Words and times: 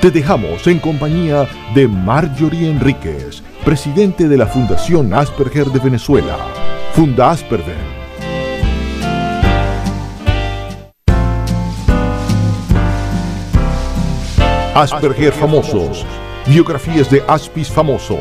Te 0.00 0.10
dejamos 0.10 0.66
en 0.66 0.78
compañía 0.78 1.46
de 1.74 1.86
Marjorie 1.86 2.70
Enríquez, 2.70 3.42
presidente 3.66 4.28
de 4.28 4.38
la 4.38 4.46
Fundación 4.46 5.12
Asperger 5.12 5.66
de 5.66 5.78
Venezuela. 5.78 6.38
Funda 6.94 7.32
Asperger. 7.32 7.76
Asperger 14.74 15.34
famosos. 15.34 16.06
Biografías 16.46 17.10
de 17.10 17.22
Aspis 17.28 17.68
famosos. 17.68 18.18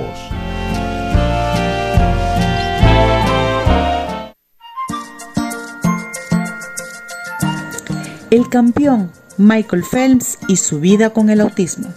El 8.29 8.49
campeón 8.49 9.11
Michael 9.39 9.85
Phelps 9.85 10.37
y 10.49 10.57
su 10.57 10.81
vida 10.81 11.11
con 11.11 11.29
el 11.29 11.39
autismo. 11.39 11.87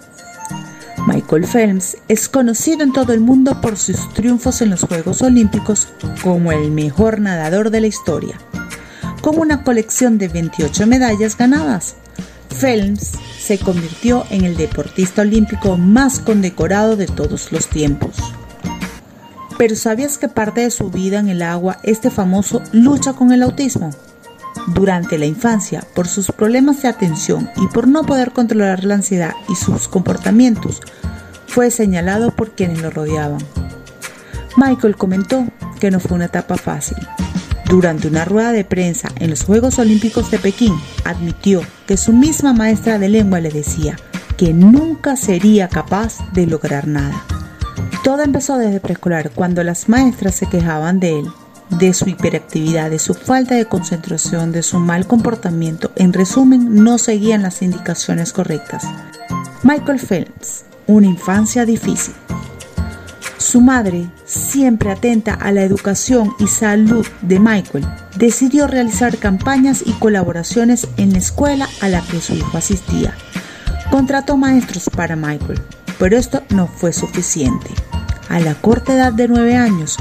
Michael 1.08 1.44
Phelps 1.44 1.96
es 2.06 2.28
conocido 2.28 2.84
en 2.84 2.92
todo 2.92 3.12
el 3.12 3.18
mundo 3.18 3.60
por 3.60 3.76
sus 3.76 4.14
triunfos 4.14 4.62
en 4.62 4.70
los 4.70 4.82
Juegos 4.82 5.22
Olímpicos 5.22 5.88
como 6.22 6.52
el 6.52 6.70
mejor 6.70 7.20
nadador 7.20 7.70
de 7.70 7.80
la 7.80 7.88
historia, 7.88 8.38
con 9.22 9.40
una 9.40 9.64
colección 9.64 10.18
de 10.18 10.28
28 10.28 10.86
medallas 10.86 11.36
ganadas. 11.36 11.96
Phelps 12.60 13.10
se 13.40 13.58
convirtió 13.58 14.24
en 14.30 14.44
el 14.44 14.56
deportista 14.56 15.22
olímpico 15.22 15.76
más 15.76 16.20
condecorado 16.20 16.94
de 16.94 17.06
todos 17.06 17.50
los 17.50 17.66
tiempos. 17.66 18.18
Pero 19.58 19.74
¿sabías 19.74 20.16
que 20.16 20.28
parte 20.28 20.60
de 20.60 20.70
su 20.70 20.90
vida 20.90 21.18
en 21.18 21.28
el 21.28 21.42
agua 21.42 21.78
este 21.82 22.08
famoso 22.08 22.62
lucha 22.70 23.14
con 23.14 23.32
el 23.32 23.42
autismo? 23.42 23.90
Durante 24.68 25.18
la 25.18 25.26
infancia, 25.26 25.84
por 25.94 26.06
sus 26.06 26.30
problemas 26.30 26.82
de 26.82 26.88
atención 26.88 27.50
y 27.56 27.66
por 27.68 27.88
no 27.88 28.04
poder 28.04 28.32
controlar 28.32 28.84
la 28.84 28.94
ansiedad 28.94 29.34
y 29.48 29.56
sus 29.56 29.88
comportamientos, 29.88 30.80
fue 31.46 31.70
señalado 31.70 32.30
por 32.30 32.52
quienes 32.52 32.80
lo 32.80 32.90
rodeaban. 32.90 33.42
Michael 34.56 34.96
comentó 34.96 35.46
que 35.80 35.90
no 35.90 36.00
fue 36.00 36.14
una 36.14 36.26
etapa 36.26 36.56
fácil. 36.56 36.98
Durante 37.66 38.08
una 38.08 38.24
rueda 38.24 38.52
de 38.52 38.64
prensa 38.64 39.08
en 39.16 39.30
los 39.30 39.44
Juegos 39.44 39.78
Olímpicos 39.78 40.30
de 40.30 40.38
Pekín, 40.38 40.74
admitió 41.04 41.62
que 41.86 41.96
su 41.96 42.12
misma 42.12 42.52
maestra 42.52 42.98
de 42.98 43.08
lengua 43.08 43.40
le 43.40 43.50
decía 43.50 43.96
que 44.36 44.52
nunca 44.52 45.16
sería 45.16 45.68
capaz 45.68 46.18
de 46.32 46.46
lograr 46.46 46.86
nada. 46.86 47.24
Todo 48.04 48.22
empezó 48.22 48.58
desde 48.58 48.80
preescolar 48.80 49.30
cuando 49.30 49.62
las 49.64 49.88
maestras 49.88 50.34
se 50.34 50.46
quejaban 50.46 51.00
de 51.00 51.20
él 51.20 51.26
de 51.78 51.94
su 51.94 52.08
hiperactividad, 52.08 52.90
de 52.90 52.98
su 52.98 53.14
falta 53.14 53.54
de 53.54 53.66
concentración, 53.66 54.52
de 54.52 54.62
su 54.62 54.78
mal 54.78 55.06
comportamiento. 55.06 55.90
En 55.96 56.12
resumen, 56.12 56.82
no 56.84 56.98
seguían 56.98 57.42
las 57.42 57.62
indicaciones 57.62 58.32
correctas. 58.32 58.84
Michael 59.62 60.00
Phelps, 60.00 60.64
una 60.86 61.06
infancia 61.06 61.64
difícil. 61.64 62.14
Su 63.38 63.60
madre, 63.60 64.08
siempre 64.24 64.90
atenta 64.90 65.34
a 65.34 65.52
la 65.52 65.62
educación 65.62 66.32
y 66.38 66.46
salud 66.46 67.06
de 67.22 67.38
Michael, 67.38 67.86
decidió 68.16 68.66
realizar 68.66 69.18
campañas 69.18 69.82
y 69.84 69.92
colaboraciones 69.92 70.86
en 70.96 71.12
la 71.12 71.18
escuela 71.18 71.68
a 71.80 71.88
la 71.88 72.00
que 72.02 72.20
su 72.20 72.34
hijo 72.34 72.56
asistía. 72.56 73.14
Contrató 73.90 74.36
maestros 74.36 74.88
para 74.88 75.16
Michael, 75.16 75.60
pero 75.98 76.16
esto 76.16 76.42
no 76.50 76.66
fue 76.66 76.92
suficiente. 76.92 77.70
A 78.28 78.40
la 78.40 78.54
corta 78.54 78.94
edad 78.94 79.12
de 79.12 79.28
9 79.28 79.56
años, 79.56 79.98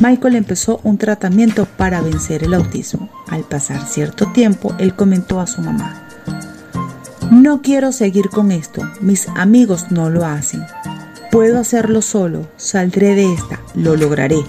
Michael 0.00 0.36
empezó 0.36 0.80
un 0.82 0.96
tratamiento 0.96 1.66
para 1.76 2.00
vencer 2.00 2.42
el 2.42 2.54
autismo. 2.54 3.10
Al 3.28 3.42
pasar 3.42 3.86
cierto 3.86 4.32
tiempo, 4.32 4.74
él 4.78 4.94
comentó 4.94 5.40
a 5.40 5.46
su 5.46 5.60
mamá, 5.60 6.06
no 7.30 7.62
quiero 7.62 7.92
seguir 7.92 8.28
con 8.28 8.50
esto, 8.50 8.82
mis 9.00 9.28
amigos 9.28 9.92
no 9.92 10.10
lo 10.10 10.24
hacen. 10.24 10.64
Puedo 11.30 11.60
hacerlo 11.60 12.02
solo, 12.02 12.48
saldré 12.56 13.14
de 13.14 13.32
esta, 13.32 13.60
lo 13.76 13.94
lograré. 13.94 14.40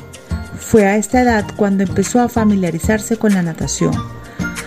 Fue 0.57 0.87
a 0.87 0.97
esta 0.97 1.21
edad 1.21 1.45
cuando 1.55 1.83
empezó 1.83 2.21
a 2.21 2.27
familiarizarse 2.27 3.17
con 3.17 3.35
la 3.35 3.43
natación. 3.43 3.93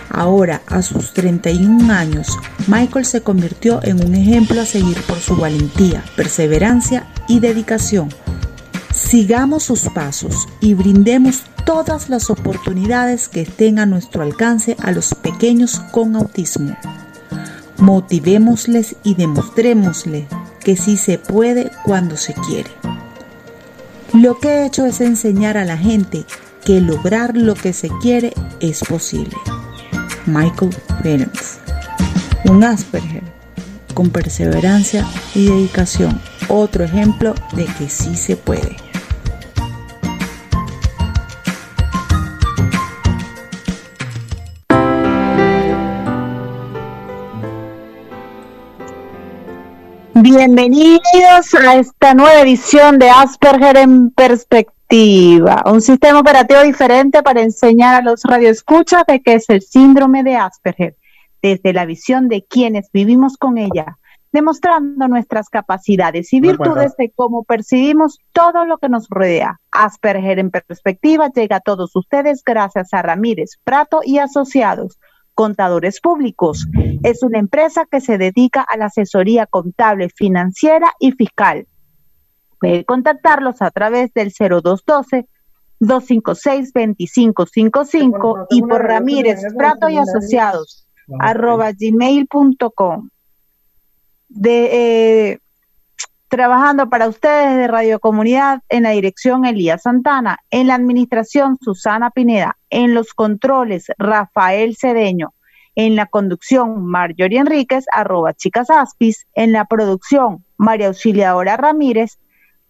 Ahora, 0.09 0.61
a 0.67 0.81
sus 0.81 1.13
31 1.13 1.91
años, 1.91 2.39
Michael 2.67 3.05
se 3.05 3.21
convirtió 3.21 3.81
en 3.83 4.01
un 4.01 4.15
ejemplo 4.15 4.61
a 4.61 4.65
seguir 4.65 5.01
por 5.01 5.19
su 5.19 5.35
valentía, 5.35 6.01
perseverancia 6.15 7.07
y 7.27 7.41
dedicación 7.41 8.07
Sigamos 9.07 9.63
sus 9.63 9.81
pasos 9.89 10.47
y 10.59 10.73
brindemos 10.73 11.43
todas 11.63 12.09
las 12.09 12.31
oportunidades 12.31 13.27
que 13.27 13.41
estén 13.41 13.77
a 13.77 13.85
nuestro 13.85 14.23
alcance 14.23 14.75
a 14.81 14.91
los 14.91 15.13
pequeños 15.13 15.79
con 15.91 16.15
autismo. 16.15 16.75
Motivémosles 17.77 18.95
y 19.03 19.13
demostrémosles 19.13 20.25
que 20.63 20.75
sí 20.75 20.97
se 20.97 21.19
puede 21.19 21.71
cuando 21.83 22.17
se 22.17 22.33
quiere. 22.33 22.71
Lo 24.11 24.39
que 24.39 24.49
he 24.49 24.65
hecho 24.65 24.87
es 24.87 24.99
enseñar 25.01 25.55
a 25.57 25.65
la 25.65 25.77
gente 25.77 26.25
que 26.65 26.81
lograr 26.81 27.37
lo 27.37 27.53
que 27.53 27.73
se 27.73 27.89
quiere 28.01 28.33
es 28.59 28.79
posible. 28.79 29.37
Michael 30.25 30.75
Phelps, 31.03 31.59
un 32.45 32.63
Asperger 32.63 33.23
con 33.93 34.09
perseverancia 34.09 35.07
y 35.35 35.45
dedicación, 35.45 36.19
otro 36.49 36.83
ejemplo 36.83 37.35
de 37.55 37.65
que 37.65 37.87
sí 37.87 38.15
se 38.17 38.35
puede. 38.35 38.75
Bienvenidos 50.37 51.53
a 51.53 51.75
esta 51.77 52.13
nueva 52.13 52.41
edición 52.41 52.99
de 52.99 53.09
Asperger 53.09 53.77
en 53.77 54.11
Perspectiva, 54.11 55.63
un 55.65 55.79
sistema 55.79 56.19
operativo 56.19 56.61
diferente 56.61 57.23
para 57.23 57.41
enseñar 57.41 57.95
a 57.95 58.01
los 58.01 58.21
radioescuchas 58.23 59.05
de 59.07 59.21
qué 59.21 59.35
es 59.35 59.49
el 59.49 59.61
síndrome 59.61 60.23
de 60.23 60.35
Asperger, 60.35 60.97
desde 61.41 61.71
la 61.71 61.85
visión 61.85 62.27
de 62.27 62.43
quienes 62.43 62.91
vivimos 62.91 63.37
con 63.37 63.57
ella, 63.57 63.97
demostrando 64.33 65.07
nuestras 65.07 65.47
capacidades 65.47 66.33
y 66.33 66.41
virtudes 66.41 66.97
de 66.97 67.13
cómo 67.15 67.45
percibimos 67.45 68.19
todo 68.33 68.65
lo 68.65 68.77
que 68.77 68.89
nos 68.89 69.07
rodea. 69.07 69.61
Asperger 69.71 70.39
en 70.39 70.51
Perspectiva 70.51 71.29
llega 71.33 71.57
a 71.57 71.61
todos 71.61 71.95
ustedes 71.95 72.43
gracias 72.43 72.93
a 72.93 73.01
Ramírez, 73.01 73.51
Prato 73.63 74.01
y 74.03 74.17
Asociados 74.17 74.97
Contadores 75.35 76.01
Públicos. 76.01 76.65
Es 77.03 77.21
una 77.21 77.37
empresa 77.37 77.85
que 77.89 78.01
se 78.01 78.17
dedica 78.17 78.61
a 78.61 78.77
la 78.77 78.85
asesoría 78.85 79.45
contable, 79.45 80.09
financiera 80.09 80.89
y 80.99 81.11
fiscal. 81.11 81.67
Puede 82.59 82.85
contactarlos 82.85 83.61
a 83.61 83.69
través 83.69 84.13
del 84.13 84.31
0212 84.31 85.27
256 85.79 86.73
2555 86.73 88.47
y 88.49 88.61
por 88.61 88.81
Ramírez 88.81 89.41
Prato 89.55 89.89
y 89.89 89.97
Asociados 89.97 90.87
arroba 91.19 91.71
gmail.com. 91.71 93.09
De, 94.29 94.69
eh, 95.31 95.39
trabajando 96.29 96.89
para 96.89 97.07
ustedes 97.07 97.57
de 97.57 97.67
Radio 97.67 97.99
Comunidad 97.99 98.61
en 98.69 98.83
la 98.83 98.89
dirección 98.91 99.45
Elías 99.45 99.83
Santana, 99.83 100.39
en 100.49 100.67
la 100.67 100.75
administración 100.75 101.57
Susana 101.61 102.09
Pineda, 102.09 102.57
en 102.69 102.93
los 102.93 103.13
controles 103.13 103.85
Rafael 103.97 104.75
Cedeño, 104.75 105.33
en 105.75 105.95
la 105.95 106.05
conducción 106.05 106.85
Marjorie 106.85 107.39
Enríquez, 107.39 107.85
arroba 107.91 108.33
chicas 108.33 108.69
aspis, 108.69 109.27
en 109.33 109.51
la 109.51 109.65
producción 109.65 110.43
María 110.57 110.87
Auxiliadora 110.87 111.57
Ramírez, 111.57 112.17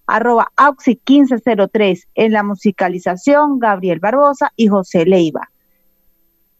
arroba 0.07 0.51
auxi 0.55 0.99
1503, 1.07 2.07
en 2.15 2.31
la 2.31 2.43
musicalización 2.43 3.59
Gabriel 3.59 3.99
Barbosa 3.99 4.51
y 4.55 4.67
José 4.67 5.05
Leiva. 5.05 5.49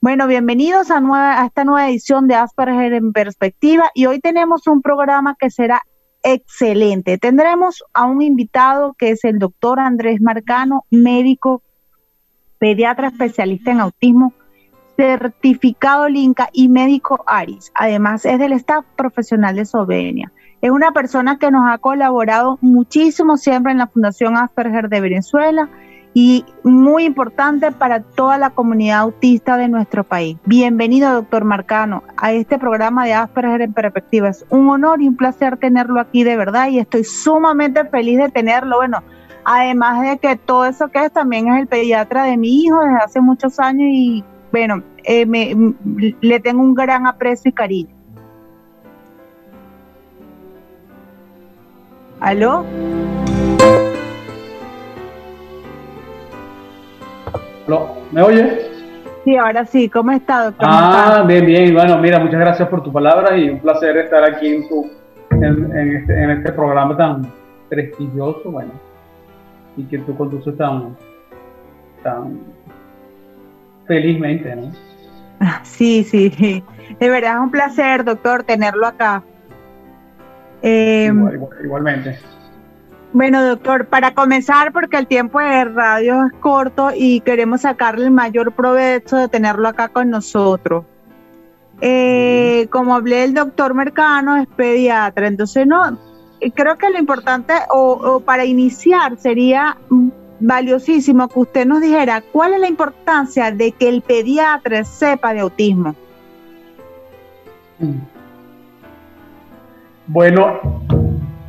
Bueno, 0.01 0.27
bienvenidos 0.27 0.91
a, 0.91 1.45
esta 1.45 1.63
nueva 1.63 1.89
edición 1.89 2.27
de 2.27 2.35
Asperger 2.35 2.93
en 2.93 3.11
Perspectiva 3.11 3.89
y 3.95 4.05
hoy 4.05 4.19
tenemos 4.19 4.67
un 4.67 4.83
programa 4.83 5.35
que 5.39 5.49
será 5.49 5.81
excelente. 6.21 7.17
Tendremos 7.17 7.83
a 7.93 8.05
un 8.05 8.21
invitado 8.21 8.93
que 8.93 9.09
es 9.09 9.23
el 9.23 9.39
doctor 9.39 9.79
Andrés 9.79 10.21
Marcano, 10.21 10.85
médico, 10.91 11.63
pediatra 12.59 13.07
especialista 13.07 13.71
en 13.71 13.79
autismo, 13.79 14.33
certificado 14.95 16.07
LINCA 16.07 16.49
y 16.53 16.69
médico 16.69 17.23
ARIS. 17.27 17.71
Además, 17.75 18.25
es 18.25 18.39
del 18.39 18.53
staff 18.53 18.85
profesional 18.95 19.55
de 19.55 19.65
Sovenia. 19.65 20.31
Es 20.61 20.71
una 20.71 20.91
persona 20.91 21.37
que 21.37 21.51
nos 21.51 21.69
ha 21.69 21.77
colaborado 21.77 22.57
muchísimo 22.61 23.37
siempre 23.37 23.71
en 23.71 23.77
la 23.77 23.87
Fundación 23.87 24.37
Asperger 24.37 24.89
de 24.89 25.01
Venezuela 25.01 25.69
y 26.17 26.45
muy 26.63 27.03
importante 27.03 27.73
para 27.73 28.01
toda 28.01 28.37
la 28.37 28.51
comunidad 28.51 28.99
autista 28.99 29.57
de 29.57 29.67
nuestro 29.67 30.05
país. 30.05 30.37
Bienvenido, 30.45 31.11
doctor 31.11 31.43
Marcano, 31.43 32.03
a 32.15 32.31
este 32.31 32.57
programa 32.57 33.05
de 33.05 33.13
Asperger 33.13 33.61
en 33.61 33.73
Perspectiva. 33.73 34.29
Es 34.29 34.45
un 34.49 34.69
honor 34.69 35.01
y 35.01 35.09
un 35.09 35.17
placer 35.17 35.57
tenerlo 35.57 35.99
aquí 35.99 36.23
de 36.23 36.37
verdad 36.37 36.69
y 36.69 36.79
estoy 36.79 37.03
sumamente 37.03 37.83
feliz 37.85 38.17
de 38.17 38.29
tenerlo. 38.29 38.77
Bueno, 38.77 39.03
además 39.43 40.01
de 40.01 40.17
que 40.17 40.37
todo 40.37 40.65
eso 40.65 40.87
que 40.87 41.03
es, 41.03 41.11
también 41.11 41.49
es 41.49 41.59
el 41.59 41.67
pediatra 41.67 42.23
de 42.23 42.37
mi 42.37 42.63
hijo 42.63 42.79
desde 42.79 43.03
hace 43.03 43.19
muchos 43.19 43.59
años 43.59 43.89
y 43.91 44.23
bueno, 44.55 44.81
eh, 45.03 45.25
le 46.21 46.39
tengo 46.39 46.61
un 46.61 46.73
gran 46.73 47.05
aprecio 47.07 47.49
y 47.49 47.51
cariño. 47.51 47.93
¿Aló? 52.21 52.63
¿Me 58.13 58.21
oye? 58.21 58.71
Sí, 59.25 59.35
ahora 59.35 59.65
sí. 59.65 59.89
¿Cómo 59.89 60.13
está, 60.13 60.45
doctor? 60.45 60.69
Ah, 60.71 61.25
bien, 61.27 61.45
bien. 61.45 61.73
Bueno, 61.73 61.97
mira, 61.97 62.17
muchas 62.19 62.39
gracias 62.39 62.69
por 62.69 62.81
tu 62.81 62.93
palabra 62.93 63.37
y 63.37 63.49
un 63.49 63.59
placer 63.59 63.97
estar 63.97 64.23
aquí 64.23 64.47
en, 64.55 64.69
tu, 64.69 64.89
en, 65.31 65.97
este, 65.97 66.23
en 66.23 66.29
este 66.29 66.53
programa 66.53 66.95
tan 66.95 67.29
prestigioso, 67.67 68.51
bueno, 68.51 68.71
y 69.75 69.83
que 69.83 69.97
tú 69.97 70.15
conduces 70.15 70.55
tan, 70.55 70.95
tan 72.01 72.54
felizmente, 73.87 74.55
¿no? 74.55 74.71
Sí, 75.63 76.03
sí. 76.03 76.63
De 76.99 77.09
verdad 77.09 77.35
es 77.35 77.39
un 77.41 77.51
placer, 77.51 78.03
doctor, 78.03 78.43
tenerlo 78.43 78.87
acá. 78.87 79.23
Eh, 80.61 81.11
igualmente. 81.63 82.17
Bueno, 83.13 83.43
doctor, 83.43 83.87
para 83.87 84.13
comenzar, 84.13 84.71
porque 84.73 84.97
el 84.97 85.07
tiempo 85.07 85.39
de 85.39 85.65
radio 85.65 86.25
es 86.25 86.33
corto 86.39 86.89
y 86.93 87.21
queremos 87.21 87.61
sacarle 87.61 88.05
el 88.05 88.11
mayor 88.11 88.51
provecho 88.53 89.17
de 89.17 89.27
tenerlo 89.27 89.67
acá 89.67 89.87
con 89.89 90.09
nosotros. 90.09 90.85
Eh, 91.81 92.67
como 92.71 92.95
hablé, 92.95 93.25
el 93.25 93.33
doctor 93.33 93.73
Mercano 93.73 94.37
es 94.37 94.47
pediatra, 94.47 95.27
entonces 95.27 95.67
no, 95.67 95.97
creo 96.53 96.77
que 96.77 96.89
lo 96.89 96.99
importante 96.99 97.53
o, 97.69 98.21
para 98.21 98.45
iniciar 98.45 99.17
sería 99.17 99.77
valiosísimo 100.39 101.27
que 101.27 101.39
usted 101.39 101.65
nos 101.65 101.81
dijera 101.81 102.21
cuál 102.31 102.53
es 102.53 102.59
la 102.59 102.67
importancia 102.67 103.51
de 103.51 103.71
que 103.71 103.89
el 103.89 104.01
pediatra 104.01 104.83
sepa 104.83 105.33
de 105.33 105.39
autismo. 105.41 105.95
Bueno, 110.07 110.81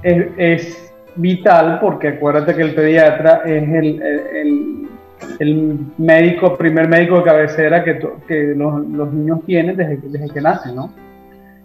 es 0.02 0.92
vital 1.16 1.78
porque 1.80 2.08
acuérdate 2.08 2.54
que 2.54 2.62
el 2.62 2.74
pediatra 2.74 3.42
es 3.44 3.62
el, 3.62 4.88
el, 5.40 5.78
médico, 5.98 6.56
primer 6.56 6.88
médico 6.88 7.18
de 7.18 7.24
cabecera 7.24 7.84
que, 7.84 7.98
que 8.26 8.54
los, 8.56 8.86
los, 8.88 9.12
niños 9.12 9.40
tienen 9.46 9.76
desde, 9.76 9.96
desde 9.96 10.28
que 10.28 10.40
nacen, 10.40 10.76
¿no? 10.76 10.90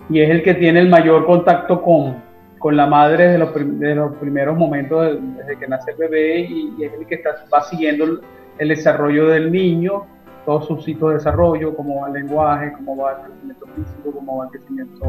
Y 0.09 0.19
es 0.21 0.29
el 0.29 0.43
que 0.43 0.53
tiene 0.55 0.79
el 0.81 0.89
mayor 0.89 1.25
contacto 1.25 1.81
con, 1.81 2.15
con 2.61 2.77
la 2.77 2.85
madre 2.85 3.27
desde 3.27 3.37
los, 3.39 3.79
de 3.79 3.95
los 3.95 4.15
primeros 4.17 4.57
momentos, 4.57 5.17
desde 5.35 5.57
que 5.57 5.67
nace 5.67 5.91
el 5.91 5.97
bebé, 5.97 6.41
y, 6.41 6.83
es 6.83 6.93
el 6.93 7.05
que 7.07 7.15
está, 7.15 7.43
va 7.53 7.63
siguiendo 7.63 8.21
el, 8.57 8.69
desarrollo 8.69 9.27
del 9.27 9.51
niño, 9.51 10.05
todos 10.45 10.67
sus 10.67 10.87
hitos 10.87 11.09
de 11.09 11.15
desarrollo, 11.15 11.75
cómo 11.75 12.01
va 12.01 12.07
el 12.07 12.13
lenguaje, 12.13 12.71
cómo 12.73 12.97
va 12.97 13.13
el 13.13 13.17
crecimiento 13.25 13.65
físico, 13.75 14.11
cómo 14.13 14.37
va 14.37 14.45
el 14.45 14.51
crecimiento, 14.51 15.05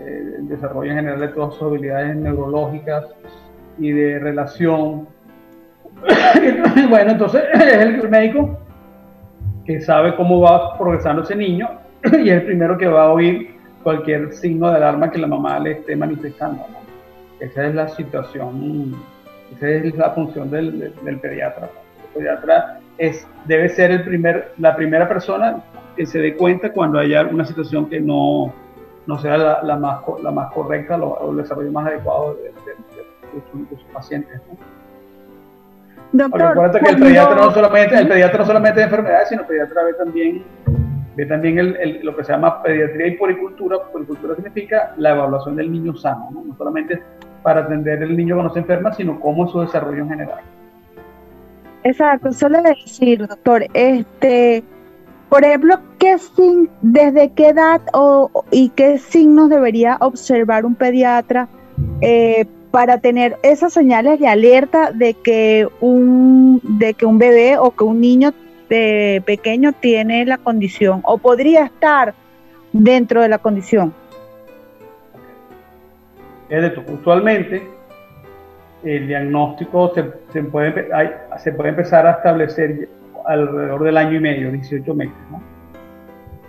eh, 0.00 0.34
el 0.38 0.48
desarrollo 0.48 0.90
en 0.90 0.96
general 0.96 1.20
de 1.20 1.28
todas 1.28 1.54
sus 1.54 1.62
habilidades 1.62 2.16
neurológicas, 2.16 3.04
y 3.78 3.90
de 3.90 4.18
relación. 4.18 5.06
bueno, 6.88 7.12
entonces 7.12 7.42
es 7.54 7.72
el 7.74 8.08
médico 8.08 8.58
que 9.66 9.80
sabe 9.80 10.16
cómo 10.16 10.40
va 10.40 10.76
progresando 10.78 11.22
ese 11.22 11.36
niño 11.36 11.68
y 12.12 12.30
es 12.30 12.40
el 12.40 12.44
primero 12.44 12.78
que 12.78 12.86
va 12.86 13.04
a 13.04 13.12
oír 13.12 13.51
cualquier 13.82 14.32
signo 14.32 14.70
de 14.70 14.76
alarma 14.76 15.10
que 15.10 15.18
la 15.18 15.26
mamá 15.26 15.58
le 15.58 15.72
esté 15.72 15.96
manifestando. 15.96 16.64
Esa 17.40 17.66
es 17.66 17.74
la 17.74 17.88
situación, 17.88 18.94
esa 19.56 19.68
es 19.68 19.94
la 19.96 20.10
función 20.10 20.50
del, 20.50 20.92
pediatra. 21.20 21.68
El 22.04 22.20
pediatra 22.20 22.80
es, 22.98 23.26
debe 23.46 23.68
ser 23.68 23.90
el 23.90 24.04
primer, 24.04 24.52
la 24.58 24.76
primera 24.76 25.08
persona 25.08 25.62
que 25.96 26.06
se 26.06 26.20
dé 26.20 26.36
cuenta 26.36 26.72
cuando 26.72 26.98
haya 26.98 27.20
alguna 27.20 27.44
situación 27.44 27.88
que 27.88 28.00
no, 28.00 28.52
no 29.06 29.18
sea 29.18 29.36
la, 29.62 29.76
más, 29.76 30.02
la 30.22 30.30
más 30.30 30.52
correcta 30.52 30.96
o 30.96 31.30
el 31.32 31.38
desarrollo 31.38 31.72
más 31.72 31.88
adecuado 31.88 32.34
de, 32.34 32.44
de, 32.44 33.68
sus 33.70 33.82
pacientes. 33.92 34.40
Doctor, 36.12 36.70
que 36.72 36.90
el 36.90 36.98
pediatra, 36.98 37.36
no 37.36 37.50
solamente, 37.52 37.98
el 37.98 38.06
pediatra 38.06 38.38
no 38.38 38.46
solamente 38.46 38.80
de 38.80 38.84
enfermedades, 38.84 39.28
sino 39.30 39.40
el 39.40 39.46
pediatra 39.46 39.82
ve 39.84 39.94
también, 39.94 40.44
ve 41.16 41.26
también 41.26 41.58
el, 41.58 42.00
lo 42.02 42.16
que 42.16 42.24
se 42.24 42.32
llama 42.32 42.62
pediatría 42.62 43.08
y 43.08 43.16
poricultura. 43.16 43.78
Poricultura 43.92 44.34
significa 44.34 44.94
la 44.96 45.10
evaluación 45.10 45.56
del 45.56 45.70
niño 45.70 45.94
sano, 45.96 46.30
¿no? 46.32 46.44
no 46.44 46.56
solamente 46.56 47.02
para 47.42 47.62
atender 47.62 48.02
el 48.02 48.16
niño 48.16 48.36
cuando 48.36 48.54
se 48.54 48.60
enferma, 48.60 48.92
sino 48.94 49.18
cómo 49.20 49.46
es 49.46 49.50
su 49.50 49.60
desarrollo 49.60 50.02
en 50.02 50.08
general. 50.08 50.40
Exacto, 51.84 52.32
solo 52.32 52.62
decir, 52.62 53.26
doctor, 53.26 53.66
este, 53.74 54.62
por 55.28 55.44
ejemplo, 55.44 55.80
¿qué 55.98 56.16
¿desde 56.80 57.30
qué 57.30 57.48
edad 57.48 57.80
o, 57.92 58.44
y 58.50 58.68
qué 58.70 58.98
signos 58.98 59.50
debería 59.50 59.96
observar 60.00 60.64
un 60.64 60.76
pediatra 60.76 61.48
eh, 62.00 62.46
para 62.70 62.98
tener 62.98 63.36
esas 63.42 63.72
señales 63.72 64.20
de 64.20 64.28
alerta 64.28 64.92
de 64.92 65.14
que 65.14 65.68
un, 65.80 66.60
de 66.62 66.94
que 66.94 67.06
un 67.06 67.18
bebé 67.18 67.58
o 67.58 67.72
que 67.72 67.84
un 67.84 68.00
niño 68.00 68.32
pequeño 69.24 69.72
tiene 69.72 70.24
la 70.24 70.38
condición 70.38 71.00
o 71.04 71.18
podría 71.18 71.64
estar 71.64 72.14
dentro 72.72 73.22
de 73.22 73.28
la 73.28 73.38
condición. 73.38 73.92
Usualmente 77.00 77.62
el 78.84 79.06
diagnóstico 79.06 79.92
se, 79.94 80.42
puede, 80.42 80.88
se 81.38 81.52
puede 81.52 81.70
empezar 81.70 82.06
a 82.06 82.12
establecer 82.12 82.88
alrededor 83.26 83.84
del 83.84 83.96
año 83.96 84.16
y 84.16 84.20
medio, 84.20 84.50
18 84.50 84.94
meses. 84.94 85.14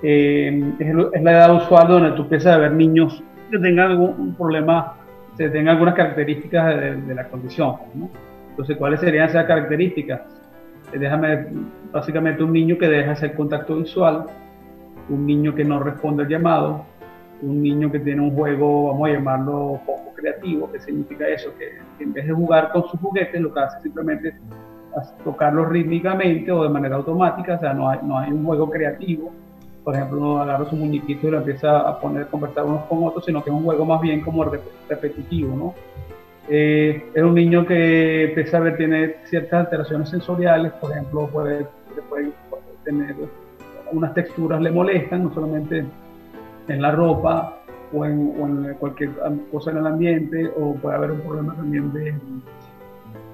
Eh, 0.02 0.74
es, 0.80 1.22
la 1.24 1.32
edad 1.32 1.56
usual 1.56 1.88
donde 1.88 2.12
tú 2.12 2.24
empiezas 2.24 2.56
a 2.56 2.58
ver 2.58 2.74
niños 2.74 3.24
que 3.50 3.60
tengan 3.60 3.92
algún 3.92 4.36
problema 4.36 4.96
se 5.38 5.50
tenga 5.50 5.72
algunas 5.72 5.96
características 5.96 7.08
de, 7.08 7.16
la 7.16 7.28
condición. 7.28 7.76
Entonces, 8.52 8.78
¿cuáles 8.78 9.00
serían 9.00 9.30
esas 9.30 9.46
características? 9.46 10.22
Eh, 10.94 11.00
déjame, 11.00 11.48
básicamente 11.94 12.44
un 12.44 12.52
niño 12.52 12.78
que 12.78 12.88
deja 12.88 13.12
hacer 13.12 13.34
contacto 13.36 13.78
visual, 13.78 14.26
un 15.10 15.26
niño 15.26 15.54
que 15.54 15.64
no 15.64 15.80
responde 15.80 16.24
al 16.24 16.30
llamado, 16.30 16.86
un 17.42 17.62
niño 17.62 17.92
que 17.92 18.00
tiene 18.00 18.22
un 18.22 18.32
juego, 18.32 18.88
vamos 18.88 19.10
a 19.10 19.14
llamarlo 19.14 19.80
poco 19.86 20.12
creativo, 20.16 20.72
que 20.72 20.80
significa 20.80 21.28
eso, 21.28 21.52
que, 21.58 21.78
en 22.04 22.12
vez 22.12 22.26
de 22.26 22.34
jugar 22.34 22.72
con 22.72 22.84
sus 22.90 23.00
juguetes, 23.00 23.40
lo 23.40 23.54
que 23.54 23.60
hace 23.60 23.82
simplemente 23.82 24.30
es 24.30 24.36
tocarlos 25.24 25.70
rítmicamente 25.70 26.52
o 26.52 26.64
de 26.64 26.70
manera 26.70 26.96
automática, 26.96 27.56
o 27.56 27.60
sea, 27.60 27.74
no 27.74 27.90
hay, 27.90 28.00
no 28.04 28.18
hay 28.18 28.32
un 28.32 28.44
juego 28.44 28.70
creativo, 28.70 29.32
por 29.84 29.96
ejemplo, 29.96 30.18
uno 30.18 30.42
agarra 30.42 30.70
su 30.70 30.76
muñequito 30.76 31.28
y 31.28 31.32
lo 31.32 31.38
empieza 31.40 31.80
a 31.80 32.00
poner, 32.00 32.24
a 32.24 32.28
conversar 32.28 32.64
unos 32.64 32.86
con 32.86 33.04
otros, 33.04 33.26
sino 33.26 33.44
que 33.44 33.50
es 33.50 33.56
un 33.56 33.64
juego 33.64 33.86
más 33.86 34.02
bien 34.02 34.22
como 34.22 34.46
repetitivo, 34.90 35.56
¿no? 35.56 35.74
Eh, 36.50 37.10
es 37.14 37.24
un 37.24 37.36
niño 37.36 37.66
que 37.66 38.26
empieza 38.26 38.58
a 38.58 38.62
ver, 38.62 38.78
tiene 38.78 39.16
ciertas 39.26 39.66
alteraciones 39.66 40.10
sensoriales, 40.10 40.72
por 40.74 40.92
ejemplo, 40.92 41.28
puede, 41.28 41.66
puede 41.66 41.83
tener 42.84 43.16
unas 43.92 44.14
texturas 44.14 44.62
le 44.62 44.72
molestan, 44.72 45.24
no 45.24 45.34
solamente 45.34 45.86
en 46.68 46.82
la 46.82 46.92
ropa 46.92 47.60
o 47.94 48.06
en, 48.06 48.74
cualquier 48.80 49.12
cosa 49.52 49.72
en 49.72 49.78
el 49.78 49.88
ambiente, 49.88 50.52
o 50.58 50.76
puede 50.76 50.96
haber 50.96 51.12
un 51.12 51.22
problema 51.22 51.56
también 51.56 51.94
de, 51.94 52.14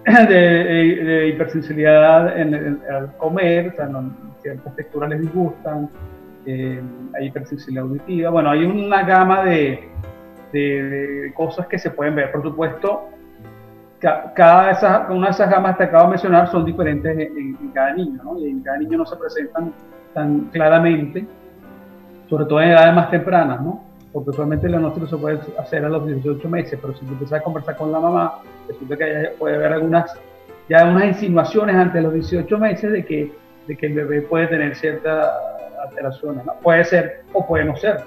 de, 0.27 1.27
hipersensibilidad 1.29 2.38
en, 2.38 2.79
al 2.91 3.15
comer, 3.18 3.70
o 3.70 3.75
sea, 3.75 3.89
ciertas 4.41 4.75
texturas 4.75 5.10
les 5.10 5.22
disgustan, 5.22 5.89
eh, 6.46 6.82
hay 7.15 7.27
hipersensibilidad 7.27 7.86
auditiva, 7.86 8.29
bueno, 8.29 8.50
hay 8.50 8.65
una 8.65 9.03
gama 9.03 9.44
de, 9.44 9.88
de, 10.51 11.32
cosas 11.36 11.68
que 11.68 11.77
se 11.77 11.91
pueden 11.91 12.15
ver. 12.15 12.32
Por 12.32 12.41
supuesto, 12.44 13.10
cada 14.00 14.65
de 14.65 14.72
esas, 14.72 15.10
una 15.10 15.27
de 15.27 15.32
esas 15.32 15.50
gamas 15.50 15.77
que 15.77 15.84
acabo 15.84 16.06
de 16.06 16.10
mencionar 16.12 16.50
son 16.50 16.65
diferentes 16.65 17.18
en, 17.18 17.56
cada 17.74 17.94
niño, 17.94 18.22
¿no? 18.24 18.39
Y 18.39 18.50
en 18.50 18.62
cada 18.62 18.77
niño 18.77 19.00
no 19.00 19.06
se 19.06 19.15
presentan 19.15 19.74
tan 20.13 20.46
claramente, 20.51 21.25
sobre 22.29 22.46
todo 22.46 22.62
en 22.62 22.70
edades 22.70 22.96
más 22.96 23.12
tempranas, 23.12 23.62
¿no? 23.62 23.84
Porque 24.13 24.32
usualmente 24.32 24.65
el 24.65 24.72
diagnóstico 24.72 25.08
se 25.08 25.18
puede 25.18 25.39
hacer 25.60 25.86
a 25.86 25.89
los 25.89 26.06
18 26.08 26.50
meses, 26.50 26.79
pero 26.82 26.94
si 26.94 27.06
tú 27.06 27.12
empiezas 27.12 27.39
a 27.39 27.44
conversar 27.44 27.75
con 27.75 27.91
la 27.91 28.00
mamá, 28.00 28.39
resulta 28.68 28.98
que 28.98 29.32
puede 29.38 29.56
haber 29.56 29.74
algunas, 29.74 30.18
ya 30.68 30.86
unas 30.86 31.06
insinuaciones 31.06 31.75
ante 31.75 32.01
los 32.01 32.13
18 32.13 32.58
meses 32.58 32.91
de 32.91 33.06
que, 33.06 33.32
de 33.68 33.75
que 33.75 33.86
el 33.86 33.94
bebé 33.94 34.22
puede 34.22 34.48
tener 34.48 34.75
cierta 34.75 35.32
alteraciones. 35.84 36.44
Puede 36.62 36.84
ser 36.84 37.24
o 37.34 37.46
puede 37.46 37.65
no 37.65 37.75
ser. 37.75 38.01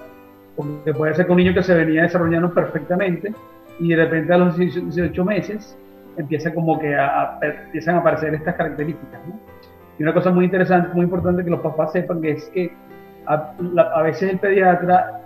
Porque 0.57 0.93
puede 0.93 1.15
ser 1.15 1.27
que 1.27 1.33
un 1.33 1.39
niño 1.39 1.55
que 1.55 1.63
se 1.63 1.75
venía 1.75 2.03
desarrollando 2.03 2.53
perfectamente 2.53 3.33
y 3.79 3.89
de 3.89 3.97
repente 3.97 4.33
a 4.33 4.39
los 4.39 4.57
18 4.57 5.25
meses 5.25 5.77
empieza 6.17 6.53
como 6.53 6.79
que 6.79 6.95
a, 6.95 7.39
empiezan 7.41 7.97
a 7.97 7.99
aparecer 7.99 8.35
estas 8.35 8.55
características. 8.55 9.21
Y 9.99 10.03
una 10.03 10.15
cosa 10.15 10.31
muy 10.31 10.45
interesante, 10.45 10.91
muy 10.95 11.05
importante 11.05 11.45
que 11.45 11.51
los 11.51 11.61
papás 11.61 11.93
sepan 11.93 12.21
que 12.21 12.33
es 12.33 12.49
que 12.51 12.73
a, 13.27 14.03
veces 14.03 14.31
el 14.31 14.39
pediatra, 14.39 15.21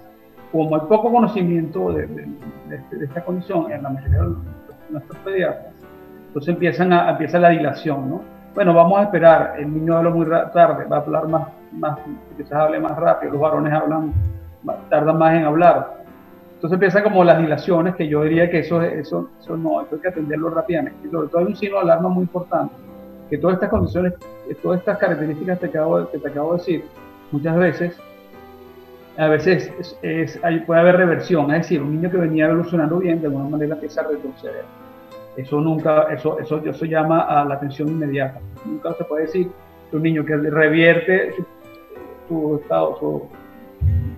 como 0.52 0.74
hay 0.74 0.82
poco 0.88 1.10
conocimiento 1.10 1.92
de, 1.92 2.08
esta 3.02 3.24
condición 3.24 3.70
en 3.72 3.82
la 3.82 3.90
mayoría 3.90 4.20
de 4.20 4.34
nuestros 4.90 5.18
pediatras, 5.18 5.72
entonces 6.28 6.54
empiezan 6.54 6.92
a, 6.92 7.10
empieza 7.10 7.38
la 7.38 7.50
dilación, 7.50 8.10
¿no? 8.10 8.36
Bueno, 8.54 8.72
vamos 8.72 8.98
a 8.98 9.02
esperar, 9.04 9.54
el 9.58 9.72
niño 9.72 9.98
habla 9.98 10.10
muy 10.10 10.26
tarde, 10.52 10.84
va 10.86 10.96
a 10.96 11.00
hablar 11.00 11.28
más, 11.28 11.48
más 11.72 11.98
quizás 12.36 12.52
hable 12.52 12.80
más 12.80 12.96
rápido, 12.96 13.32
los 13.32 13.40
varones 13.40 13.72
hablan, 13.72 14.14
tardan 14.88 15.18
más 15.18 15.34
en 15.34 15.44
hablar. 15.44 16.05
Entonces 16.56 16.74
empiezan 16.74 17.02
como 17.02 17.22
las 17.22 17.38
dilaciones, 17.38 17.94
que 17.96 18.08
yo 18.08 18.22
diría 18.22 18.50
que 18.50 18.60
eso, 18.60 18.80
eso, 18.80 19.28
eso 19.38 19.56
no, 19.58 19.82
eso 19.82 19.94
hay 19.94 20.00
que 20.00 20.08
atenderlo 20.08 20.48
rápidamente. 20.48 21.06
Y 21.06 21.10
sobre 21.10 21.28
todo 21.28 21.40
hay 21.40 21.46
un 21.48 21.56
signo 21.56 21.76
de 21.76 21.82
alarma 21.82 22.08
muy 22.08 22.22
importante, 22.22 22.74
que 23.28 23.36
todas 23.36 23.54
estas 23.54 23.68
condiciones, 23.68 24.14
todas 24.62 24.80
estas 24.80 24.96
características 24.98 25.58
que 25.58 25.68
te 25.68 25.78
acabo, 25.78 26.10
que 26.10 26.18
te 26.18 26.28
acabo 26.28 26.52
de 26.52 26.58
decir, 26.58 26.84
muchas 27.30 27.56
veces, 27.56 28.00
a 29.18 29.28
veces 29.28 29.70
es, 30.00 30.40
puede 30.66 30.80
haber 30.80 30.96
reversión, 30.96 31.50
es 31.50 31.62
decir, 31.62 31.82
un 31.82 31.94
niño 31.94 32.10
que 32.10 32.16
venía 32.16 32.46
evolucionando 32.46 32.98
bien, 33.00 33.20
de 33.20 33.26
alguna 33.26 33.50
manera 33.50 33.74
empieza 33.74 34.00
a 34.00 34.08
retroceder. 34.08 34.64
Eso 35.36 35.60
nunca, 35.60 36.04
eso, 36.04 36.38
eso, 36.38 36.62
eso 36.64 36.84
llama 36.86 37.20
a 37.20 37.44
la 37.44 37.56
atención 37.56 37.88
inmediata. 37.88 38.40
Nunca 38.64 38.94
se 38.94 39.04
puede 39.04 39.26
decir 39.26 39.50
que 39.90 39.96
un 39.96 40.02
niño 40.02 40.24
que 40.24 40.36
revierte 40.36 41.34
su, 42.28 42.60
estado, 42.62 42.96
su, 42.98 43.28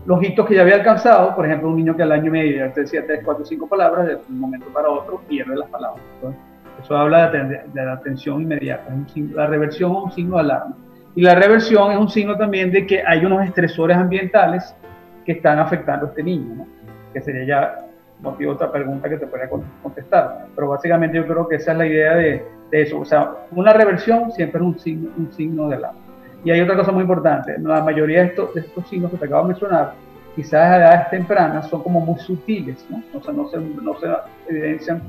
los 0.08 0.22
hitos 0.22 0.46
que 0.46 0.54
ya 0.54 0.62
había 0.62 0.76
alcanzado, 0.76 1.36
por 1.36 1.44
ejemplo, 1.44 1.68
un 1.68 1.76
niño 1.76 1.94
que 1.94 2.02
al 2.02 2.12
año 2.12 2.32
medio 2.32 2.64
ya 2.64 2.72
te 2.72 2.80
decía 2.80 3.04
3, 3.06 3.20
4, 3.22 3.44
5 3.44 3.68
palabras, 3.68 4.06
de 4.06 4.18
un 4.30 4.40
momento 4.40 4.66
para 4.72 4.88
otro 4.88 5.20
pierde 5.28 5.54
las 5.54 5.68
palabras. 5.68 6.02
eso 6.82 6.96
habla 6.96 7.30
de, 7.30 7.60
la 7.74 7.92
atención 7.92 8.40
inmediata. 8.40 8.90
la 9.34 9.46
reversión 9.46 9.90
es 9.92 10.02
un 10.04 10.12
signo 10.12 10.36
de 10.36 10.40
alarma. 10.40 10.76
Y 11.14 11.20
la 11.20 11.34
reversión 11.34 11.92
es 11.92 11.98
un 11.98 12.08
signo 12.08 12.38
también 12.38 12.72
de 12.72 12.86
que 12.86 13.02
hay 13.06 13.22
unos 13.22 13.44
estresores 13.44 13.98
ambientales 13.98 14.74
que 15.26 15.32
están 15.32 15.58
afectando 15.58 16.06
a 16.06 16.08
este 16.08 16.22
niño, 16.22 16.54
¿no? 16.56 16.66
que 17.12 17.20
sería 17.20 17.44
ya 17.44 17.78
motivo 18.20 18.52
otra 18.52 18.72
pregunta 18.72 19.10
que 19.10 19.18
te 19.18 19.26
podría 19.26 19.50
contestar. 19.82 20.46
Pero 20.54 20.68
básicamente 20.68 21.18
yo 21.18 21.26
creo 21.26 21.46
que 21.46 21.56
esa 21.56 21.72
es 21.72 21.78
la 21.78 21.86
idea 21.86 22.14
de, 22.14 22.46
eso. 22.70 23.00
O 23.00 23.04
sea, 23.04 23.34
una 23.50 23.74
reversión 23.74 24.32
siempre 24.32 24.58
es 24.58 24.66
un 24.66 24.78
signo, 24.78 25.10
un 25.18 25.30
signo 25.34 25.68
de 25.68 25.76
alarma. 25.76 26.07
Y 26.44 26.50
hay 26.50 26.60
otra 26.60 26.76
cosa 26.76 26.92
muy 26.92 27.02
importante, 27.02 27.56
la 27.58 27.82
mayoría 27.82 28.22
de 28.22 28.26
estos, 28.28 28.50
signos 28.88 29.10
que 29.10 29.16
te 29.16 29.24
acabo 29.24 29.42
de 29.42 29.48
mencionar, 29.48 29.94
quizás 30.36 30.54
a 30.54 30.76
edades 30.76 31.10
tempranas 31.10 31.68
son 31.68 31.82
como 31.82 32.00
muy 32.00 32.18
sutiles, 32.20 32.86
¿no? 32.88 33.02
O 33.18 33.22
sea, 33.22 33.34
no 33.34 33.48
se, 33.48 33.58
no 33.58 33.98
se 33.98 34.06
evidencian 34.48 35.02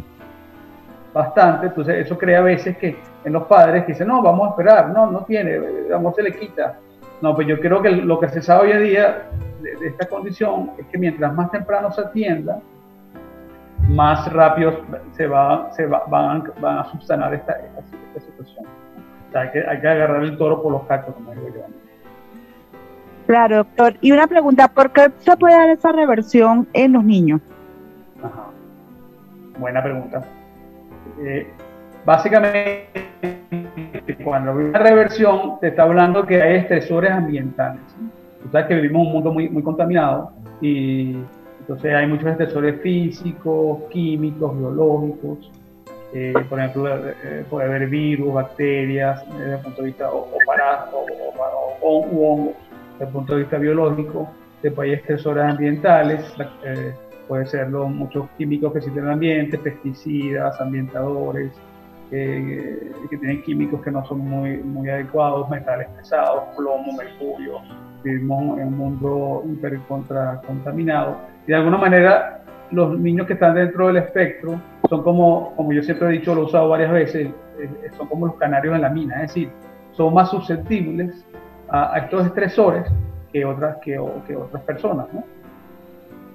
bastante, 1.13 1.67
entonces 1.67 2.05
eso 2.05 2.17
crea 2.17 2.39
a 2.39 2.43
veces 2.43 2.77
que 2.77 2.98
en 3.24 3.33
los 3.33 3.43
padres 3.43 3.86
que 3.86 3.93
dicen, 3.93 4.07
no, 4.07 4.21
vamos 4.21 4.48
a 4.48 4.50
esperar, 4.51 4.89
no, 4.89 5.09
no 5.12 5.24
tiene, 5.25 5.55
el 5.55 5.93
amor 5.93 6.13
se 6.15 6.24
le 6.24 6.36
quita. 6.36 6.77
No, 7.21 7.36
pues 7.36 7.48
yo 7.48 7.59
creo 7.59 7.81
que 7.81 7.91
lo 7.91 8.19
que 8.19 8.29
se 8.29 8.41
sabe 8.41 8.67
hoy 8.67 8.71
en 8.71 8.83
día 8.83 9.29
de, 9.62 9.88
esta 9.88 10.07
condición 10.07 10.71
es 10.77 10.86
que 10.88 10.98
mientras 10.98 11.33
más 11.33 11.51
temprano 11.51 11.91
se 11.91 12.01
atienda, 12.01 12.59
más 13.89 14.31
rápido 14.31 14.81
se, 15.12 15.27
va, 15.27 15.69
van, 16.07 16.43
a 16.63 16.91
subsanar 16.91 17.33
esta, 17.33 17.53
esta, 17.53 18.19
situación. 18.19 18.65
O 19.29 19.31
sea, 19.31 19.41
hay 19.41 19.51
que, 19.51 19.59
hay 19.59 19.79
que 19.79 19.88
agarrar 19.88 20.24
el 20.24 20.38
toro 20.38 20.62
por 20.62 20.71
los 20.71 20.83
cactos, 20.83 21.13
como 21.15 21.31
digo 21.33 21.48
yo. 21.50 21.62
Claro, 23.27 23.57
doctor. 23.57 23.93
Y 24.01 24.12
una 24.12 24.25
pregunta, 24.25 24.67
¿por 24.67 24.91
qué 24.91 25.12
se 25.19 25.38
puede 25.38 25.55
dar 25.55 25.69
esa 25.69 25.91
reversión 25.91 26.67
en 26.74 26.93
los 26.93 27.03
niños? 27.03 27.41
Ajá. 28.24 28.48
Buena 29.59 29.83
pregunta. 29.83 30.24
Eh, 31.21 31.48
básicamente, 32.05 32.89
cuando 34.24 34.51
hay 34.51 34.65
una 34.65 34.79
reversión, 34.79 35.59
te 35.59 35.67
está 35.67 35.83
hablando 35.83 36.25
que 36.25 36.41
hay 36.41 36.55
estresores 36.57 37.12
ambientales. 37.12 37.81
Tú 38.41 38.50
sabes 38.51 38.67
que 38.67 38.75
vivimos 38.75 39.01
en 39.01 39.07
un 39.07 39.13
mundo 39.13 39.31
muy, 39.31 39.48
muy 39.50 39.62
contaminado 39.62 40.31
y 40.62 41.17
entonces 41.59 41.93
hay 41.93 42.07
muchos 42.07 42.27
estresores 42.31 42.81
físicos, 42.81 43.83
químicos, 43.91 44.57
biológicos. 44.57 45.51
Eh, 46.13 46.33
por 46.49 46.59
ejemplo, 46.59 47.09
eh, 47.09 47.45
puede 47.49 47.67
haber 47.67 47.87
virus, 47.87 48.33
bacterias, 48.33 49.23
desde 49.37 49.55
el 49.55 49.59
punto 49.59 49.81
de 49.81 49.87
vista 49.87 50.11
o, 50.11 50.27
parásitos 50.45 51.01
o, 51.01 51.77
hongos, 51.81 52.55
desde 52.93 53.05
el 53.05 53.11
punto 53.11 53.33
de 53.33 53.39
vista 53.41 53.57
biológico. 53.57 54.29
Después 54.63 54.87
hay 54.87 54.95
estresores 54.95 55.43
ambientales, 55.45 56.21
puede 57.27 57.45
ser 57.45 57.69
los 57.69 57.89
muchos 57.89 58.27
químicos 58.37 58.73
que 58.73 58.79
existen 58.79 59.03
en 59.03 59.07
el 59.07 59.13
ambiente, 59.13 59.57
pesticidas, 59.57 60.59
ambientadores, 60.59 61.51
eh, 62.11 62.91
que 63.07 63.17
tienen 63.17 63.43
químicos 63.43 63.81
que 63.83 63.91
no 63.91 64.03
son 64.07 64.19
muy, 64.19 64.57
muy 64.57 64.89
adecuados, 64.89 65.47
metales 65.49 65.87
pesados, 65.89 66.43
plomo, 66.57 66.91
mercurio. 66.93 67.61
Vivimos 68.03 68.57
en 68.57 68.69
un 68.69 68.77
mundo 68.77 69.43
hiper 69.45 69.79
contra 69.81 70.41
contaminado. 70.41 71.17
Y 71.45 71.51
de 71.51 71.55
alguna 71.55 71.77
manera, 71.77 72.38
los 72.71 72.99
niños 72.99 73.27
que 73.27 73.33
están 73.33 73.55
dentro 73.55 73.88
del 73.88 73.97
espectro 73.97 74.59
son 74.89 75.03
como, 75.03 75.55
como 75.55 75.73
yo 75.73 75.81
siempre 75.83 76.07
he 76.07 76.11
dicho, 76.11 76.35
lo 76.35 76.41
he 76.41 76.45
usado 76.45 76.69
varias 76.69 76.91
veces, 76.91 77.27
eh, 77.59 77.91
son 77.97 78.07
como 78.07 78.27
los 78.27 78.35
canarios 78.35 78.75
en 78.75 78.81
la 78.81 78.89
mina, 78.89 79.15
es 79.15 79.33
decir, 79.33 79.49
son 79.91 80.13
más 80.13 80.29
susceptibles 80.29 81.25
a, 81.69 81.97
estos 81.99 82.25
estresores 82.25 82.85
que 83.31 83.45
otras, 83.45 83.77
que, 83.77 83.97
otras 83.97 84.63
personas. 84.63 85.07
¿no? 85.13 85.23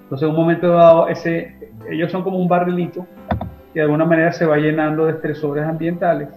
Entonces, 0.02 0.26
en 0.26 0.34
un 0.34 0.40
momento 0.40 0.68
dado, 0.68 1.08
ese, 1.08 1.56
ellos 1.90 2.10
son 2.10 2.22
como 2.22 2.38
un 2.38 2.48
barrilito 2.48 3.06
que 3.72 3.80
de 3.80 3.82
alguna 3.82 4.04
manera 4.04 4.32
se 4.32 4.46
va 4.46 4.56
llenando 4.56 5.06
de 5.06 5.12
estresores 5.12 5.64
ambientales, 5.64 6.28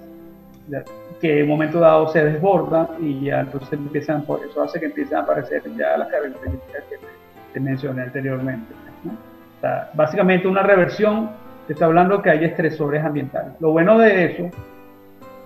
que 1.22 1.40
en 1.40 1.44
un 1.44 1.50
momento 1.50 1.80
dado 1.80 2.08
se 2.10 2.24
desbordan 2.24 2.88
y 3.00 3.26
ya 3.26 3.42
entonces 3.42 3.74
empiezan, 3.74 4.24
por 4.24 4.44
eso 4.44 4.64
hace 4.64 4.80
que 4.80 4.88
empiecen 4.88 5.18
a 5.18 5.22
aparecer 5.22 5.64
ya 5.78 5.98
las 5.98 6.10
características 6.10 6.84
que 6.90 6.96
te 7.54 7.60
mencioné 7.60 8.04
anteriormente. 8.04 8.74
Básicamente 9.94 10.48
una 10.48 10.64
reversión 10.64 11.30
te 11.68 11.74
está 11.74 11.86
hablando 11.86 12.22
que 12.22 12.30
hay 12.30 12.46
estresores 12.46 13.04
ambientales. 13.04 13.54
Lo 13.60 13.72
bueno 13.72 13.98
de 13.98 14.26
eso, 14.26 14.50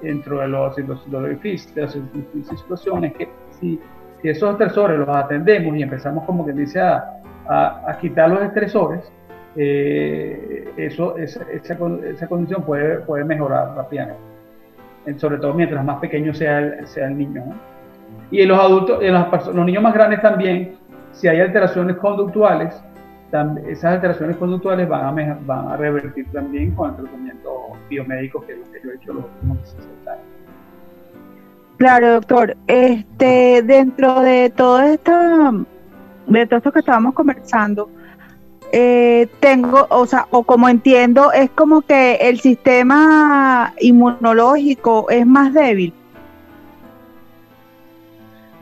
dentro 0.01 0.39
de 0.39 0.48
los, 0.48 0.77
lo 1.10 1.24
difíciles, 1.24 1.75
de 1.75 1.82
las 1.82 2.60
situaciones, 2.60 3.12
es 3.13 3.18
que 3.18 3.30
si, 3.60 3.80
esos 4.24 4.51
estresores 4.51 5.00
los 5.00 5.10
atendemos 5.10 5.75
y 5.75 5.82
empezamos 5.82 6.25
como 6.25 6.46
que 6.46 6.53
dice 6.53 6.80
a 6.80 7.22
a, 7.48 7.98
quitar 8.00 8.30
los 8.30 8.41
estresores, 8.44 9.12
eh, 9.56 10.72
eso, 10.77 11.18
esa, 11.18 11.44
esa, 11.51 11.77
condición 12.27 12.63
puede, 12.63 13.00
puede 13.00 13.24
mejorar 13.25 13.75
rápidamente, 13.75 14.20
sobre 15.18 15.38
todo 15.38 15.53
mientras 15.53 15.84
más 15.84 16.00
pequeño 16.00 16.34
sea 16.34 16.60
el, 16.60 16.88
sea 16.88 17.08
el 17.08 17.18
niño. 17.18 17.44
Y 18.30 18.41
en 18.41 18.48
los 18.50 18.60
adultos, 18.60 19.00
en 19.01 19.13
los, 19.13 19.48
los, 19.53 19.65
niños 19.65 19.84
más 19.84 19.94
grandes 19.94 20.22
también, 20.22 20.77
si 21.12 21.27
hay 21.27 21.41
alteraciones 21.41 21.98
conductuales, 21.98 22.82
esas 23.67 23.93
alteraciones 23.95 24.38
conductuales 24.38 24.88
van 24.88 25.19
a, 25.19 25.39
van 25.45 25.67
a 25.69 25.77
revertir 25.77 26.25
también 26.31 26.71
con 26.71 26.89
el 26.91 26.95
tratamiento 26.97 27.51
biomédico 27.89 28.41
que, 28.41 28.53
que 28.53 28.81
yo 28.83 28.91
he 28.91 28.95
hecho 28.95 29.13
los 29.13 29.25
últimos 29.25 29.57
16 29.59 30.07
años. 30.07 30.25
Claro, 31.77 32.13
doctor. 32.13 32.55
Este, 32.67 33.63
dentro 33.63 34.21
de 34.21 34.50
todo 34.51 34.81
esto 34.81 35.65
de 36.27 36.45
todo 36.45 36.57
esto 36.57 36.71
que 36.71 36.79
estábamos 36.79 37.13
conversando, 37.13 37.89
eh, 38.71 39.27
tengo, 39.39 39.88
o 39.89 40.05
sea, 40.05 40.27
o 40.29 40.43
como 40.43 40.69
entiendo, 40.69 41.31
es 41.31 41.50
como 41.50 41.81
que 41.81 42.15
el 42.15 42.39
sistema 42.39 43.73
inmunológico 43.79 45.09
es 45.09 45.25
más 45.25 45.53
débil. 45.53 45.93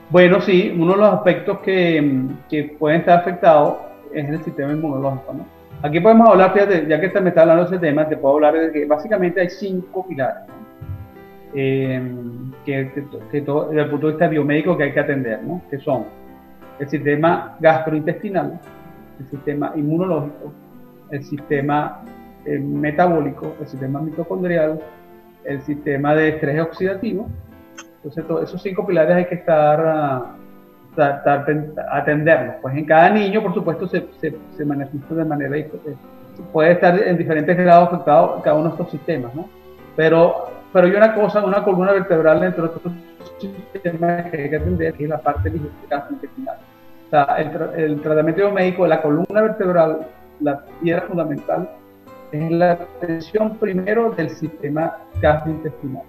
Bueno, 0.10 0.42
sí, 0.42 0.74
uno 0.76 0.94
de 0.94 0.98
los 0.98 1.14
aspectos 1.14 1.60
que, 1.60 2.22
que 2.50 2.76
pueden 2.80 3.02
estar 3.02 3.20
afectados 3.20 3.89
es 4.14 4.30
el 4.30 4.44
sistema 4.44 4.72
inmunológico, 4.72 5.34
¿no? 5.34 5.46
Aquí 5.82 6.00
podemos 6.00 6.30
hablar, 6.30 6.54
fíjate, 6.54 6.88
ya 6.88 7.00
que 7.00 7.22
me 7.22 7.30
está 7.30 7.42
hablando 7.42 7.64
de 7.64 7.70
ese 7.70 7.80
tema, 7.80 8.08
te 8.08 8.18
puedo 8.18 8.36
hablar 8.36 8.54
de 8.54 8.72
que 8.72 8.86
básicamente 8.86 9.40
hay 9.40 9.50
cinco 9.50 10.06
pilares, 10.06 10.44
eh, 11.54 12.02
que, 12.66 13.42
todo, 13.46 13.70
desde 13.70 13.82
el 13.84 13.90
punto 13.90 14.08
de 14.08 14.14
vista 14.14 14.28
biomédico 14.28 14.78
que 14.78 14.84
hay 14.84 14.94
que 14.94 15.00
atender, 15.00 15.42
¿no? 15.44 15.62
Que 15.70 15.80
son 15.80 16.06
el 16.80 16.90
sistema 16.90 17.56
gastrointestinal, 17.60 18.60
el 19.20 19.30
sistema 19.30 19.72
inmunológico, 19.76 20.52
el 21.12 21.24
sistema 21.24 22.04
eh, 22.46 22.60
metabólico, 22.60 23.56
el 23.60 23.68
sistema 23.68 24.02
mitocondrial, 24.02 24.80
el 25.46 25.62
sistema 25.62 26.14
de 26.16 26.30
estrés 26.30 26.62
oxidativo. 26.62 27.28
Entonces, 28.04 28.26
esos 28.44 28.62
cinco 28.62 28.86
pilares 28.86 29.16
hay 29.16 29.26
que 29.26 29.36
estar, 29.36 30.36
uh, 30.98 31.80
atenderlos. 31.92 32.56
Pues 32.62 32.76
en 32.76 32.86
cada 32.86 33.10
niño, 33.10 33.42
por 33.42 33.54
supuesto, 33.54 33.88
se, 33.88 34.06
se, 34.20 34.66
manifiesta 34.66 35.16
de 35.16 35.26
manera 35.26 35.56
diferente. 35.56 35.96
Puede 36.54 36.72
estar 36.72 36.98
en 37.02 37.18
diferentes 37.18 37.58
grados 37.58 37.90
afectado 37.90 38.42
cada 38.42 38.56
uno 38.56 38.66
de 38.66 38.72
estos 38.72 38.92
sistemas, 38.92 39.34
¿no? 39.36 39.50
Pero, 39.96 40.50
pero 40.72 40.88
hay 40.88 40.94
una 40.94 41.14
cosa, 41.14 41.44
una 41.44 41.64
columna 41.64 41.92
vertebral 41.92 42.40
dentro 42.40 42.68
de 42.68 42.76
estos 42.76 42.92
sistemas 43.40 44.32
que 44.32 44.44
hay 44.44 44.50
que 44.50 44.56
atender, 44.56 44.94
que 44.94 45.04
es 45.04 45.10
la 45.10 45.20
parte 45.20 45.52
gastrointestinal 45.90 46.58
O 47.08 47.10
sea, 47.10 47.24
el, 47.76 48.02
tratamiento 48.02 48.42
biomédico 48.44 48.84
de 48.84 48.90
la 48.90 49.02
columna 49.02 49.42
vertebral, 49.42 50.08
la 50.40 50.64
piedra 50.82 51.02
fundamental, 51.04 51.70
es 52.32 52.52
la 52.52 52.72
atención 52.74 53.58
primero 53.58 54.12
del 54.12 54.30
sistema 54.30 54.98
gastrointestinal. 55.22 56.04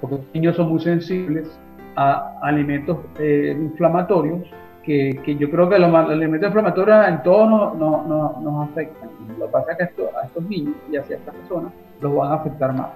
Porque 0.00 0.16
los 0.16 0.24
niños 0.34 0.56
son 0.56 0.70
muy 0.70 0.80
sensibles 0.80 1.48
a 1.96 2.38
alimentos 2.42 2.98
eh, 3.18 3.56
inflamatorios 3.58 4.48
que, 4.82 5.36
yo 5.38 5.50
creo 5.50 5.68
que 5.68 5.78
los, 5.78 5.94
alimentos 5.94 6.48
inflamatorios 6.48 7.08
en 7.08 7.22
todos 7.22 7.48
no, 7.48 7.74
no, 7.74 8.40
nos 8.40 8.68
afectan. 8.68 9.08
Lo 9.38 9.46
que 9.46 9.52
pasa 9.52 9.72
es 9.72 9.78
que 9.78 10.02
a 10.02 10.26
estos 10.26 10.44
niños 10.44 10.74
y 10.90 10.96
a 10.96 11.00
estas 11.00 11.34
personas 11.34 11.72
los 12.00 12.14
van 12.14 12.32
a 12.32 12.34
afectar 12.34 12.72
más. 12.72 12.88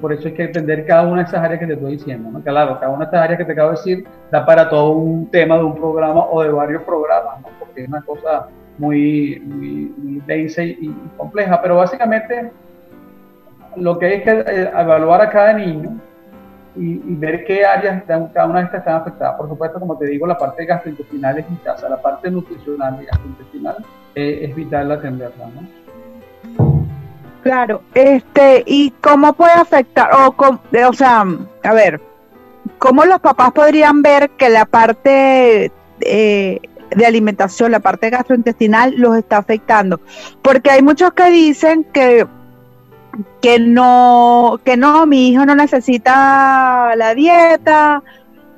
por 0.00 0.12
eso 0.12 0.28
hay 0.28 0.34
que 0.34 0.44
entender 0.44 0.84
cada 0.84 1.02
una 1.02 1.22
de 1.22 1.28
esas 1.28 1.42
áreas 1.42 1.60
que 1.60 1.66
te 1.66 1.72
estoy 1.74 1.92
diciendo. 1.92 2.30
¿no? 2.30 2.40
Claro, 2.42 2.78
cada 2.78 2.90
una 2.90 3.00
de 3.00 3.04
estas 3.04 3.22
áreas 3.22 3.38
que 3.38 3.44
te 3.44 3.52
acabo 3.52 3.70
de 3.70 3.76
decir 3.76 4.06
da 4.30 4.44
para 4.44 4.68
todo 4.68 4.92
un 4.92 5.30
tema 5.30 5.56
de 5.56 5.64
un 5.64 5.74
programa 5.74 6.26
o 6.26 6.42
de 6.42 6.50
varios 6.50 6.82
programas, 6.82 7.36
porque 7.58 7.82
es 7.82 7.88
una 7.88 8.02
cosa 8.02 8.48
muy, 8.76 9.42
muy, 9.44 9.94
muy 9.96 10.22
densa 10.26 10.62
y, 10.62 10.94
compleja. 11.16 11.60
Pero 11.62 11.76
básicamente 11.76 12.50
lo 13.76 13.98
que 13.98 14.06
hay 14.06 14.22
que 14.22 14.30
eh, 14.30 14.70
evaluar 14.76 15.20
a 15.22 15.30
cada 15.30 15.52
niño 15.54 15.98
y, 16.78 17.14
ver 17.16 17.44
qué 17.44 17.64
áreas 17.64 18.06
de 18.06 18.28
cada 18.32 18.46
una 18.46 18.60
de 18.60 18.66
estas 18.66 18.80
están 18.80 18.96
afectadas. 18.96 19.36
Por 19.36 19.48
supuesto, 19.48 19.80
como 19.80 19.98
te 19.98 20.06
digo, 20.06 20.26
la 20.26 20.38
parte 20.38 20.64
gastrointestinal 20.64 21.38
es 21.38 21.48
vital, 21.48 21.76
o 21.84 21.88
la 21.88 22.00
parte 22.00 22.30
nutricional 22.30 22.98
y 23.02 23.06
gastrointestinal 23.06 23.76
eh, 24.14 24.40
es 24.42 24.54
vital 24.54 24.92
atenderla, 24.92 25.46
¿no? 25.46 25.78
Claro, 27.42 27.82
este, 27.94 28.62
¿y 28.66 28.90
cómo 29.00 29.32
puede 29.32 29.52
afectar? 29.52 30.10
O, 30.12 30.34
o 30.36 30.92
sea, 30.92 31.24
a 31.64 31.72
ver, 31.72 32.00
¿cómo 32.78 33.04
los 33.04 33.20
papás 33.20 33.52
podrían 33.52 34.02
ver 34.02 34.30
que 34.30 34.48
la 34.48 34.66
parte 34.66 35.72
eh, 36.00 36.60
de 36.90 37.06
alimentación, 37.06 37.72
la 37.72 37.80
parte 37.80 38.10
gastrointestinal, 38.10 38.94
los 38.96 39.16
está 39.16 39.38
afectando? 39.38 40.00
Porque 40.42 40.70
hay 40.70 40.82
muchos 40.82 41.12
que 41.12 41.30
dicen 41.30 41.84
que 41.84 42.26
que 43.40 43.58
no, 43.58 44.60
que 44.64 44.76
no, 44.76 45.06
mi 45.06 45.28
hijo 45.28 45.44
no 45.44 45.54
necesita 45.54 46.94
la 46.96 47.14
dieta, 47.14 48.02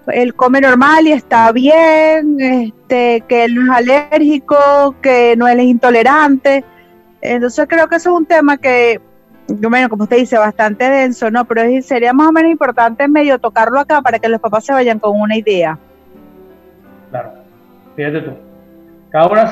él 0.08 0.34
come 0.34 0.60
normal 0.60 1.06
y 1.06 1.12
está 1.12 1.52
bien, 1.52 2.40
este, 2.40 3.22
que 3.28 3.44
él 3.44 3.54
no 3.54 3.72
es 3.72 3.78
alérgico, 3.78 4.94
que 5.00 5.34
no 5.36 5.48
él 5.48 5.60
es 5.60 5.66
intolerante. 5.66 6.64
Entonces 7.20 7.66
creo 7.68 7.88
que 7.88 7.96
eso 7.96 8.10
es 8.10 8.16
un 8.16 8.26
tema 8.26 8.56
que, 8.56 9.00
bueno, 9.48 9.88
como 9.88 10.04
usted 10.04 10.18
dice, 10.18 10.38
bastante 10.38 10.88
denso, 10.88 11.30
¿no? 11.30 11.44
Pero 11.44 11.62
sería 11.82 12.12
más 12.12 12.28
o 12.28 12.32
menos 12.32 12.50
importante 12.50 13.08
medio 13.08 13.38
tocarlo 13.38 13.80
acá 13.80 14.00
para 14.00 14.18
que 14.18 14.28
los 14.28 14.40
papás 14.40 14.64
se 14.64 14.72
vayan 14.72 14.98
con 14.98 15.20
una 15.20 15.36
idea. 15.36 15.78
Claro, 17.10 17.32
fíjate 17.96 18.20
tú. 18.22 18.32
Cada 19.10 19.26
una 19.26 19.42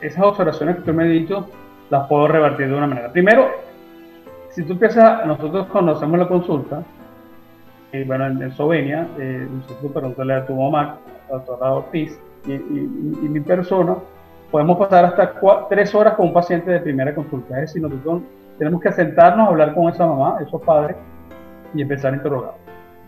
esas 0.00 0.22
observaciones 0.22 0.76
que 0.76 0.82
tú 0.82 0.92
me 0.92 1.04
has 1.04 1.10
dicho 1.10 1.48
las 1.94 2.08
puedo 2.08 2.26
revertir 2.26 2.68
de 2.68 2.74
una 2.74 2.88
manera. 2.88 3.12
Primero, 3.12 3.50
si 4.50 4.64
tú 4.64 4.72
empiezas, 4.72 5.24
nosotros 5.26 5.68
conocemos 5.68 6.18
la 6.18 6.26
consulta, 6.26 6.82
y 7.92 8.02
bueno, 8.02 8.26
en, 8.26 8.42
Eslovenia, 8.42 9.06
eh, 9.16 9.46
nosotros 9.48 9.92
preguntarle 9.92 10.34
a 10.34 10.44
tu 10.44 10.56
mamá, 10.56 10.98
a 11.28 11.32
doctora 11.32 11.72
Ortiz, 11.72 12.18
y, 12.46 12.52
y, 12.52 13.28
mi 13.28 13.40
persona, 13.40 13.94
podemos 14.50 14.76
pasar 14.76 15.04
hasta 15.04 15.34
tres 15.68 15.94
horas 15.94 16.14
con 16.14 16.26
un 16.26 16.32
paciente 16.32 16.70
de 16.72 16.80
primera 16.80 17.14
consulta. 17.14 17.54
Es 17.60 17.72
decir, 17.72 17.82
nosotros 17.82 18.22
tenemos 18.58 18.82
que 18.82 18.90
sentarnos 18.92 19.46
a 19.46 19.50
hablar 19.50 19.72
con 19.74 19.88
esa 19.88 20.04
mamá, 20.04 20.38
esos 20.44 20.60
padres, 20.62 20.96
y 21.74 21.82
empezar 21.82 22.12
a 22.12 22.16
interrogar. 22.16 22.54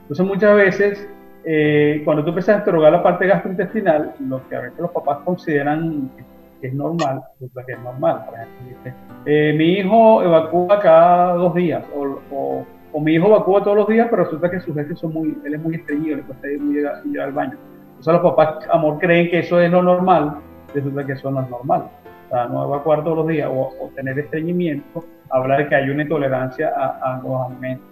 Entonces, 0.02 0.24
muchas 0.24 0.54
veces, 0.54 1.08
eh, 1.44 2.02
cuando 2.04 2.22
tú 2.22 2.28
empiezas 2.28 2.54
a 2.54 2.58
interrogar 2.60 2.92
la 2.92 3.02
parte 3.02 3.26
gastrointestinal, 3.26 4.14
lo 4.20 4.48
que 4.48 4.54
a 4.54 4.60
veces 4.60 4.78
los 4.78 4.92
papás 4.92 5.18
consideran 5.24 6.08
que 6.16 6.22
es 6.62 6.74
normal, 6.74 7.22
resulta 7.34 7.64
que 7.64 7.72
es 7.72 7.80
normal. 7.80 8.24
Por 8.26 8.34
ejemplo, 8.34 8.92
eh, 9.26 9.54
mi 9.56 9.72
hijo 9.74 10.22
evacúa 10.22 10.80
cada 10.80 11.34
dos 11.34 11.54
días, 11.54 11.84
o, 11.94 12.66
o, 12.92 13.00
mi 13.00 13.12
hijo 13.12 13.26
evacúa 13.26 13.62
todos 13.62 13.76
los 13.76 13.88
días, 13.88 14.08
pero 14.10 14.24
resulta 14.24 14.50
que 14.50 14.60
sus 14.60 14.76
heces 14.76 14.98
son 14.98 15.12
muy, 15.12 15.36
él 15.44 15.54
es 15.54 15.62
muy 15.62 15.74
estreñido, 15.74 16.16
le 16.16 16.22
cuesta 16.22 16.48
ir, 16.48 17.20
al 17.20 17.32
baño. 17.32 17.58
Entonces 17.88 18.12
los 18.12 18.22
papás, 18.22 18.66
amor, 18.70 18.98
creen 18.98 19.30
que 19.30 19.40
eso 19.40 19.60
es 19.60 19.70
lo 19.70 19.82
normal, 19.82 20.38
resulta 20.74 21.04
que 21.04 21.12
eso 21.12 21.30
no 21.30 21.42
es 21.42 21.50
normal. 21.50 21.90
O 22.26 22.28
sea, 22.30 22.46
no 22.46 22.64
evacuar 22.64 23.04
todos 23.04 23.18
los 23.18 23.28
días 23.28 23.50
o, 23.52 23.90
tener 23.94 24.18
estreñimiento, 24.18 25.04
hablar 25.30 25.58
de 25.58 25.68
que 25.68 25.74
hay 25.74 25.90
una 25.90 26.02
intolerancia 26.02 26.72
a, 26.74 27.16
a 27.16 27.22
los 27.22 27.46
alimentos. 27.46 27.86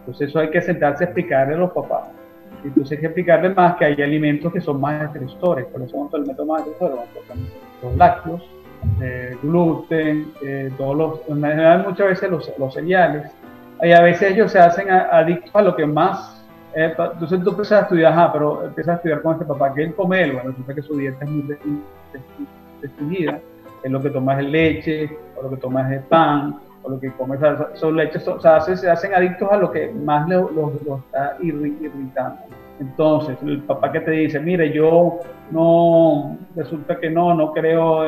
Entonces 0.00 0.30
eso 0.30 0.38
hay 0.38 0.50
que 0.50 0.62
sentarse 0.62 1.04
a 1.04 1.06
explicarle 1.06 1.54
a 1.54 1.58
los 1.58 1.72
papás. 1.72 2.08
Entonces 2.64 2.92
hay 2.92 3.00
que 3.00 3.06
explicarle 3.06 3.50
más 3.50 3.76
que 3.76 3.84
hay 3.84 4.02
alimentos 4.02 4.52
que 4.52 4.60
son 4.60 4.80
más 4.80 5.04
estresores, 5.04 5.66
por 5.66 5.82
eso 5.82 5.90
son 5.90 6.08
alimentos 6.12 6.46
más 6.46 6.66
estresores, 6.66 6.98
los 7.82 7.96
lácteos, 7.96 8.42
eh, 9.00 9.36
gluten, 9.42 10.32
eh, 10.42 10.70
todos 10.76 10.96
los, 10.96 11.20
en 11.28 11.42
general 11.42 11.84
muchas 11.86 12.08
veces 12.08 12.30
los, 12.30 12.52
los, 12.58 12.74
cereales, 12.74 13.30
y 13.82 13.92
a 13.92 14.00
veces 14.00 14.32
ellos 14.32 14.52
se 14.52 14.58
hacen 14.58 14.90
adictos 14.90 15.50
a 15.54 15.62
lo 15.62 15.76
que 15.76 15.86
más, 15.86 16.44
eh, 16.74 16.94
entonces 16.96 17.42
tú 17.42 17.50
empiezas 17.50 17.80
a 17.80 17.82
estudiar, 17.82 18.12
ajá, 18.12 18.32
pero 18.32 18.64
empiezas 18.64 18.94
a 18.94 18.96
estudiar 18.96 19.22
con 19.22 19.32
este 19.34 19.44
papá, 19.44 19.74
que 19.74 19.84
él 19.84 19.94
come, 19.94 20.32
bueno, 20.32 20.50
resulta 20.50 20.74
que 20.74 20.82
su 20.82 20.96
dieta 20.96 21.24
es 21.24 21.30
muy 21.30 21.56
restringida, 22.82 23.40
es 23.82 23.90
lo 23.90 24.00
que 24.02 24.10
tomas 24.10 24.38
es 24.40 24.46
leche, 24.46 25.18
o 25.36 25.42
lo 25.42 25.50
que 25.50 25.56
tomas 25.56 25.90
es 25.92 26.02
pan, 26.02 26.58
o 26.82 26.90
lo 26.90 27.00
que 27.00 27.10
comes 27.12 27.40
son 27.74 27.96
leches, 27.96 28.26
o 28.28 28.40
sea, 28.40 28.60
se, 28.60 28.90
hacen 28.90 29.14
adictos 29.14 29.50
a 29.50 29.56
lo 29.56 29.70
que 29.70 29.88
más 29.92 30.28
los 30.28 30.52
lo, 30.52 30.98
está 30.98 31.36
irritando. 31.40 32.38
Entonces, 32.78 33.38
el 33.42 33.62
papá 33.62 33.90
que 33.90 34.00
te 34.00 34.10
dice, 34.10 34.38
mire, 34.38 34.70
yo 34.70 35.20
no, 35.50 36.36
resulta 36.54 36.98
que 36.98 37.08
no, 37.08 37.34
no 37.34 37.52
creo. 37.52 38.04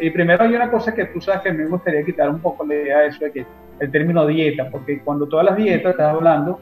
y 0.00 0.10
primero 0.10 0.44
hay 0.44 0.54
una 0.54 0.70
cosa 0.70 0.94
que 0.94 1.06
tú 1.06 1.20
sabes 1.20 1.42
que 1.42 1.52
me 1.52 1.66
gustaría 1.66 2.02
quitar 2.04 2.30
un 2.30 2.40
poco 2.40 2.64
la 2.64 2.74
idea 2.74 2.98
de 3.00 3.06
eso, 3.08 3.24
de 3.24 3.32
que 3.32 3.46
el 3.80 3.90
término 3.90 4.26
dieta, 4.26 4.68
porque 4.70 5.00
cuando 5.02 5.26
todas 5.26 5.46
las 5.46 5.56
dietas 5.56 5.92
estás 5.92 6.14
hablando, 6.14 6.58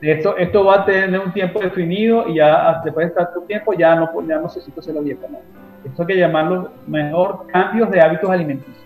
esto, 0.00 0.36
esto 0.36 0.64
va 0.64 0.76
a 0.76 0.84
tener 0.84 1.20
un 1.20 1.32
tiempo 1.32 1.60
definido 1.60 2.26
y 2.28 2.36
ya 2.36 2.80
después 2.84 3.06
de 3.06 3.08
estar 3.08 3.28
tiempo 3.46 3.74
ya 3.74 3.96
no, 3.96 4.08
ya 4.26 4.36
no 4.36 4.42
necesito 4.42 4.80
hacer 4.80 4.94
la 4.94 5.02
dieta. 5.02 5.26
No. 5.28 5.38
Esto 5.84 6.02
hay 6.02 6.06
que 6.06 6.16
llamarlo 6.16 6.70
mejor 6.86 7.46
cambios 7.48 7.90
de 7.90 8.00
hábitos 8.00 8.30
alimenticios. 8.30 8.76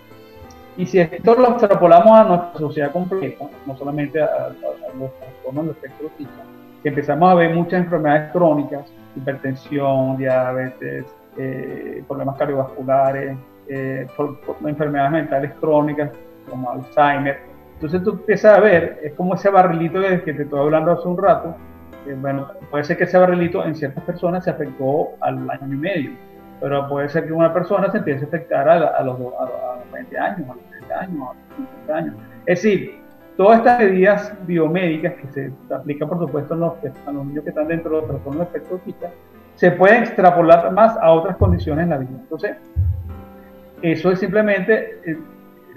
Y 0.77 0.85
si 0.85 0.99
esto 0.99 1.35
lo 1.35 1.51
extrapolamos 1.51 2.11
a 2.11 2.23
nuestra 2.25 2.59
sociedad 2.59 2.91
completa, 2.91 3.45
no 3.65 3.77
solamente 3.77 4.21
a, 4.21 4.25
a, 4.25 4.47
a 4.47 4.97
los 4.99 5.13
trastornos 5.19 5.65
del 5.65 5.75
espectro 5.75 6.09
empezamos 6.89 7.31
a 7.31 7.35
ver 7.35 7.53
muchas 7.53 7.83
enfermedades 7.83 8.31
crónicas, 8.31 8.85
hipertensión, 9.15 10.17
diabetes, 10.17 11.05
eh, 11.37 12.03
problemas 12.07 12.37
cardiovasculares, 12.37 13.37
eh, 13.67 14.07
enfermedades 14.65 15.11
mentales 15.11 15.51
crónicas 15.59 16.11
como 16.49 16.71
Alzheimer. 16.71 17.39
Entonces 17.73 18.03
tú 18.03 18.11
empiezas 18.11 18.57
a 18.57 18.61
ver, 18.61 18.99
es 19.03 19.13
como 19.13 19.35
ese 19.35 19.49
barrilito 19.49 19.99
de 19.99 20.21
que 20.21 20.33
te 20.33 20.43
estoy 20.43 20.59
hablando 20.59 20.91
hace 20.91 21.07
un 21.07 21.17
rato, 21.17 21.55
bueno, 22.21 22.47
puede 22.69 22.83
ser 22.83 22.97
que 22.97 23.05
ese 23.05 23.17
barrilito 23.17 23.65
en 23.65 23.75
ciertas 23.75 24.03
personas 24.03 24.43
se 24.43 24.51
afectó 24.51 25.09
al 25.21 25.49
año 25.49 25.73
y 25.73 25.77
medio, 25.77 26.11
pero 26.61 26.87
puede 26.87 27.09
ser 27.09 27.25
que 27.25 27.33
una 27.33 27.51
persona 27.53 27.91
se 27.91 27.97
empiece 27.97 28.25
a 28.25 28.27
afectar 28.27 28.69
a, 28.69 29.01
los, 29.03 29.19
a, 29.19 29.45
los 29.81 29.91
20 29.91 30.17
años, 30.17 30.49
a 30.49 30.53
los 30.53 30.63
30 30.69 30.99
años, 30.99 31.29
a 31.29 31.33
los 31.33 31.57
50 31.57 31.95
años. 31.95 32.15
Es 32.45 32.61
decir, 32.61 33.01
Todas 33.37 33.59
estas 33.59 33.79
medidas 33.79 34.33
biomédicas 34.47 35.13
que 35.15 35.27
se 35.27 35.73
aplican, 35.73 36.07
por 36.07 36.19
supuesto, 36.19 36.53
a 36.53 36.57
los, 36.57 36.73
a 37.05 37.11
los 37.11 37.25
niños 37.25 37.43
que 37.43 37.49
están 37.49 37.67
dentro 37.67 37.99
de 37.99 38.07
trastorno 38.07 38.39
de 38.39 38.45
espectro 38.45 38.75
autista, 38.75 39.09
se 39.55 39.71
pueden 39.71 40.03
extrapolar 40.03 40.71
más 40.71 40.97
a 40.97 41.11
otras 41.11 41.35
condiciones 41.37 41.83
en 41.83 41.89
la 41.89 41.97
vida. 41.97 42.11
Entonces, 42.13 42.55
eso 43.81 44.11
es 44.11 44.19
simplemente, 44.19 44.99
eh, 45.05 45.17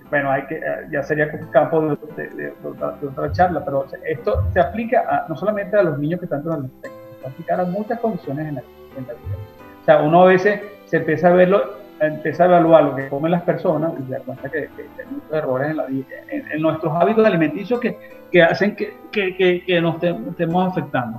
bueno, 0.08 0.30
hay 0.30 0.46
que, 0.46 0.56
eh, 0.56 0.62
ya 0.90 1.02
sería 1.02 1.30
campo 1.50 1.80
de, 1.80 2.52
otra, 2.64 3.32
charla, 3.32 3.64
pero 3.64 3.86
esto 4.04 4.44
se 4.52 4.60
aplica 4.60 5.26
no 5.28 5.36
solamente 5.36 5.76
a 5.76 5.82
los 5.82 5.98
niños 5.98 6.20
que 6.20 6.26
están 6.26 6.40
dentro 6.40 6.56
del 6.60 6.66
espectro, 6.66 6.98
se 7.20 7.26
aplica 7.28 7.60
a 7.60 7.64
muchas 7.64 7.98
condiciones 8.00 8.48
en 8.48 8.58
en 8.96 9.06
la 9.06 9.12
vida. 9.14 9.36
O 9.82 9.84
sea, 9.84 10.02
uno 10.02 10.22
a 10.22 10.26
veces 10.26 10.60
se 10.86 10.98
empieza 10.98 11.28
a 11.28 11.32
verlo 11.32 11.74
empieza 12.00 12.44
a 12.44 12.46
evaluar 12.46 12.84
lo 12.84 12.96
que 12.96 13.08
comen 13.08 13.32
las 13.32 13.42
personas 13.42 13.92
y 13.98 14.06
se 14.06 14.12
da 14.12 14.20
cuenta 14.20 14.48
que, 14.48 14.58
hay 14.58 15.06
muchos 15.10 15.32
errores 15.32 15.70
en, 15.70 15.76
la, 15.76 15.86
en, 15.86 16.62
nuestros 16.62 16.94
hábitos 16.94 17.26
alimenticios 17.26 17.80
que, 17.80 17.96
que 18.30 18.42
hacen 18.42 18.76
que, 18.76 18.94
que, 19.12 19.80
nos 19.80 20.02
estemos 20.02 20.72
afectando. 20.72 21.18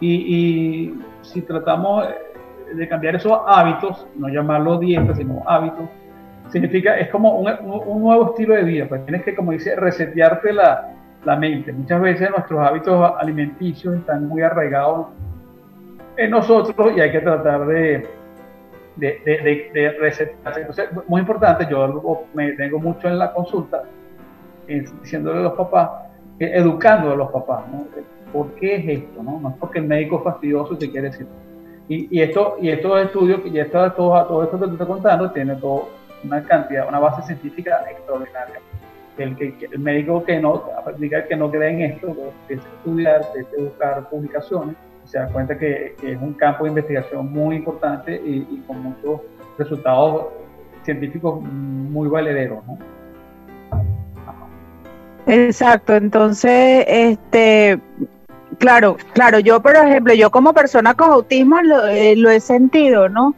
Y, 0.00 0.14
y, 0.14 1.00
si 1.22 1.42
tratamos 1.42 2.08
de 2.74 2.88
cambiar 2.88 3.16
esos 3.16 3.38
hábitos, 3.46 4.06
no 4.16 4.28
llamarlo 4.28 4.78
dieta, 4.78 5.14
sino 5.14 5.42
hábitos, 5.46 5.88
significa, 6.48 6.96
es 6.98 7.08
como 7.08 7.38
un, 7.38 7.50
un 7.86 8.02
nuevo 8.02 8.30
estilo 8.30 8.54
de 8.54 8.62
vida, 8.62 8.86
pues 8.88 9.04
tienes 9.04 9.22
que, 9.22 9.34
como 9.34 9.52
dice, 9.52 9.74
resetearte 9.76 10.52
la, 10.52 10.94
la 11.24 11.36
mente. 11.36 11.72
Muchas 11.72 12.00
veces 12.00 12.30
nuestros 12.30 12.60
hábitos 12.60 13.12
alimenticios 13.18 13.96
están 13.96 14.28
muy 14.28 14.42
arraigados 14.42 15.08
en 16.16 16.30
nosotros 16.30 16.92
y 16.96 17.00
hay 17.00 17.10
que 17.10 17.20
tratar 17.20 17.66
de 17.66 18.06
de, 18.96 19.20
de, 19.24 19.70
de, 19.72 19.90
recetarse. 19.98 20.60
Entonces, 20.60 20.88
muy 21.08 21.20
importante, 21.20 21.66
yo 21.68 22.26
me 22.34 22.52
tengo 22.52 22.78
mucho 22.78 23.08
en 23.08 23.18
la 23.18 23.32
consulta, 23.32 23.82
diciéndole 24.66 25.40
a 25.40 25.42
los 25.42 25.54
papás, 25.54 25.90
educando 26.38 27.12
a 27.12 27.16
los 27.16 27.30
papás, 27.30 27.64
¿no? 27.70 27.86
¿Por 28.32 28.52
qué 28.54 28.76
es 28.76 29.02
esto? 29.02 29.22
No, 29.22 29.40
no 29.40 29.50
es 29.50 29.56
porque 29.56 29.78
el 29.78 29.86
médico 29.86 30.18
es 30.18 30.24
fastidioso 30.24 30.74
y 30.74 30.78
te 30.78 30.90
quiere 30.90 31.10
decir. 31.10 31.26
Y, 31.86 32.20
esto, 32.20 32.56
y 32.62 32.70
estos 32.70 33.04
estudios, 33.04 33.40
y 33.44 33.58
esto, 33.58 33.92
todo, 33.92 34.24
todo 34.24 34.42
esto 34.42 34.58
que 34.58 34.66
te 34.66 34.72
estoy 34.72 34.86
contando, 34.86 35.30
tiene 35.32 35.54
todo 35.56 35.88
una 36.24 36.42
cantidad, 36.42 36.88
una 36.88 36.98
base 36.98 37.22
científica 37.22 37.84
extraordinaria. 37.90 38.60
El, 39.18 39.36
que, 39.36 39.54
el 39.70 39.78
médico 39.78 40.24
que 40.24 40.40
no, 40.40 40.64
diga 40.98 41.24
que 41.26 41.36
no 41.36 41.50
cree 41.50 41.70
en 41.70 41.82
esto, 41.82 42.16
que 42.48 42.54
estudiar, 42.54 43.20
que 43.32 43.62
buscar 43.62 44.08
publicaciones, 44.08 44.76
se 45.04 45.18
da 45.18 45.28
cuenta 45.28 45.56
que, 45.58 45.94
es 46.02 46.20
un 46.20 46.34
campo 46.34 46.64
de 46.64 46.70
investigación 46.70 47.32
muy 47.32 47.56
importante 47.56 48.14
y, 48.14 48.62
con 48.66 48.82
muchos 48.82 49.20
resultados 49.58 50.26
científicos 50.84 51.40
muy 51.42 52.08
valederos. 52.08 52.64
¿no? 52.66 52.78
Exacto, 55.26 55.94
entonces, 55.94 56.84
este, 56.86 57.80
claro, 58.58 58.96
claro, 59.14 59.38
yo 59.38 59.60
por 59.62 59.74
ejemplo, 59.74 60.12
yo 60.12 60.30
como 60.30 60.52
persona 60.52 60.94
con 60.94 61.10
autismo 61.10 61.62
lo, 61.62 61.86
eh, 61.86 62.12
he 62.12 62.40
sentido, 62.40 63.08
¿no? 63.08 63.34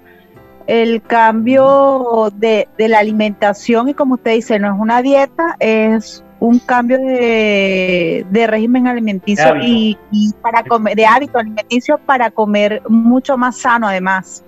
El 0.67 1.01
cambio 1.03 2.33
de, 2.35 2.67
la 2.77 2.99
alimentación 2.99 3.89
y 3.89 3.95
como 3.95 4.15
usted 4.15 4.33
dice, 4.33 4.59
no 4.59 4.75
es 4.75 4.81
una 4.81 5.01
dieta, 5.01 5.55
es 5.61 6.25
un 6.39 6.59
cambio 6.59 6.99
de, 6.99 8.47
régimen 8.47 8.87
alimenticio 8.87 9.57
y, 9.63 9.97
para 10.43 10.63
comer, 10.63 10.95
de 10.95 11.07
hábito 11.07 11.39
alimenticio 11.39 11.99
para 11.99 12.31
comer 12.31 12.83
mucho 12.89 13.37
más 13.37 13.57
sano 13.59 13.89
además. 13.89 14.45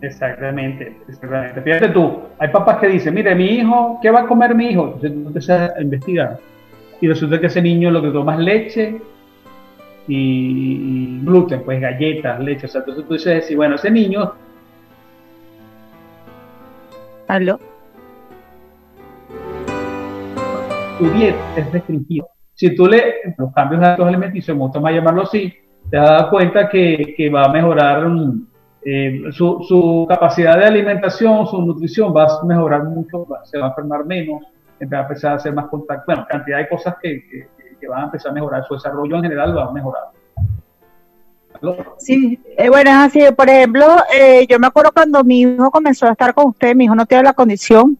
Exactamente, 0.00 0.96
exactamente. 1.08 1.62
Fíjate 1.62 1.88
tú, 1.88 2.22
hay 2.38 2.48
papás 2.48 2.78
que 2.78 2.88
dicen, 2.88 3.14
mire, 3.14 3.34
mi 3.34 3.46
hijo, 3.46 3.98
¿qué 4.02 4.10
va 4.10 4.20
a 4.20 4.26
comer 4.26 4.54
mi 4.54 4.66
hijo? 4.66 4.84
Entonces 4.84 5.12
tú 5.12 5.26
empiezas 5.28 5.76
a 5.76 5.80
investigar. 5.80 6.38
Y 7.00 7.08
resulta 7.08 7.40
que 7.40 7.46
ese 7.46 7.62
niño 7.62 7.90
lo 7.90 8.02
que 8.02 8.10
toma 8.10 8.34
es 8.34 8.40
leche 8.40 9.00
y, 10.08 11.20
gluten, 11.22 11.62
pues 11.62 11.80
galletas, 11.80 12.40
leche. 12.40 12.66
O 12.66 12.68
sea, 12.68 12.80
entonces 12.80 13.06
tú 13.06 13.14
dices, 13.14 13.46
sí, 13.46 13.54
bueno, 13.54 13.76
ese 13.76 13.90
niño... 13.90 14.32
¿Aló? 17.28 17.58
Tu 20.98 21.10
dieta 21.10 21.38
es 21.56 21.72
restringida. 21.72 22.26
Si 22.54 22.74
tú 22.74 22.86
le, 22.86 23.34
los 23.38 23.52
cambios 23.52 23.80
de 23.80 23.86
hábitos 23.88 24.06
alimenticios, 24.06 24.56
me 24.56 24.62
gusta 24.62 24.80
más 24.80 24.92
llamarlo 24.92 25.22
así, 25.22 25.52
te 25.90 25.96
das 25.96 26.26
cuenta 26.26 26.68
que, 26.68 27.14
que 27.16 27.30
va 27.30 27.44
a 27.44 27.48
mejorar... 27.48 28.06
Un, 28.06 28.52
eh, 28.84 29.30
su, 29.30 30.06
capacidad 30.08 30.58
de 30.58 30.64
alimentación, 30.64 31.46
su 31.46 31.62
nutrición 31.62 32.14
va 32.14 32.24
a 32.24 32.44
mejorar 32.44 32.84
mucho, 32.84 33.26
se 33.44 33.58
va 33.58 33.66
a 33.66 33.68
enfermar 33.68 34.04
menos, 34.04 34.42
va 34.92 34.98
a 34.98 35.02
empezar 35.02 35.32
a 35.32 35.34
hacer 35.36 35.54
más 35.54 35.66
contacto, 35.68 36.04
bueno, 36.06 36.26
cantidad 36.28 36.58
de 36.58 36.68
cosas 36.68 36.96
que, 37.00 37.46
van 37.88 38.02
a 38.02 38.04
empezar 38.04 38.32
a 38.32 38.34
mejorar, 38.34 38.64
su 38.66 38.74
desarrollo 38.74 39.16
en 39.16 39.22
general 39.22 39.56
va 39.56 39.66
a 39.66 39.72
mejorar. 39.72 40.02
Sí, 41.98 42.40
eh, 42.56 42.68
bueno, 42.68 42.90
es 42.90 42.96
así, 42.96 43.20
por 43.36 43.48
ejemplo, 43.48 43.86
eh, 44.12 44.46
yo 44.48 44.58
me 44.58 44.66
acuerdo 44.66 44.90
cuando 44.92 45.22
mi 45.22 45.42
hijo 45.42 45.70
comenzó 45.70 46.06
a 46.06 46.12
estar 46.12 46.34
con 46.34 46.48
usted, 46.48 46.74
mi 46.74 46.84
hijo 46.84 46.96
no 46.96 47.06
tiene 47.06 47.22
la 47.22 47.34
condición, 47.34 47.96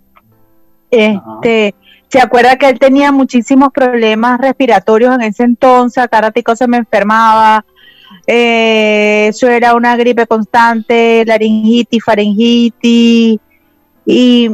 este, 0.90 1.74
se 2.12 2.20
acuerda 2.20 2.56
que 2.56 2.68
él 2.68 2.78
tenía 2.78 3.10
muchísimos 3.10 3.70
problemas 3.72 4.38
respiratorios 4.38 5.14
en 5.14 5.22
ese 5.22 5.44
entonces, 5.44 6.06
cada 6.10 6.28
ratico 6.28 6.54
se 6.54 6.68
me 6.68 6.76
enfermaba, 6.76 7.64
eh, 8.26 9.28
eso 9.30 9.48
era 9.48 9.74
una 9.74 9.96
gripe 9.96 10.26
constante, 10.26 11.24
laringitis, 11.24 12.04
faringitis 12.04 13.40
y 14.04 14.50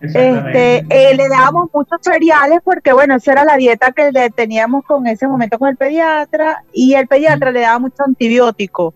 este, 0.00 0.78
eh, 0.78 1.14
le 1.14 1.28
dábamos 1.28 1.68
muchos 1.70 1.98
cereales 2.00 2.60
porque 2.64 2.94
bueno, 2.94 3.16
esa 3.16 3.32
era 3.32 3.44
la 3.44 3.58
dieta 3.58 3.92
que 3.92 4.10
le 4.10 4.30
teníamos 4.30 4.86
con 4.86 5.06
ese 5.06 5.28
momento 5.28 5.58
con 5.58 5.68
el 5.68 5.76
pediatra 5.76 6.64
y 6.72 6.94
el 6.94 7.08
pediatra 7.08 7.50
le 7.50 7.60
daba 7.60 7.78
mucho 7.78 8.04
antibiótico. 8.06 8.94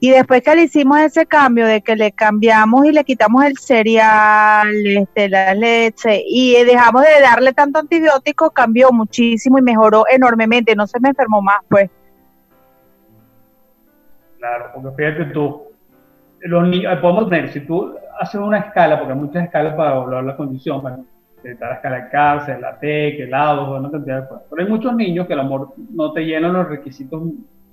Y 0.00 0.10
después 0.10 0.42
que 0.42 0.54
le 0.54 0.62
hicimos 0.64 0.98
ese 1.00 1.26
cambio 1.26 1.66
de 1.66 1.80
que 1.80 1.96
le 1.96 2.12
cambiamos 2.12 2.86
y 2.86 2.92
le 2.92 3.02
quitamos 3.02 3.44
el 3.44 3.58
cereal, 3.58 4.68
este, 4.86 5.28
la 5.28 5.54
leche 5.54 6.22
y 6.24 6.54
dejamos 6.64 7.02
de 7.02 7.20
darle 7.20 7.52
tanto 7.52 7.80
antibiótico, 7.80 8.50
cambió 8.50 8.92
muchísimo 8.92 9.58
y 9.58 9.62
mejoró 9.62 10.04
enormemente, 10.08 10.76
no 10.76 10.86
se 10.86 11.00
me 11.00 11.08
enfermó 11.08 11.42
más 11.42 11.60
pues. 11.68 11.90
Claro, 14.38 14.70
porque 14.72 14.96
fíjate 14.96 15.32
tú, 15.32 15.64
los 16.42 16.68
niños, 16.68 16.92
eh, 16.92 16.96
podemos 17.00 17.28
ver, 17.28 17.52
si 17.52 17.60
tú 17.60 17.96
haces 18.20 18.40
una 18.40 18.58
escala, 18.58 18.98
porque 18.98 19.14
hay 19.14 19.18
muchas 19.18 19.44
escalas 19.44 19.74
para 19.74 19.96
evaluar 19.96 20.22
la 20.22 20.36
condición, 20.36 21.06
está 21.42 21.68
la 21.70 21.74
escala 21.74 21.96
de 21.96 22.08
cárcel, 22.08 22.60
la 22.60 22.78
TEC, 22.78 23.20
helado, 23.20 23.66
bueno, 23.66 23.90
cantidad 23.90 24.22
de 24.22 24.28
cosas. 24.28 24.44
Pero 24.48 24.62
hay 24.62 24.68
muchos 24.68 24.94
niños 24.94 25.26
que 25.26 25.32
el 25.32 25.40
amor 25.40 25.74
no 25.90 26.12
te 26.12 26.24
llenan 26.24 26.52
los 26.52 26.68
requisitos 26.68 27.20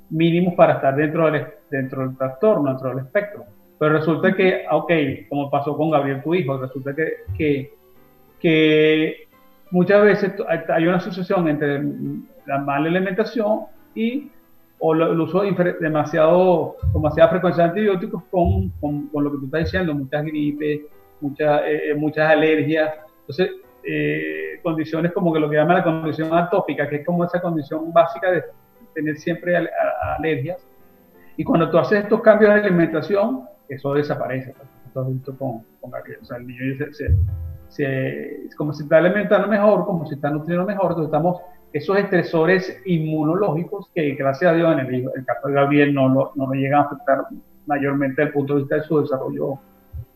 mínimos 0.10 0.54
para 0.56 0.74
estar 0.74 0.96
dentro 0.96 1.30
del, 1.32 1.46
dentro 1.70 2.08
del 2.08 2.18
trastorno, 2.18 2.70
dentro 2.70 2.90
del 2.90 3.00
espectro. 3.00 3.46
Pero 3.78 3.98
resulta 3.98 4.34
que, 4.34 4.66
ok, 4.72 4.92
como 5.30 5.50
pasó 5.50 5.76
con 5.76 5.92
Gabriel, 5.92 6.22
tu 6.24 6.34
hijo, 6.34 6.58
resulta 6.58 6.96
que, 6.96 7.74
que, 8.40 9.28
muchas 9.72 10.04
veces 10.04 10.34
hay 10.70 10.88
una 10.88 10.98
asociación 10.98 11.48
entre 11.50 11.82
la 12.46 12.60
mala 12.60 12.88
alimentación 12.88 13.62
y 13.94 14.32
o 14.80 14.94
el 14.94 15.20
uso 15.20 15.42
demasiado, 15.80 16.76
demasiada 16.94 17.30
frecuencia 17.30 17.64
de 17.64 17.70
antibióticos 17.70 18.24
con, 18.30 18.70
con, 18.80 19.10
lo 19.14 19.32
que 19.32 19.38
tú 19.38 19.46
estás 19.46 19.66
diciendo, 19.66 19.94
muchas 19.94 20.24
gripes, 20.26 20.82
muchas, 21.22 21.62
eh, 21.62 21.92
eh, 21.92 21.96
muchas 21.96 22.30
alergias. 22.30 22.94
Entonces, 23.22 23.52
eh, 23.84 24.60
condiciones 24.62 25.12
como 25.12 25.34
que 25.34 25.40
lo 25.40 25.50
que 25.50 25.56
llaman 25.56 25.78
la 25.78 25.84
condición 25.84 26.34
atópica, 26.34 26.90
que 26.90 26.98
es 26.98 27.06
como 27.06 27.24
esa 27.24 27.42
condición 27.42 27.92
básica 27.94 28.32
de 28.32 28.44
tener 28.96 29.18
siempre 29.18 29.56
alergias. 30.18 30.66
Y 31.38 31.44
cuando 31.44 31.70
tú 31.70 31.78
haces 31.78 32.04
estos 32.04 32.22
cambios 32.22 32.54
de 32.54 32.62
alimentación, 32.62 33.44
eso 33.70 33.94
desaparece. 33.94 34.56
Pues, 34.94 35.08
visto 35.08 35.38
con, 35.38 35.60
con 35.82 35.92
o 35.92 36.26
sea, 36.26 36.38
el 36.38 36.48
niño 36.48 36.78
se, 36.94 37.14
se, 37.68 38.50
como 38.56 38.74
si 38.74 38.84
está 38.84 38.98
alimentando 38.98 39.48
mejor, 39.48 39.86
como 39.86 40.08
si 40.08 40.16
está 40.16 40.30
nutriendo 40.30 40.66
mejor, 40.66 40.92
entonces 40.92 41.08
estamos 41.08 41.42
esos 41.74 41.98
estresores 41.98 42.82
inmunológicos 42.86 43.90
que 43.94 44.16
gracias 44.16 44.54
a 44.54 44.56
Dios 44.56 44.72
en 44.72 44.80
el, 44.80 45.26
caso 45.26 45.50
de 45.50 45.54
Gabriel 45.54 45.94
no 45.94 46.08
lo, 46.08 46.32
no 46.36 46.54
llegan 46.54 46.80
a 46.80 46.84
afectar 46.86 47.26
mayormente 47.66 48.22
desde 48.22 48.30
el 48.30 48.34
punto 48.34 48.54
de 48.54 48.60
vista 48.62 48.76
de 48.78 48.84
su 48.84 49.02
desarrollo 49.02 49.60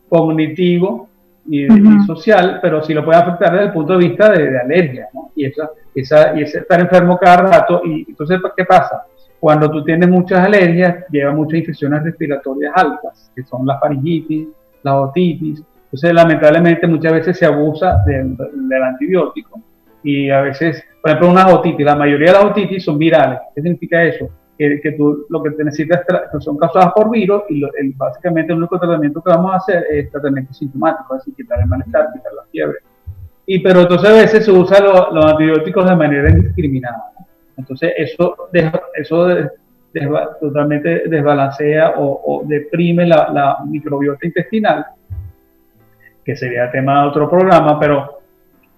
cognitivo 0.08 1.10
y, 1.46 1.68
social, 2.06 2.60
pero 2.62 2.82
sí 2.82 2.94
lo 2.94 3.04
puede 3.04 3.18
afectar 3.18 3.52
desde 3.52 3.66
el 3.66 3.72
punto 3.72 3.98
de 3.98 4.08
vista 4.08 4.30
de, 4.30 4.58
alergia, 4.58 5.08
¿no? 5.12 5.30
Y, 5.36 5.44
esa, 5.44 5.68
esa, 5.94 6.38
y 6.38 6.42
ese 6.42 6.58
estar 6.58 6.80
enfermo 6.80 7.18
cada 7.18 7.38
rato, 7.38 7.82
y 7.84 8.06
entonces, 8.08 8.40
¿qué 8.56 8.64
pasa? 8.64 9.04
Cuando 9.38 9.70
tú 9.70 9.82
tienes 9.82 10.08
muchas 10.08 10.40
alergias, 10.40 11.06
lleva 11.10 11.32
muchas 11.32 11.60
infecciones 11.60 12.02
respiratorias 12.02 12.72
altas, 12.76 13.32
que 13.34 13.42
son 13.42 13.66
la 13.66 13.78
faringitis, 13.78 14.48
la 14.82 15.00
otitis, 15.00 15.62
entonces 15.84 16.14
lamentablemente 16.14 16.86
muchas 16.86 17.12
veces 17.12 17.38
se 17.38 17.46
abusa 17.46 18.02
del, 18.06 18.36
antibiótico 18.82 19.60
y 20.04 20.30
a 20.30 20.42
veces, 20.42 20.84
por 21.02 21.10
ejemplo, 21.10 21.30
una 21.30 21.48
otitis, 21.48 21.84
la 21.84 21.96
mayoría 21.96 22.28
de 22.28 22.32
las 22.34 22.44
otitis 22.44 22.84
son 22.84 22.96
virales. 22.96 23.40
¿Qué 23.54 23.60
significa 23.60 24.04
eso? 24.04 24.28
Que, 24.56 24.80
que 24.80 24.92
tú 24.92 25.26
lo 25.28 25.42
que 25.42 25.50
te 25.50 25.64
necesitas 25.64 26.02
son 26.38 26.58
causadas 26.58 26.92
por 26.92 27.10
virus 27.10 27.42
y 27.48 27.64
el, 27.64 27.92
básicamente 27.96 28.52
el 28.52 28.58
único 28.58 28.78
tratamiento 28.78 29.20
que 29.20 29.30
vamos 29.30 29.52
a 29.52 29.56
hacer 29.56 29.84
es 29.90 30.10
tratamiento 30.10 30.54
sintomático, 30.54 31.16
es 31.16 31.22
decir, 31.22 31.34
quitar 31.34 31.60
el 31.60 31.66
malestar, 31.66 32.08
quitar 32.12 32.32
la 32.34 32.42
fiebre. 32.52 32.78
Y, 33.52 33.58
pero 33.58 33.80
entonces 33.80 34.08
a 34.08 34.12
veces 34.12 34.44
se 34.44 34.52
usan 34.52 34.84
los 34.84 35.24
antibióticos 35.26 35.84
de 35.84 35.96
manera 35.96 36.30
indiscriminada. 36.30 37.10
Entonces 37.56 37.92
eso, 37.96 38.48
eso 38.94 39.28
totalmente 40.40 41.08
desbalancea 41.08 41.94
o, 41.96 42.44
deprime 42.46 43.06
la, 43.06 43.28
la 43.34 43.58
microbiota 43.66 44.24
intestinal, 44.24 44.86
que 46.24 46.36
sería 46.36 46.70
tema 46.70 47.02
de 47.02 47.08
otro 47.08 47.28
programa, 47.28 47.76
pero 47.80 48.20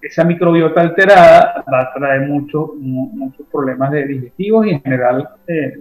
esa 0.01 0.23
microbiota 0.23 0.81
alterada 0.81 1.63
va 1.71 1.81
a 1.81 1.93
traer 1.93 2.27
muchos, 2.27 2.71
muchos 2.77 3.45
problemas 3.51 3.91
de 3.91 4.07
digestivos 4.07 4.65
y 4.65 4.71
en 4.71 4.81
general 4.81 5.29
eh, 5.45 5.71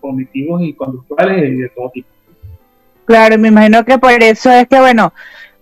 cognitivos 0.00 0.62
y 0.62 0.74
conductuales 0.74 1.42
y 1.42 1.56
de 1.56 1.68
todo 1.70 1.90
tipo. 1.90 2.08
Claro, 3.04 3.36
me 3.36 3.48
imagino 3.48 3.84
que 3.84 3.98
por 3.98 4.22
eso 4.22 4.48
es 4.52 4.68
que, 4.68 4.78
bueno, 4.78 5.12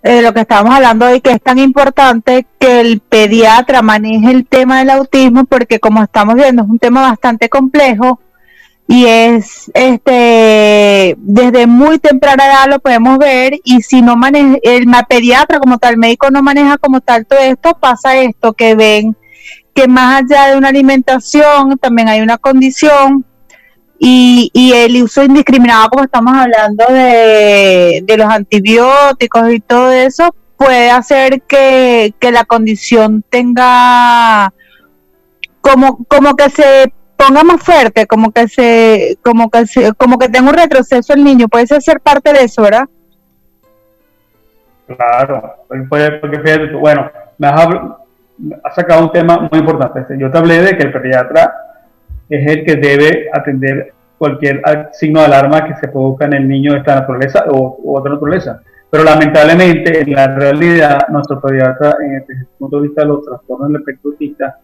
eh, 0.07 0.23
lo 0.23 0.33
que 0.33 0.41
estábamos 0.41 0.75
hablando 0.75 1.07
hoy, 1.07 1.21
que 1.21 1.33
es 1.33 1.43
tan 1.43 1.59
importante 1.59 2.47
que 2.61 2.81
el 2.81 3.01
pediatra 3.01 3.83
maneje 3.83 4.31
el 4.31 4.47
tema 4.47 4.79
del 4.79 4.91
autismo, 4.91 5.45
porque 5.45 5.81
como 5.81 6.01
estamos 6.03 6.37
viendo, 6.37 6.63
es 6.63 6.69
un 6.69 6.79
tema 6.79 7.03
bastante 7.03 7.49
complejo 7.49 8.21
y 8.87 9.07
es 9.07 9.69
este 9.75 11.17
desde 11.19 11.67
muy 11.67 11.99
temprana 11.99 12.47
edad 12.47 12.67
lo 12.69 12.79
podemos 12.79 13.19
ver 13.19 13.59
y 13.65 13.83
si 13.83 14.01
no 14.01 14.15
maneja 14.17 14.59
el 14.63 14.87
pediatra 15.09 15.59
como 15.59 15.79
tal 15.79 15.97
médico 15.97 16.31
no 16.31 16.41
maneja 16.41 16.79
como 16.79 17.01
tal 17.01 17.27
todo 17.27 17.41
esto 17.41 17.77
pasa 17.81 18.17
esto 18.17 18.53
que 18.53 18.77
ven 18.77 19.17
que 19.75 19.89
más 19.89 20.23
allá 20.23 20.51
de 20.51 20.57
una 20.57 20.69
alimentación 20.69 21.77
también 21.79 22.09
hay 22.09 22.21
una 22.21 22.39
condición 22.39 23.25
y, 23.99 24.51
y 24.53 24.73
el 24.73 25.03
uso 25.03 25.23
indiscriminado 25.23 25.89
como 25.89 26.05
estamos 26.05 26.35
hablando 26.35 26.85
de, 26.89 28.03
de 28.05 28.17
los 28.17 28.29
antibióticos 28.29 29.53
y 29.53 29.61
todo 29.61 29.93
eso 29.93 30.35
puede 30.57 30.91
hacer 30.91 31.43
que, 31.43 32.15
que 32.19 32.33
la 32.33 32.45
condición 32.45 33.25
tenga 33.29 34.53
como, 35.61 36.05
como 36.05 36.35
que 36.37 36.49
se 36.51 36.93
ponga 37.17 37.43
más 37.43 37.63
fuerte, 37.63 38.07
como 38.07 38.31
que 38.31 38.49
se, 38.49 39.19
como 39.23 39.51
que 39.51 39.67
se, 39.67 39.93
como 39.95 40.19
que 40.19 40.29
tenga 40.29 40.51
un 40.51 40.57
retroceso 40.57 41.15
el 41.15 41.25
niño, 41.25 41.49
puede 41.49 41.67
ser 41.67 42.01
parte 42.01 42.33
de 42.33 42.45
eso, 42.45 42.63
¿verdad? 42.63 42.85
Claro, 44.87 45.57
porque 45.67 46.41
fíjate 46.41 46.73
bueno, 46.75 47.11
me 47.39 47.49
has, 47.49 48.75
sacado 48.75 49.03
un 49.03 49.13
tema 49.13 49.49
muy 49.51 49.61
importante. 49.61 50.05
Yo 50.19 50.31
te 50.31 50.39
hablé 50.39 50.63
de 50.63 50.77
que 50.77 50.85
el 50.85 50.93
pediatra 50.93 51.53
es 52.29 52.47
el 52.51 52.65
que 52.65 52.77
debe 52.77 53.29
atender 53.33 53.93
cualquier 54.19 54.63
signo 54.93 55.21
de 55.21 55.27
alarma 55.27 55.65
que 55.65 55.77
se 55.77 55.89
produzca 55.89 56.25
en 56.27 56.35
el 56.35 56.49
niño 56.49 56.73
de 56.73 56.79
esta 56.79 56.95
naturaleza 56.97 57.45
o, 57.51 57.79
otra 57.85 58.15
naturaleza. 58.15 58.63
Pero 58.91 59.05
lamentablemente, 59.05 60.01
en 60.01 60.13
la 60.13 60.35
realidad, 60.35 61.09
nuestro 61.09 61.41
pediatra, 61.41 61.97
en 62.03 62.17
este 62.17 62.35
punto 62.59 62.77
de 62.77 62.89
vista 62.89 63.05
los 63.05 63.25
trastornos 63.25 63.69
del 63.69 63.81
espectro 63.81 64.11
autista, 64.13 64.59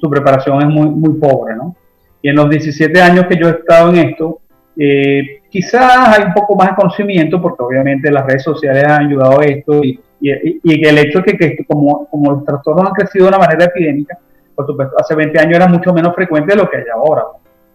su 0.00 0.10
preparación 0.10 0.60
es 0.62 0.68
muy, 0.68 0.88
muy 0.88 1.14
pobre, 1.14 1.54
¿no? 1.54 1.76
Y 2.22 2.28
en 2.28 2.36
los 2.36 2.50
17 2.50 3.00
años 3.00 3.26
que 3.26 3.36
yo 3.36 3.48
he 3.48 3.52
estado 3.52 3.90
en 3.90 3.96
esto, 3.96 4.40
eh, 4.78 5.42
quizás 5.48 6.08
hay 6.08 6.24
un 6.24 6.34
poco 6.34 6.56
más 6.56 6.70
de 6.70 6.74
conocimiento, 6.74 7.40
porque 7.40 7.62
obviamente 7.62 8.10
las 8.10 8.26
redes 8.26 8.42
sociales 8.42 8.84
han 8.84 9.06
ayudado 9.06 9.40
a 9.40 9.44
esto 9.44 9.82
y, 9.82 10.00
y, 10.20 10.86
el 10.86 10.98
hecho 10.98 11.20
de 11.20 11.36
que, 11.36 11.64
como, 11.66 12.06
como, 12.08 12.32
los 12.32 12.44
trastornos 12.44 12.86
han 12.86 12.92
crecido 12.92 13.26
de 13.26 13.28
una 13.28 13.38
manera 13.38 13.64
epidémica, 13.66 14.18
hace 14.98 15.14
20 15.14 15.38
años 15.38 15.56
era 15.56 15.68
mucho 15.68 15.92
menos 15.92 16.14
frecuente 16.14 16.52
de 16.52 16.62
lo 16.62 16.68
que 16.68 16.78
hay 16.78 16.84
ahora. 16.92 17.24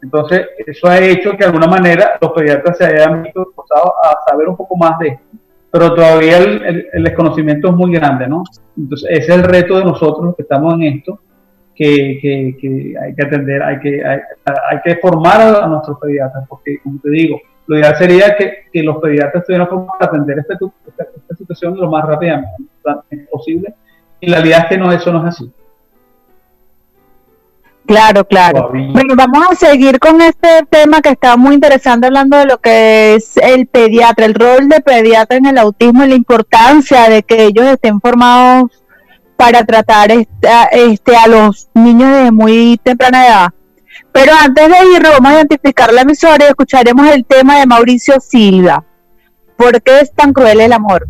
Entonces, 0.02 0.48
eso 0.66 0.88
ha 0.88 1.00
hecho 1.00 1.32
que 1.32 1.38
de 1.38 1.46
alguna 1.46 1.68
manera 1.68 2.18
los 2.20 2.32
pediatras 2.32 2.78
se 2.78 2.86
hayan 2.86 3.24
visto 3.24 3.52
forzados 3.56 3.92
a 4.04 4.30
saber 4.30 4.48
un 4.48 4.58
poco 4.58 4.76
más 4.76 4.98
de 5.00 5.10
esto. 5.10 5.24
Pero 5.70 5.94
todavía 5.94 6.38
el, 6.40 6.88
el, 6.92 7.04
desconocimiento 7.04 7.70
es 7.70 7.76
muy 7.76 7.94
grande, 7.94 8.28
¿no? 8.28 8.44
Entonces, 8.76 9.10
ese 9.10 9.32
es 9.32 9.38
el 9.38 9.44
reto 9.44 9.78
de 9.78 9.86
nosotros 9.86 10.36
que 10.36 10.42
estamos 10.42 10.74
en 10.74 10.84
esto, 10.84 11.20
que, 11.76 12.20
que, 12.22 12.58
que 12.60 12.94
hay 13.00 13.16
que 13.16 13.26
atender, 13.26 13.64
hay 13.64 13.80
que, 13.80 14.06
hay, 14.06 14.20
hay 14.70 14.82
que 14.84 14.98
formar 14.98 15.64
a, 15.64 15.68
nuestros 15.68 15.98
pediatras, 16.00 16.46
porque, 16.50 16.80
como 16.84 17.00
te 17.00 17.10
digo, 17.10 17.40
lo 17.68 17.78
ideal 17.78 17.96
sería 17.96 18.36
que, 18.36 18.66
que 18.74 18.84
los 18.84 18.98
pediatras 18.98 19.44
estuvieran 19.44 19.70
formados 19.70 19.94
para 19.98 20.12
atender 20.12 20.40
esta, 20.40 20.54
esta, 20.56 21.36
situación 21.36 21.78
lo 21.78 21.90
más 21.90 22.06
rápidamente 22.06 23.28
posible. 23.32 23.74
Y 24.20 24.30
la 24.30 24.38
realidad 24.38 24.64
es 24.64 24.66
que 24.68 24.78
no, 24.78 24.92
eso 24.92 25.12
no 25.14 25.20
es 25.20 25.36
así. 25.36 25.52
Claro, 27.86 28.26
claro. 28.26 28.70
Bueno, 28.72 29.16
vamos 29.16 29.48
a 29.52 29.56
seguir 29.56 30.00
con 30.00 30.22
este 30.22 30.66
tema 30.70 31.02
que 31.02 31.10
está 31.10 31.36
muy 31.36 31.56
interesante 31.56 32.08
hablando 32.08 32.38
de 32.38 32.46
lo 32.46 32.58
que 32.60 33.16
es 33.16 33.36
el 33.38 33.68
pediatra, 33.68 34.26
el 34.26 34.34
rol 34.34 34.70
de 34.70 34.82
pediatra 34.82 35.38
en 35.38 35.48
el 35.48 35.58
autismo 35.58 36.04
y 36.04 36.10
la 36.10 36.16
importancia 36.16 37.10
de 37.10 37.24
que 37.24 37.46
ellos 37.46 37.66
estén 37.66 38.00
formados 38.00 38.72
para 39.36 39.66
tratar 39.66 40.12
este, 40.12 41.16
a 41.16 41.28
los 41.28 41.70
niños 41.74 42.12
desde 42.12 42.32
muy 42.32 42.80
temprana 42.84 43.28
edad. 43.28 43.50
Pero 44.12 44.34
antes 44.40 44.68
de 44.68 44.96
ir, 44.96 45.04
vamos 45.04 45.32
a 45.32 45.36
identificar 45.36 45.92
la 45.92 46.02
emisora 46.02 46.46
y 46.46 46.50
escucharemos 46.50 47.08
el 47.08 47.26
tema 47.26 47.60
de 47.60 47.66
Mauricio 47.66 48.20
Silva. 48.20 48.84
¿Por 49.58 49.82
qué 49.82 50.02
es 50.02 50.14
tan 50.14 50.34
cruel 50.34 50.62
el 50.62 50.74
amor? 50.74 51.08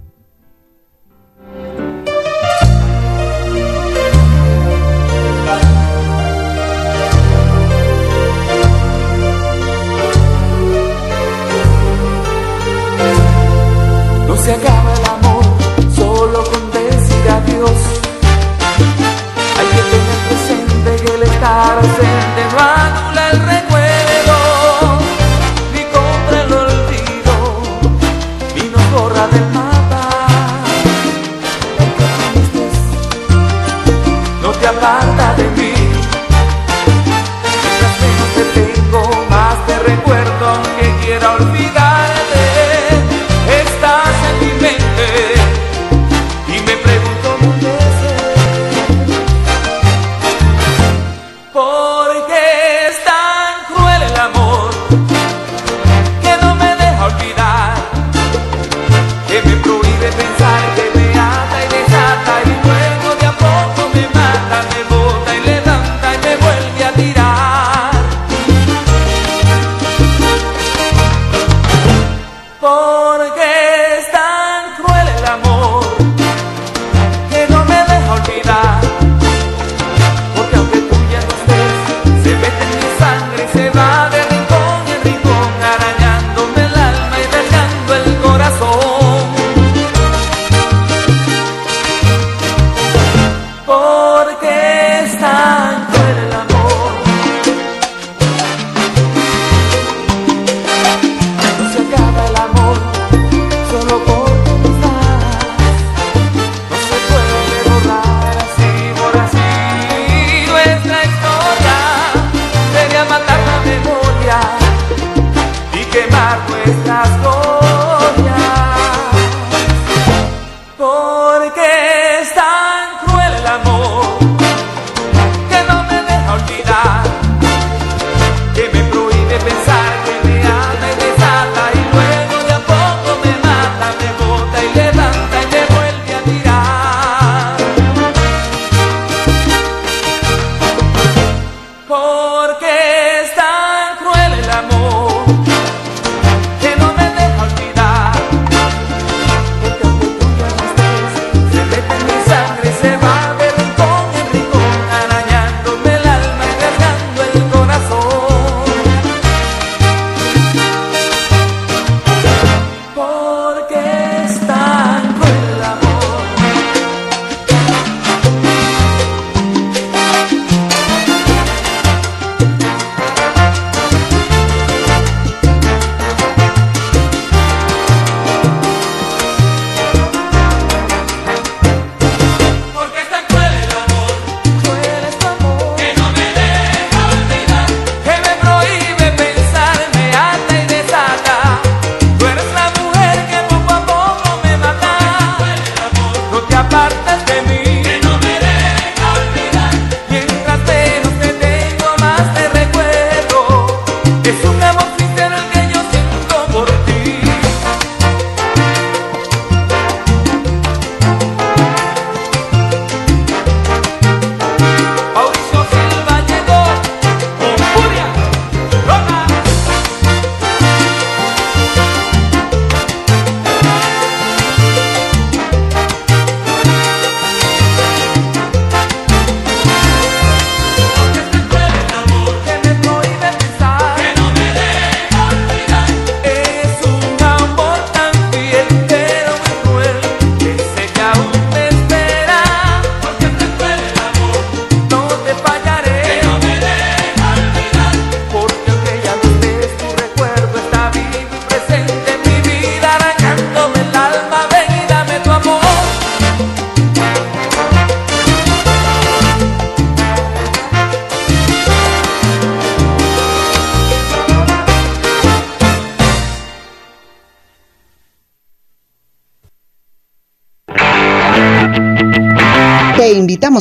Se 14.42 14.81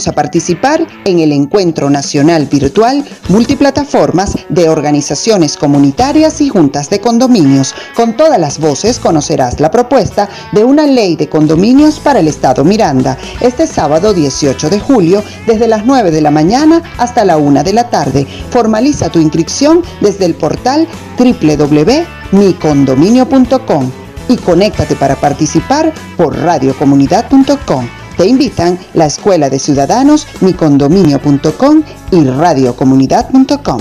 a 0.08 0.12
participar 0.12 0.86
en 1.04 1.18
el 1.18 1.32
Encuentro 1.32 1.90
Nacional 1.90 2.46
Virtual 2.46 3.04
Multiplataformas 3.28 4.36
de 4.48 4.68
Organizaciones 4.68 5.56
Comunitarias 5.56 6.40
y 6.40 6.48
Juntas 6.48 6.90
de 6.90 7.00
Condominios. 7.00 7.74
Con 7.94 8.16
todas 8.16 8.38
las 8.38 8.58
voces 8.58 8.98
conocerás 8.98 9.60
la 9.60 9.70
propuesta 9.70 10.28
de 10.52 10.64
una 10.64 10.86
ley 10.86 11.16
de 11.16 11.28
condominios 11.28 12.00
para 12.00 12.20
el 12.20 12.28
Estado 12.28 12.64
Miranda 12.64 13.18
este 13.40 13.66
sábado 13.66 14.14
18 14.14 14.70
de 14.70 14.80
julio 14.80 15.22
desde 15.46 15.68
las 15.68 15.84
9 15.84 16.10
de 16.10 16.20
la 16.20 16.30
mañana 16.30 16.82
hasta 16.98 17.24
la 17.24 17.36
1 17.36 17.64
de 17.64 17.72
la 17.72 17.90
tarde. 17.90 18.26
Formaliza 18.50 19.10
tu 19.10 19.18
inscripción 19.18 19.82
desde 20.00 20.26
el 20.26 20.34
portal 20.34 20.86
www.micondominio.com 21.18 23.90
y 24.28 24.36
conéctate 24.36 24.94
para 24.96 25.16
participar 25.16 25.92
por 26.16 26.38
radiocomunidad.com. 26.38 27.99
Te 28.20 28.26
invitan 28.26 28.78
la 28.92 29.06
Escuela 29.06 29.48
de 29.48 29.58
Ciudadanos, 29.58 30.28
micondominio.com 30.42 31.82
y 32.10 32.24
radiocomunidad.com. 32.26 33.80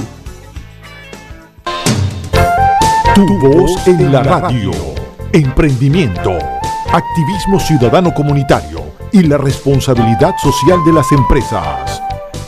Tu 3.14 3.40
voz 3.40 3.86
en 3.86 4.14
la 4.14 4.24
radio. 4.24 4.72
Emprendimiento, 5.34 6.38
activismo 6.90 7.60
ciudadano 7.60 8.14
comunitario 8.14 8.82
y 9.12 9.24
la 9.24 9.38
responsabilidad 9.38 10.34
social 10.42 10.80
de 10.86 10.94
las 10.94 11.12
empresas. 11.12 12.02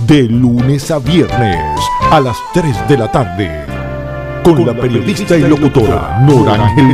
De 0.08 0.24
lunes 0.24 0.92
a 0.92 1.00
viernes 1.00 1.78
a 2.10 2.22
las 2.22 2.38
3 2.54 2.88
de 2.88 2.98
la 2.98 3.12
tarde. 3.12 3.66
Con 4.46 4.66
la 4.66 4.74
periodista 4.74 5.36
y 5.36 5.42
locutora 5.42 6.22
Nora 6.22 6.54
Ángel 6.54 6.88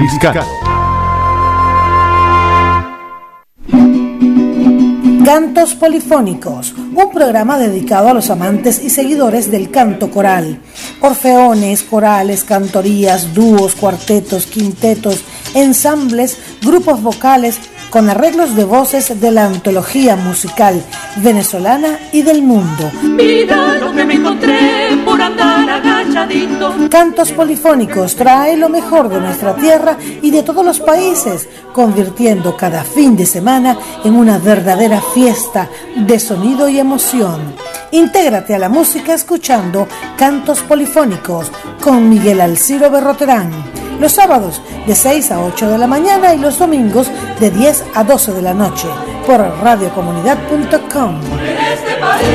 Cantos 5.27 5.75
Polifónicos, 5.75 6.73
un 6.95 7.11
programa 7.11 7.57
dedicado 7.57 8.07
a 8.07 8.13
los 8.13 8.29
amantes 8.29 8.81
y 8.81 8.89
seguidores 8.89 9.51
del 9.51 9.69
canto 9.71 10.09
coral. 10.09 10.61
Orfeones, 11.01 11.83
corales, 11.83 12.45
cantorías, 12.45 13.33
dúos, 13.33 13.75
cuartetos, 13.75 14.45
quintetos, 14.45 15.25
ensambles, 15.53 16.37
grupos 16.61 17.03
vocales, 17.03 17.59
con 17.89 18.09
arreglos 18.09 18.55
de 18.55 18.63
voces 18.63 19.19
de 19.19 19.31
la 19.31 19.45
antología 19.45 20.15
musical 20.15 20.83
venezolana 21.17 21.99
y 22.11 22.21
del 22.21 22.41
mundo. 22.41 22.91
Mira 23.01 23.77
lo 23.77 23.93
que 23.93 24.05
me 24.05 24.15
encontré 24.15 24.97
por 25.05 25.21
andar 25.21 25.69
agachadito. 25.69 26.73
Cantos 26.89 27.31
polifónicos 27.31 28.15
trae 28.15 28.57
lo 28.57 28.69
mejor 28.69 29.09
de 29.09 29.19
nuestra 29.19 29.55
tierra 29.55 29.97
y 30.21 30.31
de 30.31 30.43
todos 30.43 30.65
los 30.65 30.79
países, 30.79 31.47
convirtiendo 31.73 32.55
cada 32.55 32.83
fin 32.83 33.15
de 33.15 33.25
semana 33.25 33.77
en 34.03 34.15
una 34.15 34.37
verdadera 34.37 35.01
fiesta 35.13 35.69
de 35.95 36.19
sonido 36.19 36.69
y 36.69 36.79
emoción. 36.79 37.55
Intégrate 37.91 38.53
a 38.53 38.59
la 38.59 38.69
música 38.69 39.13
escuchando 39.13 39.87
Cantos 40.17 40.59
Polifónicos 40.61 41.51
con 41.81 42.09
Miguel 42.09 42.41
Alciro 42.41 42.89
Berroterán 42.89 43.76
los 43.99 44.11
sábados 44.11 44.61
de 44.85 44.95
6 44.95 45.31
a 45.31 45.39
8 45.41 45.69
de 45.69 45.77
la 45.77 45.87
mañana 45.87 46.33
y 46.33 46.37
los 46.37 46.59
domingos 46.59 47.09
de 47.39 47.49
10 47.49 47.83
a 47.95 48.03
12 48.03 48.33
de 48.33 48.41
la 48.41 48.53
noche 48.53 48.87
por 49.25 49.39
radiocomunidad.com. 49.39 51.21
En 51.39 51.57
este 51.57 51.95
país, 51.95 52.27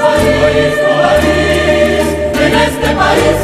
país, 0.00 0.74
país, 1.02 2.06
en 2.40 2.54
este 2.54 2.94
país. 2.94 3.36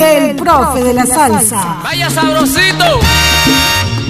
El 0.00 0.36
profe 0.36 0.82
de 0.82 0.94
la 0.94 1.06
salsa. 1.06 1.76
Vaya 1.82 2.10
sabrosito 2.10 2.84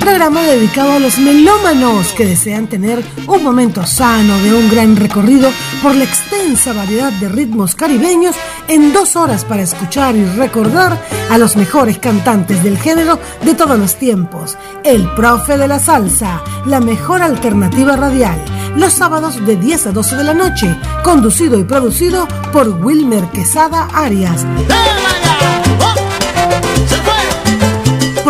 programa 0.01 0.43
dedicado 0.43 0.93
a 0.93 0.99
los 0.99 1.19
melómanos 1.19 2.13
que 2.15 2.25
desean 2.25 2.67
tener 2.67 3.05
un 3.27 3.45
momento 3.45 3.87
sano 3.87 4.37
de 4.39 4.53
un 4.55 4.69
gran 4.71 4.97
recorrido 4.97 5.51
por 5.83 5.95
la 5.95 6.05
extensa 6.05 6.73
variedad 6.73 7.13
de 7.13 7.29
ritmos 7.29 7.75
caribeños 7.75 8.35
en 8.67 8.93
dos 8.93 9.15
horas 9.15 9.45
para 9.45 9.63
escuchar 9.63 10.17
y 10.17 10.25
recordar 10.25 10.99
a 11.31 11.39
los 11.39 11.57
mejores 11.57 11.99
cantantes 11.99 12.65
del 12.65 12.79
género 12.79 13.19
de 13.45 13.55
todos 13.55 13.79
los 13.79 13.97
tiempos. 13.97 14.57
El 14.83 15.09
profe 15.15 15.57
de 15.59 15.69
la 15.69 15.79
salsa, 15.79 16.43
la 16.67 16.81
mejor 16.81 17.23
alternativa 17.23 17.95
radial, 17.95 18.43
los 18.77 18.95
sábados 18.95 19.45
de 19.47 19.57
10 19.57 19.89
a 19.89 19.93
12 19.93 20.17
de 20.17 20.25
la 20.25 20.35
noche, 20.35 20.75
conducido 21.05 21.59
y 21.59 21.65
producido 21.65 22.27
por 22.53 22.69
Wilmer 22.69 23.25
Quesada 23.27 23.89
Arias. 23.93 24.45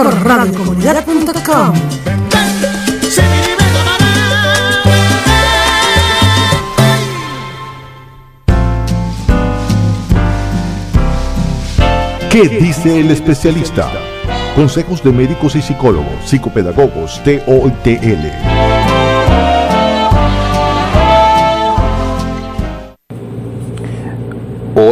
Por. 0.02 0.24
¿Qué 12.30 12.48
dice 12.48 13.00
el 13.00 13.10
especialista? 13.10 13.90
Consejos 14.54 15.02
de 15.02 15.10
médicos 15.10 15.56
y 15.56 15.62
psicólogos, 15.62 16.24
psicopedagogos, 16.24 17.20
TOTL. 17.24 18.69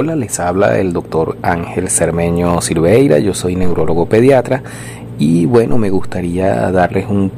Hola, 0.01 0.15
les 0.15 0.39
habla 0.39 0.79
el 0.79 0.93
doctor 0.93 1.39
Ángel 1.43 1.91
Cermeño 1.91 2.61
Silveira, 2.61 3.19
yo 3.19 3.35
soy 3.35 3.57
neurólogo 3.57 4.07
pediatra 4.07 4.63
y 5.19 5.45
bueno, 5.47 5.77
me 5.77 5.91
gustaría 5.91 6.71
darles 6.71 7.09
un 7.09 7.33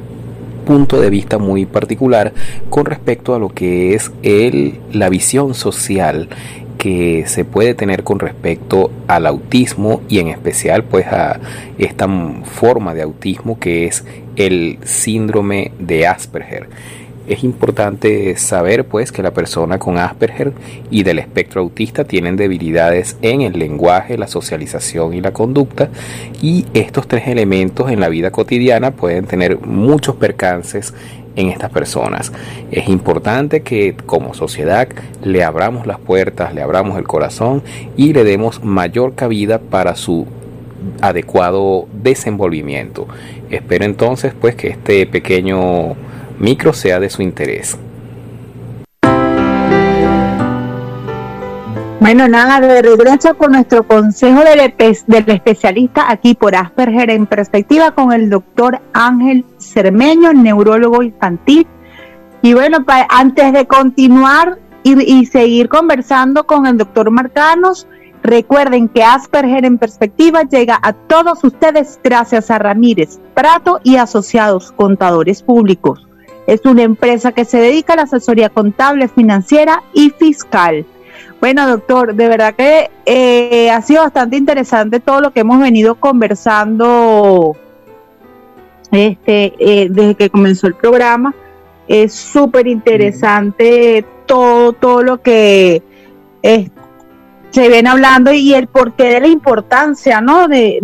punto 0.63 1.01
de 1.01 1.09
vista 1.09 1.39
muy 1.39 1.65
particular 1.65 2.33
con 2.69 2.85
respecto 2.85 3.33
a 3.33 3.39
lo 3.39 3.49
que 3.49 3.95
es 3.95 4.11
el, 4.21 4.79
la 4.91 5.09
visión 5.09 5.55
social 5.55 6.29
que 6.77 7.23
se 7.25 7.45
puede 7.45 7.73
tener 7.73 8.03
con 8.03 8.19
respecto 8.19 8.91
al 9.07 9.25
autismo 9.25 10.03
y 10.07 10.19
en 10.19 10.27
especial 10.27 10.83
pues 10.83 11.07
a 11.07 11.39
esta 11.79 12.07
forma 12.43 12.93
de 12.93 13.01
autismo 13.01 13.59
que 13.59 13.87
es 13.87 14.05
el 14.35 14.77
síndrome 14.83 15.71
de 15.79 16.05
Asperger. 16.05 16.69
Es 17.31 17.45
importante 17.45 18.35
saber 18.35 18.83
pues 18.83 19.13
que 19.13 19.23
la 19.23 19.31
persona 19.31 19.79
con 19.79 19.97
Asperger 19.97 20.51
y 20.89 21.03
del 21.03 21.17
espectro 21.17 21.61
autista 21.61 22.03
tienen 22.03 22.35
debilidades 22.35 23.15
en 23.21 23.39
el 23.39 23.57
lenguaje, 23.57 24.17
la 24.17 24.27
socialización 24.27 25.13
y 25.13 25.21
la 25.21 25.31
conducta 25.31 25.87
y 26.41 26.65
estos 26.73 27.07
tres 27.07 27.29
elementos 27.29 27.89
en 27.89 28.01
la 28.01 28.09
vida 28.09 28.31
cotidiana 28.31 28.91
pueden 28.91 29.27
tener 29.27 29.61
muchos 29.65 30.17
percances 30.17 30.93
en 31.37 31.47
estas 31.47 31.71
personas. 31.71 32.33
Es 32.69 32.89
importante 32.89 33.61
que 33.61 33.95
como 34.05 34.33
sociedad 34.33 34.89
le 35.23 35.45
abramos 35.45 35.87
las 35.87 35.99
puertas, 35.99 36.53
le 36.53 36.61
abramos 36.61 36.97
el 36.97 37.05
corazón 37.05 37.63
y 37.95 38.11
le 38.11 38.25
demos 38.25 38.61
mayor 38.61 39.15
cabida 39.15 39.57
para 39.57 39.95
su 39.95 40.27
adecuado 40.99 41.87
desenvolvimiento. 41.93 43.07
Espero 43.49 43.85
entonces 43.85 44.33
pues 44.33 44.55
que 44.55 44.67
este 44.67 45.05
pequeño 45.05 45.95
micro 46.41 46.73
sea 46.73 46.99
de 46.99 47.09
su 47.09 47.21
interés. 47.21 47.77
Bueno, 51.99 52.27
nada, 52.27 52.59
de 52.59 52.81
regreso 52.81 53.37
con 53.37 53.51
nuestro 53.51 53.83
consejo 53.83 54.41
del, 54.43 54.73
del, 55.05 55.29
especialista 55.29 56.11
aquí 56.11 56.33
por 56.33 56.55
Asperger 56.55 57.11
en 57.11 57.27
perspectiva 57.27 57.91
con 57.91 58.11
el 58.11 58.31
doctor 58.31 58.81
Ángel 58.91 59.45
Cermeño, 59.59 60.33
neurólogo 60.33 61.03
infantil. 61.03 61.67
Y 62.41 62.55
bueno, 62.55 62.79
antes 63.09 63.53
de 63.53 63.67
continuar 63.67 64.57
y, 64.81 64.99
y, 64.99 65.27
seguir 65.27 65.69
conversando 65.69 66.47
con 66.47 66.65
el 66.65 66.79
doctor 66.79 67.11
Marcanos, 67.11 67.87
recuerden 68.23 68.89
que 68.89 69.03
Asperger 69.03 69.63
en 69.63 69.77
perspectiva 69.77 70.41
llega 70.41 70.79
a 70.81 70.93
todos 70.93 71.43
ustedes 71.43 71.99
gracias 72.03 72.49
a 72.49 72.57
Ramírez, 72.57 73.19
Prato 73.35 73.79
y 73.83 73.97
Asociados 73.97 74.71
Contadores 74.71 75.43
Públicos. 75.43 76.07
Es 76.47 76.65
una 76.65 76.83
empresa 76.83 77.31
que 77.31 77.45
se 77.45 77.59
dedica 77.59 77.93
a 77.93 77.97
la 77.97 78.01
asesoría 78.03 78.49
contable, 78.49 79.07
financiera 79.07 79.83
y 79.93 80.09
fiscal. 80.09 80.85
Bueno, 81.39 81.67
doctor, 81.67 82.13
de 82.13 82.27
verdad 82.27 82.55
que 82.55 82.91
eh, 83.05 83.71
ha 83.71 83.81
sido 83.81 84.03
bastante 84.03 84.37
interesante 84.37 84.99
todo 84.99 85.21
lo 85.21 85.31
que 85.31 85.39
hemos 85.39 85.59
venido 85.59 85.95
conversando 85.95 87.55
este, 88.91 89.53
eh, 89.57 89.87
desde 89.89 90.15
que 90.15 90.29
comenzó 90.29 90.67
el 90.67 90.75
programa. 90.75 91.33
Es 91.87 92.13
súper 92.13 92.67
interesante 92.67 94.05
todo, 94.25 94.73
todo 94.73 95.03
lo 95.03 95.21
que 95.21 95.81
se 97.51 97.67
viene 97.67 97.89
hablando 97.89 98.31
y 98.31 98.53
el 98.53 98.67
porqué 98.67 99.05
de 99.05 99.21
la 99.21 99.27
importancia, 99.27 100.21
¿no? 100.21 100.47
De, 100.47 100.79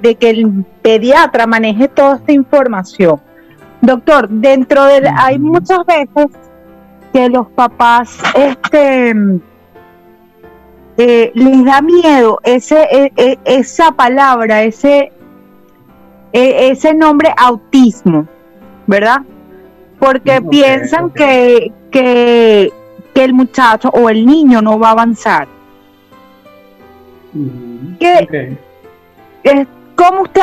de 0.00 0.14
que 0.16 0.30
el 0.30 0.64
pediatra 0.82 1.46
maneje 1.46 1.88
toda 1.88 2.16
esta 2.16 2.32
información. 2.32 3.20
Doctor, 3.80 4.28
dentro 4.28 4.84
de 4.84 5.08
hay 5.16 5.38
muchas 5.38 5.84
veces 5.86 6.26
que 7.12 7.28
los 7.28 7.48
papás 7.50 8.18
este 8.34 9.14
eh, 10.96 11.30
les 11.34 11.64
da 11.64 11.80
miedo 11.80 12.40
ese 12.42 12.82
e, 12.90 13.12
e, 13.16 13.38
esa 13.44 13.92
palabra, 13.92 14.62
ese 14.62 15.12
e, 16.32 16.70
ese 16.70 16.92
nombre 16.94 17.32
autismo. 17.36 18.26
¿verdad? 18.88 19.20
Porque 20.00 20.40
piensan 20.40 21.10
Que, 21.10 21.72
que, 21.92 22.72
que, 23.14 23.24
el 23.24 23.34
muchacho 23.34 23.90
o 23.90 24.08
el 24.08 24.24
niño 24.24 24.62
no 24.62 24.78
va 24.78 24.88
a 24.88 24.92
avanzar. 24.92 25.46
¿Qué, 28.00 28.56
¿Cómo 29.98 30.22
usted, 30.22 30.42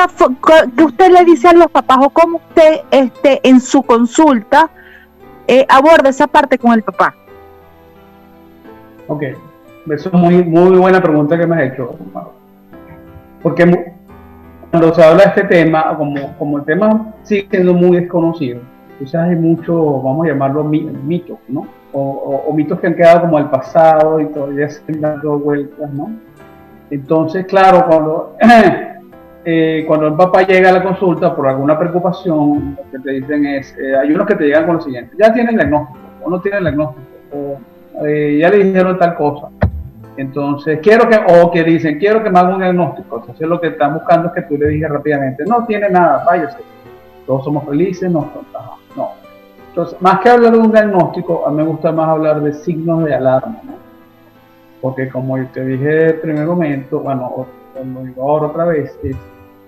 que 0.75 0.83
usted 0.83 1.11
le 1.11 1.23
dice 1.23 1.47
a 1.47 1.53
los 1.53 1.71
papás 1.71 1.99
o 2.01 2.09
cómo 2.09 2.41
usted 2.49 2.81
este, 2.91 3.39
en 3.47 3.61
su 3.61 3.83
consulta 3.83 4.69
eh, 5.47 5.65
aborda 5.69 6.09
esa 6.09 6.27
parte 6.27 6.57
con 6.57 6.73
el 6.73 6.83
papá? 6.83 7.15
Ok, 9.07 9.23
eso 9.91 10.09
es 10.09 10.13
muy, 10.13 10.43
muy 10.43 10.77
buena 10.77 11.01
pregunta 11.01 11.37
que 11.37 11.47
me 11.47 11.55
has 11.55 11.71
hecho. 11.71 11.95
Porque 13.41 13.93
cuando 14.71 14.93
se 14.93 15.01
habla 15.01 15.23
de 15.23 15.29
este 15.29 15.43
tema, 15.45 15.95
como, 15.97 16.35
como 16.37 16.57
el 16.57 16.65
tema 16.65 17.13
sigue 17.23 17.47
siendo 17.49 17.73
muy 17.73 18.01
desconocido, 18.01 18.59
quizás 18.99 19.29
hay 19.29 19.37
mucho, 19.37 20.01
vamos 20.01 20.25
a 20.25 20.31
llamarlo 20.31 20.65
mitos, 20.65 21.37
¿no? 21.47 21.65
O, 21.93 22.51
mitos 22.53 22.77
que 22.81 22.87
han 22.87 22.95
quedado 22.95 23.21
como 23.21 23.37
al 23.37 23.49
pasado 23.49 24.19
y 24.19 24.25
todavía 24.25 24.69
se 24.69 24.79
están 24.79 24.99
dando 24.99 25.39
vueltas, 25.39 25.89
¿no? 25.93 26.11
Entonces, 26.89 27.45
claro, 27.45 27.85
cuando 27.87 28.35
Eh, 29.47 29.83
cuando 29.87 30.07
el 30.07 30.15
papá 30.15 30.41
llega 30.41 30.69
a 30.69 30.73
la 30.73 30.81
consulta 30.81 31.35
por 31.35 31.47
alguna 31.47 31.77
preocupación, 31.77 32.75
lo 32.75 32.91
que 32.91 32.97
te 32.97 33.11
dicen 33.11 33.45
es, 33.45 33.77
eh, 33.77 33.95
hay 33.95 34.11
unos 34.11 34.25
que 34.25 34.33
te 34.33 34.45
llegan 34.45 34.65
con 34.65 34.77
lo 34.77 34.81
siguiente, 34.81 35.15
ya 35.19 35.31
tienen 35.31 35.51
el 35.51 35.57
diagnóstico, 35.59 35.99
o 36.23 36.29
no 36.31 36.41
tienen 36.41 36.57
el 36.57 36.63
diagnóstico, 36.63 37.07
o 37.31 38.05
eh, 38.07 38.39
ya 38.41 38.49
le 38.49 38.63
dijeron 38.63 38.97
tal 38.97 39.13
cosa. 39.13 39.49
Entonces, 40.17 40.79
quiero 40.81 41.07
que, 41.07 41.19
o 41.27 41.51
que 41.51 41.63
dicen, 41.63 41.99
quiero 41.99 42.23
que 42.23 42.31
me 42.31 42.39
haga 42.39 42.55
un 42.55 42.59
diagnóstico. 42.59 43.19
Entonces, 43.19 43.47
lo 43.47 43.61
que 43.61 43.67
están 43.67 43.93
buscando 43.93 44.29
es 44.29 44.33
que 44.33 44.41
tú 44.43 44.57
le 44.57 44.69
digas 44.69 44.89
rápidamente, 44.89 45.43
no 45.45 45.63
tiene 45.65 45.89
nada, 45.89 46.23
váyase. 46.25 46.57
Todos 47.27 47.43
somos 47.43 47.65
felices, 47.65 48.09
no, 48.09 48.31
no. 48.95 49.11
Entonces, 49.69 50.01
más 50.01 50.21
que 50.21 50.29
hablar 50.29 50.53
de 50.53 50.57
un 50.57 50.71
diagnóstico, 50.71 51.45
a 51.45 51.51
mí 51.51 51.57
me 51.57 51.63
gusta 51.63 51.91
más 51.91 52.09
hablar 52.09 52.41
de 52.41 52.51
signos 52.51 53.03
de 53.03 53.13
alarma. 53.13 53.61
Porque 54.81 55.07
como 55.09 55.37
te 55.47 55.63
dije 55.63 56.09
en 56.11 56.21
primer 56.21 56.47
momento, 56.47 56.99
bueno, 57.01 57.45
lo 57.75 58.03
digo 58.03 58.23
ahora 58.23 58.47
otra 58.47 58.65
vez, 58.65 58.97
es 59.03 59.15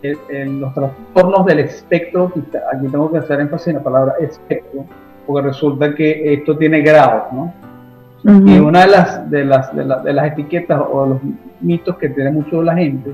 en 0.01 0.61
los 0.61 0.73
trastornos 0.73 1.45
del 1.45 1.59
espectro, 1.59 2.31
aquí 2.73 2.87
tengo 2.87 3.11
que 3.11 3.17
hacer 3.17 3.39
énfasis 3.39 3.67
en 3.69 3.75
la 3.75 3.83
palabra 3.83 4.13
espectro, 4.19 4.85
porque 5.25 5.47
resulta 5.47 5.93
que 5.95 6.33
esto 6.33 6.57
tiene 6.57 6.81
grados, 6.81 7.33
¿no? 7.33 7.53
Y 8.23 8.59
una 8.59 8.81
de 8.81 8.87
las, 8.87 9.29
de 9.29 9.45
las, 9.45 9.73
de, 9.73 9.83
de, 9.83 10.13
las 10.13 10.31
etiquetas 10.33 10.81
o 10.91 11.03
de 11.03 11.09
los 11.11 11.19
mitos 11.61 11.95
que 11.97 12.09
tiene 12.09 12.31
mucho 12.31 12.61
la 12.61 12.75
gente 12.75 13.11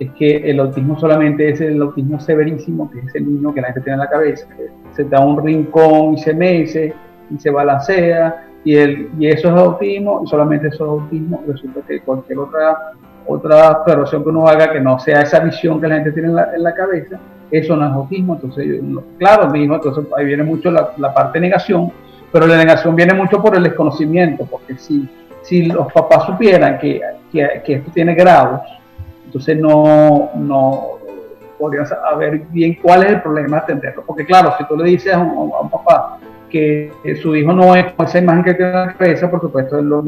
es 0.00 0.10
que 0.12 0.36
el 0.50 0.58
autismo 0.60 0.98
solamente 0.98 1.48
es 1.48 1.60
el 1.60 1.80
autismo 1.82 2.18
severísimo, 2.20 2.90
que 2.90 3.00
es 3.00 3.06
ese 3.06 3.20
niño 3.20 3.52
que 3.52 3.60
la 3.60 3.68
gente 3.68 3.82
tiene 3.82 3.94
en 3.94 4.00
la 4.00 4.10
cabeza, 4.10 4.46
que 4.56 4.68
se 4.94 5.04
da 5.04 5.20
un 5.20 5.44
rincón 5.44 6.14
y 6.14 6.18
se 6.18 6.34
mece 6.34 6.94
y 7.30 7.38
se 7.38 7.50
balancea, 7.50 8.48
y, 8.64 8.74
el, 8.74 9.10
y 9.18 9.28
eso 9.28 9.48
es 9.48 9.54
autismo, 9.54 10.22
y 10.24 10.28
solamente 10.28 10.68
eso 10.68 10.84
es 10.84 11.02
autismo, 11.02 11.42
resulta 11.46 11.80
que 11.86 12.00
cualquier 12.00 12.38
otra 12.38 12.92
otra 13.28 13.70
observación 13.70 14.22
que 14.22 14.28
uno 14.30 14.48
haga 14.48 14.72
que 14.72 14.80
no 14.80 14.98
sea 14.98 15.20
esa 15.20 15.40
visión 15.40 15.80
que 15.80 15.86
la 15.86 15.96
gente 15.96 16.12
tiene 16.12 16.28
en 16.28 16.62
la, 16.62 16.74
cabeza, 16.74 17.18
eso 17.50 17.76
no 17.76 17.86
es 17.86 17.92
autismo. 17.92 18.34
Entonces, 18.34 18.80
claro, 19.18 19.48
mismo, 19.48 19.74
entonces 19.74 20.04
ahí 20.16 20.24
viene 20.24 20.42
mucho 20.42 20.70
la, 20.70 21.14
parte 21.14 21.38
de 21.38 21.46
negación, 21.46 21.92
pero 22.32 22.46
la 22.46 22.56
negación 22.56 22.96
viene 22.96 23.14
mucho 23.14 23.40
por 23.40 23.54
el 23.56 23.62
desconocimiento, 23.62 24.46
porque 24.46 24.74
si, 24.76 25.08
si 25.42 25.66
los 25.66 25.92
papás 25.92 26.26
supieran 26.26 26.78
que, 26.78 27.00
que, 27.30 27.62
esto 27.66 27.90
tiene 27.92 28.14
grados, 28.14 28.62
entonces 29.26 29.58
no, 29.58 30.30
no 30.34 30.86
podrían 31.58 31.86
saber 31.86 32.42
bien 32.50 32.78
cuál 32.80 33.02
es 33.04 33.10
el 33.12 33.22
problema 33.22 33.58
de 33.58 33.62
atenderlo. 33.64 34.04
Porque 34.06 34.24
claro, 34.24 34.54
si 34.56 34.64
tú 34.64 34.76
le 34.76 34.84
dices 34.84 35.12
a 35.12 35.18
un 35.18 35.70
papá, 35.70 36.18
que 36.48 36.90
su 37.20 37.36
hijo 37.36 37.52
no 37.52 37.74
es 37.74 37.86
esa 38.06 38.18
imagen 38.18 38.44
que 38.44 38.54
tiene 38.54 38.70
en 38.70 38.86
la 38.86 38.92
cabeza, 38.94 39.30
por 39.30 39.40
supuesto, 39.40 39.78
él 39.78 39.86
lo, 39.86 40.02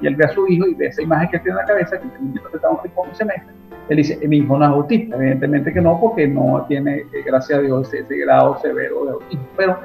y 0.00 0.06
él 0.06 0.16
ve 0.16 0.24
a 0.24 0.28
su 0.28 0.46
hijo 0.48 0.66
y 0.66 0.74
ve 0.74 0.86
esa 0.86 1.02
imagen 1.02 1.30
que 1.30 1.38
tiene 1.38 1.52
en 1.52 1.56
la 1.56 1.64
cabeza, 1.64 1.98
que 1.98 2.06
el 2.06 2.24
niño 2.24 2.40
está 2.52 2.68
un 2.70 2.78
y 2.84 3.14
se 3.14 3.24
mete, 3.24 3.42
él 3.88 3.96
dice, 3.96 4.28
mi 4.28 4.38
hijo 4.38 4.56
no 4.56 4.64
es 4.64 4.70
autista, 4.70 5.16
evidentemente 5.16 5.72
que 5.72 5.80
no, 5.80 5.98
porque 6.00 6.26
no 6.28 6.64
tiene, 6.68 6.98
eh, 6.98 7.22
gracias 7.24 7.58
a 7.58 7.62
Dios, 7.62 7.92
ese, 7.92 8.16
grado 8.18 8.58
severo 8.60 9.04
de 9.04 9.10
autismo, 9.12 9.46
pero, 9.56 9.78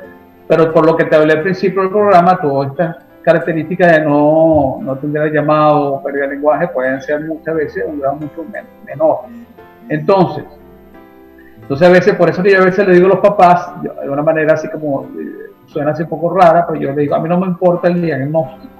pero 0.48 0.74
por 0.74 0.86
lo 0.86 0.96
que 0.96 1.06
te 1.06 1.16
hablé 1.16 1.34
al 1.34 1.42
principio 1.42 1.82
del 1.82 1.92
programa, 1.92 2.40
todas 2.40 2.72
estas 2.72 2.98
características 3.24 3.92
de 3.94 4.02
no, 4.02 4.80
no 4.82 4.96
tener 4.98 5.34
llamado 5.34 6.04
pérdida 6.04 6.28
de 6.28 6.36
lenguaje 6.36 6.68
pueden 6.68 7.02
ser 7.02 7.22
muchas 7.22 7.56
veces 7.56 7.84
un 7.88 8.00
grado 8.00 8.18
mucho 8.18 8.46
menor. 8.86 9.22
Entonces, 9.90 10.44
entonces 11.62 11.88
a 11.88 11.92
veces, 11.92 12.14
por 12.14 12.30
eso 12.30 12.44
que 12.44 12.52
yo 12.52 12.62
a 12.62 12.66
veces 12.66 12.88
le 12.88 12.94
digo 12.94 13.08
a 13.08 13.10
los 13.10 13.20
papás, 13.20 13.72
de 13.82 14.08
una 14.08 14.22
manera 14.22 14.54
así 14.54 14.70
como 14.70 15.06
eh, 15.20 15.50
suena 15.66 15.92
así 15.92 16.04
un 16.04 16.10
poco 16.10 16.38
rara, 16.38 16.68
pero 16.68 16.80
yo 16.80 16.92
le 16.92 17.02
digo, 17.02 17.16
a 17.16 17.20
mí 17.20 17.28
no 17.28 17.40
me 17.40 17.48
importa 17.48 17.88
el 17.88 18.00
diagnóstico. 18.00 18.75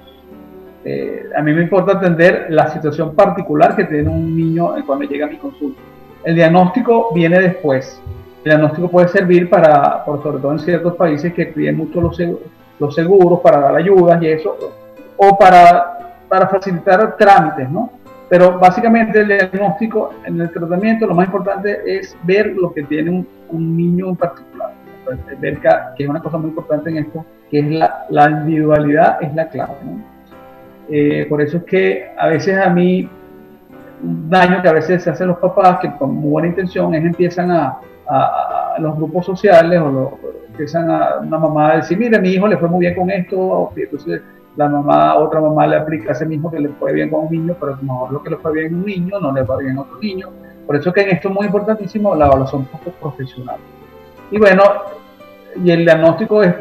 Eh, 0.88 1.30
a 1.36 1.42
mí 1.42 1.52
me 1.52 1.64
importa 1.64 1.94
atender 1.94 2.46
la 2.50 2.70
situación 2.70 3.16
particular 3.16 3.76
que 3.76 3.86
tiene 3.86 4.08
un 4.08 4.38
niño 4.38 4.76
cuando 4.86 5.06
llega 5.06 5.26
a 5.26 5.30
mi 5.30 5.38
consulta. 5.38 5.82
El 6.24 6.36
diagnóstico 6.36 7.10
viene 7.14 7.40
después. 7.40 8.00
El 8.44 8.52
diagnóstico 8.52 8.90
puede 8.90 9.08
servir 9.08 9.50
para, 9.50 10.06
por 10.06 10.22
sobre 10.22 10.38
todo 10.38 10.52
en 10.52 10.60
ciertos 10.60 10.96
países 10.96 11.34
que 11.34 11.48
piden 11.48 11.78
mucho 11.78 12.00
los 12.00 12.96
seguros, 12.96 13.40
para 13.42 13.60
dar 13.62 13.76
ayudas 13.76 14.22
y 14.22 14.28
eso, 14.28 14.56
o 15.18 15.38
para, 15.38 16.20
para 16.30 16.48
facilitar 16.48 17.18
trámites, 17.18 17.68
¿no? 17.70 17.90
Pero 18.30 18.60
básicamente 18.60 19.22
el 19.22 19.28
diagnóstico 19.28 20.14
en 20.24 20.40
el 20.40 20.52
tratamiento 20.52 21.08
lo 21.08 21.16
más 21.16 21.26
importante 21.26 21.82
es 21.86 22.16
ver 22.24 22.56
lo 22.56 22.72
que 22.74 22.84
tiene 22.84 23.26
un, 23.50 23.78
niño 23.78 24.10
en 24.10 24.16
particular 24.16 24.72
ver 25.40 25.60
que 25.96 26.04
es 26.04 26.10
una 26.10 26.20
cosa 26.20 26.38
muy 26.40 26.50
importante 26.50 26.90
en 26.90 26.98
esto, 26.98 27.24
que 27.52 27.60
es 27.60 27.68
la, 27.72 28.06
la 28.10 28.30
individualidad 28.32 29.22
es 29.22 29.34
la 29.36 29.48
clave. 29.48 29.74
Eh, 30.90 31.26
por 31.30 31.42
eso 31.42 31.58
es 31.58 31.64
que 31.64 32.12
a 32.18 32.28
veces 32.28 32.58
a 32.58 32.70
mí, 32.70 33.10
un 34.04 34.30
daño 34.30 34.62
que 34.62 34.70
a 34.70 34.74
veces 34.74 35.04
se 35.04 35.10
hacen 35.10 35.28
los 35.28 35.38
papás, 35.38 35.80
que 35.80 35.92
con 35.98 36.14
muy 36.16 36.32
buena 36.32 36.48
intención, 36.50 36.94
es 36.94 37.04
empiezan 37.04 37.52
a, 37.52 37.80
a, 38.08 38.76
los 38.80 38.96
grupos 38.96 39.26
sociales 39.26 39.80
o 39.80 40.20
empiezan 40.48 40.90
a 40.90 41.20
una 41.22 41.38
mamá 41.38 41.72
a 41.72 41.76
decir, 41.78 41.98
mire, 41.98 42.20
mi 42.20 42.30
hijo 42.30 42.48
le 42.48 42.58
fue 42.58 42.68
muy 42.68 42.82
bien 42.82 42.96
con 42.96 43.10
esto, 43.10 43.72
entonces 43.76 44.22
la 44.56 44.70
mamá, 44.70 45.16
otra 45.16 45.42
mamá 45.42 45.68
le 45.68 45.76
aplica 45.76 46.14
ese 46.14 46.26
mismo 46.26 46.50
que 46.50 46.60
le 46.60 46.70
fue 46.70 46.94
bien 46.94 47.10
con 47.10 47.26
un 47.26 47.32
niño, 47.32 47.56
pero 47.60 47.74
a 47.74 47.76
lo 47.78 47.84
mejor 47.84 48.14
lo 48.14 48.24
que 48.24 48.30
le 48.30 48.38
fue 48.38 48.54
bien 48.54 48.74
a 48.74 48.78
un 48.78 48.86
niño 48.86 49.20
no 49.20 49.32
le 49.32 49.44
va 49.44 49.58
bien 49.58 49.78
a 49.78 49.82
otro 49.82 50.00
niño. 50.00 50.30
Por 50.66 50.76
eso 50.76 50.94
que 50.94 51.02
en 51.02 51.10
esto 51.10 51.30
es 51.30 51.36
muy 51.36 51.46
importantísimo 51.46 52.16
la 52.16 52.28
evaluación 52.28 52.68
profesional. 53.00 53.58
Y 54.32 54.40
bueno, 54.40 54.64
y 55.64 55.72
el 55.72 55.86
diagnóstico 55.86 56.42
es 56.42 56.56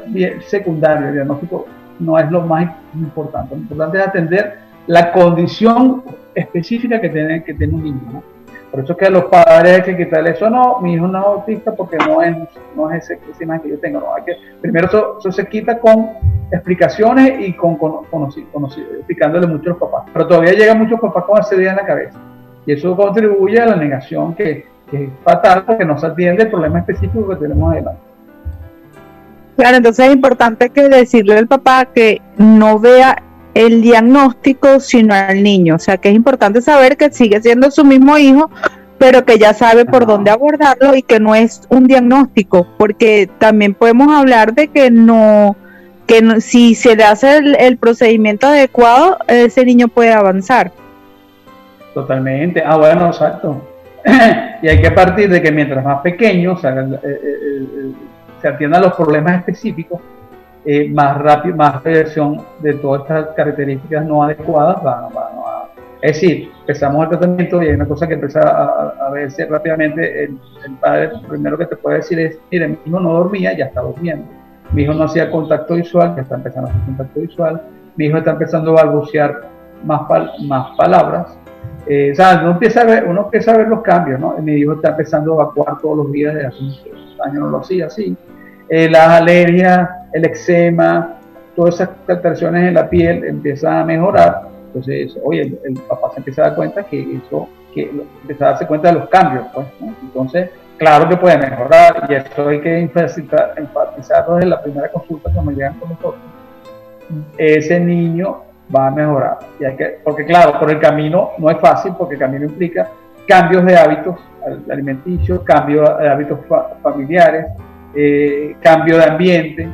secundario, 0.47 1.09
el 1.09 1.15
diagnóstico 1.15 1.67
no 1.99 2.19
es 2.19 2.31
lo 2.31 2.43
más 2.43 2.71
importante. 2.95 3.55
Lo 3.55 3.63
importante 3.63 3.99
es 3.99 4.07
atender 4.07 4.59
la 4.87 5.13
condición 5.13 6.03
específica 6.35 7.01
que 7.01 7.09
tiene, 7.09 7.45
que 7.45 7.55
tiene 7.55 7.75
un 7.75 7.85
niño. 7.85 8.23
Por 8.71 8.83
eso 8.83 8.95
es 8.95 8.99
que 8.99 9.07
a 9.07 9.11
los 9.11 9.27
padres 9.27 9.73
hay 9.73 9.83
que 9.83 9.97
quitarle 9.97 10.31
eso, 10.31 10.51
no, 10.51 10.81
mi 10.81 10.95
hijo 10.95 11.07
no 11.07 11.21
es 11.21 11.25
autista 11.25 11.73
porque 11.77 11.97
no 11.97 12.21
es, 12.21 12.37
no 12.75 12.91
es 12.91 13.05
ese, 13.05 13.21
esa 13.31 13.45
imagen 13.45 13.63
que 13.63 13.69
yo 13.69 13.79
tengo. 13.79 14.01
No, 14.01 14.15
hay 14.15 14.25
que, 14.25 14.37
primero 14.61 14.89
eso, 14.89 15.31
se 15.31 15.47
quita 15.47 15.79
con 15.79 16.09
explicaciones 16.51 17.39
y 17.39 17.53
con, 17.53 17.79
explicándole 18.99 19.47
mucho 19.47 19.71
a 19.71 19.73
los 19.75 19.79
papás. 19.79 20.11
Pero 20.13 20.27
todavía 20.27 20.55
llegan 20.55 20.81
muchos 20.81 20.99
papás 20.99 21.25
con 21.25 21.41
esa 21.41 21.55
en 21.55 21.77
la 21.77 21.87
cabeza. 21.87 22.19
Y 22.67 22.73
eso 22.73 22.97
contribuye 22.97 23.61
a 23.61 23.67
la 23.67 23.77
negación 23.77 24.35
que, 24.35 24.67
que 24.91 25.05
es 25.05 25.11
fatal 25.23 25.65
porque 25.65 25.85
no 25.85 25.97
se 25.97 26.09
atiende 26.09 26.43
el 26.43 26.51
problema 26.51 26.81
específico 26.81 27.29
que 27.29 27.37
tenemos 27.37 27.73
adelante. 27.73 28.14
Claro, 29.57 29.77
entonces 29.77 30.07
es 30.07 30.15
importante 30.15 30.71
que 30.71 30.89
decirle 30.89 31.39
al 31.39 31.47
papá 31.47 31.87
que 31.87 32.21
no 32.39 32.79
vea 32.79 33.23
el 33.55 33.83
diagnóstico, 33.83 34.81
sino 34.81 35.15
al 35.15 35.43
niño. 35.43 35.77
O 35.77 35.79
sea, 35.79 35.97
que 35.97 36.09
es 36.09 36.15
importante 36.15 36.61
saber 36.61 36.97
que 36.97 37.11
sigue 37.11 37.41
siendo 37.41 37.71
su 37.71 37.85
mismo 37.85 38.19
hijo, 38.19 38.51
pero 38.99 39.25
que 39.25 39.39
ya 39.39 39.55
sabe 39.55 39.85
por 39.85 40.07
dónde 40.07 40.31
abordarlo 40.31 40.95
y 40.97 41.03
que 41.03 41.21
no 41.21 41.35
es 41.35 41.63
un 41.69 41.87
diagnóstico, 41.87 42.67
porque 42.79 43.29
también 43.39 43.75
podemos 43.75 44.09
hablar 44.09 44.55
de 44.55 44.69
que 44.69 44.91
no, 44.91 45.57
que 46.07 46.41
si 46.41 46.75
se 46.75 46.97
le 46.97 47.05
hace 47.05 47.39
el, 47.39 47.77
procedimiento 47.79 48.47
adecuado, 48.47 49.19
ese 49.29 49.65
niño 49.65 49.89
puede 49.89 50.13
avanzar. 50.13 50.73
Totalmente. 51.93 52.63
Ah, 52.65 52.77
bueno, 52.77 53.07
exacto. 53.07 53.63
y 54.63 54.69
hay 54.69 54.83
que 54.83 54.91
partir 54.91 55.31
de 55.31 55.41
que 55.41 55.53
mientras 55.53 55.85
más 55.85 56.01
pequeño, 56.03 56.55
o 56.55 56.59
sea, 56.59 56.71
el, 56.71 57.95
se 58.45 58.49
atiendan 58.49 58.83
los 58.83 58.93
problemas 58.93 59.39
específicos, 59.39 60.03
eh, 60.67 60.91
más 60.91 61.17
rápido, 61.17 61.57
más 61.57 61.81
prevención 61.81 62.43
de 62.61 62.75
todas 62.75 63.01
estas 63.01 63.29
características 63.29 64.05
no 64.05 64.23
adecuadas 64.23 64.77
Es 66.03 66.21
decir, 66.21 66.51
empezamos 66.61 67.05
el 67.05 67.09
tratamiento 67.09 67.63
y 67.63 67.69
hay 67.69 67.75
una 67.75 67.87
cosa 67.87 68.07
que 68.07 68.13
empieza 68.13 68.41
a, 68.43 69.11
verse 69.11 69.47
rápidamente. 69.47 70.25
El, 70.25 70.39
padre 70.79 71.13
primero 71.27 71.57
que 71.57 71.65
te 71.65 71.77
puede 71.77 71.97
decir 71.97 72.21
es, 72.21 72.39
mire, 72.51 72.69
mi 72.69 72.79
hijo 72.85 73.01
no 73.01 73.15
dormía, 73.15 73.57
ya 73.57 73.65
está 73.65 73.81
durmiendo. 73.81 74.27
Mi 74.73 74.83
hijo 74.83 74.93
no 74.93 75.05
hacía 75.05 75.31
contacto 75.31 75.77
visual, 75.77 76.15
ya 76.15 76.21
está 76.21 76.35
empezando 76.35 76.69
a 76.69 76.71
hacer 76.71 76.85
contacto 76.85 77.21
visual. 77.21 77.63
Mi 77.97 78.07
hijo 78.07 78.19
está 78.19 78.33
empezando 78.33 78.73
a 78.73 78.85
balbucear 78.85 79.49
más, 79.85 80.03
palabras. 80.77 81.39
Eh, 81.87 82.11
o 82.13 82.15
sea, 82.15 82.41
uno 82.43 82.51
empieza, 82.51 82.83
a 82.83 82.85
ver, 82.85 83.05
uno 83.09 83.23
empieza 83.23 83.53
a 83.53 83.57
ver 83.57 83.69
los 83.69 83.81
cambios, 83.81 84.21
¿no? 84.21 84.37
Mi 84.37 84.53
hijo 84.53 84.75
está 84.75 84.91
empezando 84.91 85.33
a 85.33 85.45
evacuar 85.45 85.79
todos 85.79 85.97
los 85.97 86.13
días 86.13 86.35
de 86.35 86.45
hace 86.45 86.61
unos 86.61 86.85
años, 87.25 87.39
no 87.39 87.49
lo 87.49 87.59
hacía 87.61 87.87
así. 87.87 88.15
Eh, 88.69 88.89
las 88.89 89.09
alergias, 89.09 89.89
el 90.13 90.25
eczema, 90.25 91.19
todas 91.55 91.77
esas 91.77 91.91
alteraciones 92.09 92.69
en 92.69 92.75
la 92.75 92.89
piel 92.89 93.25
empiezan 93.25 93.77
a 93.77 93.85
mejorar. 93.85 94.49
Entonces, 94.67 95.17
oye, 95.23 95.59
el, 95.65 95.75
papá 95.89 96.11
se 96.13 96.21
empieza 96.21 96.43
a 96.43 96.49
dar 96.49 96.57
cuenta 96.57 96.83
que 96.85 97.17
eso, 97.17 97.49
que 97.73 97.91
empieza 98.23 98.47
a 98.47 98.49
darse 98.51 98.67
cuenta 98.67 98.89
de 98.89 98.99
los 98.99 99.09
cambios, 99.09 99.47
pues, 99.55 99.67
Entonces, 100.03 100.51
claro 100.77 101.09
que 101.09 101.17
puede 101.17 101.39
mejorar 101.39 102.07
y 102.09 102.15
eso 102.15 102.49
hay 102.49 102.61
que 102.61 102.79
enfatizar, 102.81 103.55
enfatizarlo 103.57 104.37
desde 104.37 104.49
la 104.49 104.63
primera 104.63 104.89
consulta 104.91 105.31
cuando 105.33 105.53
llegan 105.53 105.79
con 105.79 105.91
nosotros. 105.91 106.23
Ese 107.39 107.79
niño 107.79 108.43
va 108.75 108.89
a 108.89 108.91
mejorar. 108.91 109.39
Y 109.61 109.65
hay 109.65 109.77
que, 109.77 109.99
porque 110.03 110.25
claro, 110.25 110.59
por 110.59 110.71
el 110.71 110.81
camino 110.81 111.31
no 111.39 111.51
es 111.51 111.59
fácil, 111.59 111.93
porque 111.97 112.15
el 112.15 112.21
camino 112.21 112.47
implica 112.47 112.89
cambios 113.29 113.65
de 113.65 113.77
hábitos 113.77 114.17
alimenticios, 114.71 115.41
cambios 115.41 115.99
de 115.99 116.09
hábitos 116.09 116.39
familiares, 116.83 117.47
eh, 117.97 118.57
cambio 118.61 118.99
de 118.99 119.05
ambiente, 119.05 119.69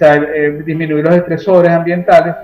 eh, 0.00 0.62
disminuir 0.64 1.04
los 1.04 1.14
estresores 1.14 1.70
ambientales. 1.70 2.34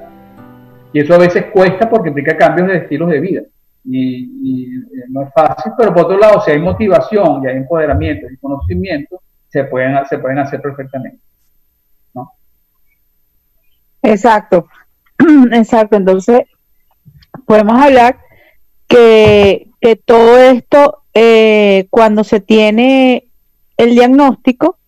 Y 0.93 1.01
eso 1.01 1.14
a 1.14 1.18
veces 1.18 1.47
cuesta 1.47 1.89
porque 1.89 2.09
implica 2.09 2.37
cambios 2.37 2.68
de 2.68 2.77
estilos 2.79 3.11
de 3.11 3.20
vida. 3.20 3.43
Y, 3.85 4.77
eh, 4.77 5.05
no 5.09 5.22
es 5.22 5.33
fácil, 5.35 5.72
pero 5.77 5.93
por 5.93 6.05
otro 6.05 6.18
lado, 6.18 6.41
si 6.41 6.51
hay 6.51 6.59
motivación 6.59 7.43
y 7.43 7.49
hay 7.49 7.57
empoderamiento 7.57 8.27
y 8.31 8.37
conocimiento, 8.39 9.20
se 9.49 9.64
pueden, 9.64 9.97
se 10.09 10.18
pueden 10.18 10.39
hacer 10.39 10.61
perfectamente. 10.61 11.18
¿no? 12.14 12.31
Exacto, 14.03 14.68
exacto. 15.53 15.97
Entonces, 15.97 16.43
podemos 17.47 17.81
hablar 17.81 18.18
que, 18.89 19.68
que 19.81 19.97
todo 19.97 20.39
esto, 20.39 21.03
eh, 21.12 21.87
cuando 21.91 22.25
se 22.25 22.41
tiene 22.41 23.29
el 23.77 23.91
diagnóstico, 23.91 24.79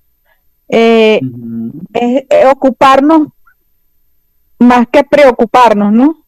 eh, 0.69 1.21
es, 1.93 2.25
ocuparnos 2.53 3.29
más 4.59 4.87
que 4.89 5.05
preocuparnos, 5.05 5.93
¿no? 5.93 6.25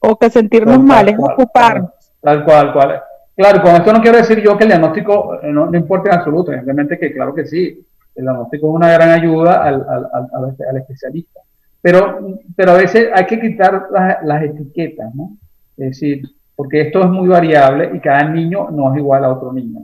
O 0.00 0.16
que 0.18 0.30
sentirnos 0.30 0.82
mal, 0.82 1.08
es 1.08 1.16
ocuparnos. 1.18 1.90
Tal 2.20 2.44
cual, 2.44 2.72
cual. 2.72 3.02
Claro, 3.34 3.62
con 3.62 3.74
esto 3.74 3.92
no 3.92 4.00
quiero 4.00 4.18
decir 4.18 4.40
yo 4.40 4.56
que 4.56 4.64
el 4.64 4.70
diagnóstico 4.70 5.40
eh, 5.42 5.50
no, 5.50 5.74
importa 5.74 6.10
en 6.10 6.18
absoluto, 6.18 6.52
simplemente 6.52 6.98
que 6.98 7.12
claro 7.12 7.34
que 7.34 7.46
sí, 7.46 7.84
el 8.14 8.24
diagnóstico 8.24 8.68
es 8.68 8.74
una 8.74 8.92
gran 8.92 9.10
ayuda 9.10 9.62
al, 9.62 9.86
al, 9.88 10.56
al, 10.68 10.76
especialista. 10.76 11.40
Pero, 11.80 12.38
pero 12.54 12.72
a 12.72 12.76
veces 12.76 13.08
hay 13.12 13.26
que 13.26 13.40
quitar 13.40 13.88
las, 13.90 14.22
las 14.24 14.42
etiquetas, 14.42 15.14
¿no? 15.14 15.36
Es 15.76 15.90
decir, 15.90 16.22
porque 16.54 16.82
esto 16.82 17.00
es 17.00 17.08
muy 17.08 17.28
variable 17.28 17.90
y 17.94 18.00
cada 18.00 18.24
niño 18.28 18.70
no 18.70 18.92
es 18.92 18.98
igual 18.98 19.24
a 19.24 19.32
otro 19.32 19.52
niño. 19.52 19.80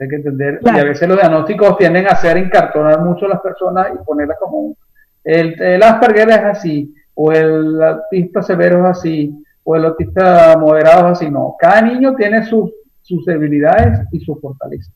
Hay 0.00 0.08
que 0.08 0.16
entender, 0.16 0.60
y 0.62 0.78
a 0.78 0.84
veces 0.84 1.08
los 1.08 1.18
diagnósticos 1.18 1.76
tienden 1.76 2.06
a 2.06 2.10
hacer 2.10 2.36
encartonar 2.36 3.00
mucho 3.04 3.26
a 3.26 3.30
las 3.30 3.40
personas 3.40 3.88
y 3.94 4.04
ponerlas 4.04 4.38
como 4.38 4.76
el, 5.24 5.60
el 5.60 5.82
Asperger 5.82 6.28
es 6.30 6.38
así, 6.38 6.94
o 7.14 7.32
el 7.32 7.82
autista 7.82 8.42
severo 8.42 8.78
es 8.78 8.96
así, 8.96 9.44
o 9.64 9.74
el 9.74 9.84
autista 9.86 10.56
moderado 10.56 11.06
es 11.06 11.12
así. 11.18 11.28
No, 11.28 11.56
cada 11.58 11.82
niño 11.82 12.14
tiene 12.14 12.46
sus, 12.46 12.70
sus 13.02 13.24
debilidades 13.24 14.00
y 14.12 14.20
sus 14.20 14.40
fortalezas. 14.40 14.94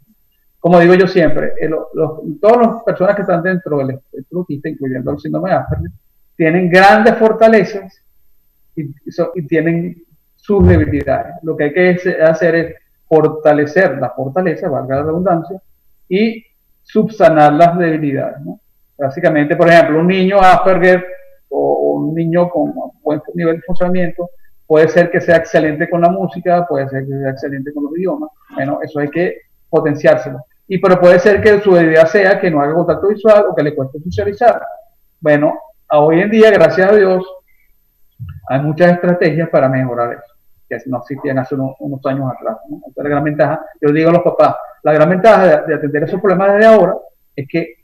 Como 0.61 0.79
digo 0.79 0.95
yo 0.95 1.09
siempre, 1.09 1.53
eh, 1.61 1.69
todas 2.41 2.67
las 2.67 2.83
personas 2.85 3.17
que 3.17 3.23
están 3.23 3.43
dentro 3.43 3.79
del 3.79 3.91
espectro 3.91 4.39
autista, 4.39 4.69
incluyendo 4.69 5.11
el 5.11 5.19
síndrome 5.19 5.51
de 5.51 5.57
Asperger, 5.57 5.91
tienen 6.37 6.71
grandes 6.71 7.17
fortalezas 7.17 8.01
y, 8.77 8.95
y 9.35 9.47
tienen 9.49 9.97
sus 10.37 10.67
debilidades. 10.67 11.35
Lo 11.43 11.57
que 11.57 11.65
hay 11.65 11.73
que 11.73 12.17
hacer 12.23 12.55
es 12.55 12.75
fortalecer 13.13 13.99
la 13.99 14.09
fortaleza, 14.09 14.71
valga 14.71 14.97
la 14.97 15.03
redundancia, 15.03 15.61
y 16.09 16.43
subsanar 16.83 17.53
las 17.53 17.77
debilidades. 17.77 18.39
Básicamente, 18.97 19.55
por 19.55 19.69
ejemplo, 19.69 20.01
un 20.01 20.07
niño 20.07 20.41
Asperger 20.41 21.05
o, 21.51 21.97
un 21.97 22.15
niño 22.15 22.49
con 22.49 22.73
buen 23.03 23.21
nivel 23.35 23.57
de 23.57 23.63
funcionamiento 23.63 24.31
puede 24.67 24.89
ser 24.89 25.11
que 25.11 25.21
sea 25.21 25.37
excelente 25.37 25.91
con 25.91 26.01
la 26.01 26.09
música, 26.09 26.67
puede 26.67 26.89
ser 26.89 27.05
que 27.05 27.13
sea 27.19 27.31
excelente 27.33 27.75
con 27.75 27.85
los 27.85 27.99
idiomas. 27.99 28.31
Bueno, 28.55 28.79
eso 28.83 28.99
hay 28.99 29.11
que 29.11 29.43
potenciárselo. 29.69 30.47
Y 30.67 30.79
pero 30.79 30.99
puede 30.99 31.19
ser 31.19 31.43
que 31.43 31.61
su 31.61 31.75
debilidad 31.75 32.07
sea 32.07 32.41
que 32.41 32.51
no 32.51 32.63
haga 32.63 32.73
contacto 32.73 33.09
visual 33.09 33.45
o 33.51 33.55
que 33.55 33.63
le 33.63 33.75
cueste 33.75 34.01
socializar. 34.01 34.63
Bueno, 35.21 35.59
hoy 35.91 36.23
en 36.23 36.31
día, 36.31 36.51
gracias 36.51 36.91
a 36.91 36.97
Dios, 36.97 37.23
hay 38.49 38.61
muchas 38.61 38.93
estrategias 38.93 39.51
para 39.51 39.69
mejorar 39.69 40.15
eso 40.15 40.32
que 40.79 40.91
no 40.91 40.99
existían 40.99 41.39
hace 41.39 41.55
unos, 41.55 42.07
años 42.07 42.33
atrás. 42.33 42.59
la 42.97 43.09
gran 43.09 43.25
ventaja, 43.25 43.65
yo 43.81 43.93
digo 43.93 44.11
a 44.11 44.13
los 44.15 44.23
papás, 44.23 44.57
la 44.83 44.93
gran 44.93 45.11
ventaja 45.11 45.63
de, 45.63 45.75
atender 45.75 46.05
esos 46.05 46.21
problemas 46.21 46.55
desde 46.55 46.67
ahora 46.67 46.95
es 47.37 47.47
que 47.49 47.75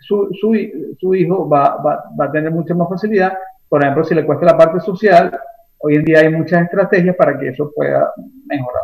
su, 0.00 0.28
su, 0.40 1.14
hijo 1.14 1.48
va, 1.48 1.76
va, 1.76 2.04
va, 2.18 2.24
a 2.26 2.32
tener 2.32 2.50
mucha 2.50 2.74
más 2.74 2.88
facilidad. 2.88 3.32
Por 3.68 3.82
ejemplo, 3.82 4.04
si 4.04 4.14
le 4.14 4.24
cuesta 4.24 4.46
la 4.46 4.56
parte 4.56 4.80
social, 4.80 5.36
hoy 5.78 5.96
en 5.96 6.04
día 6.04 6.20
hay 6.20 6.28
muchas 6.30 6.62
estrategias 6.62 7.16
para 7.16 7.38
que 7.38 7.48
eso 7.48 7.70
pueda 7.74 8.12
mejorar. 8.46 8.82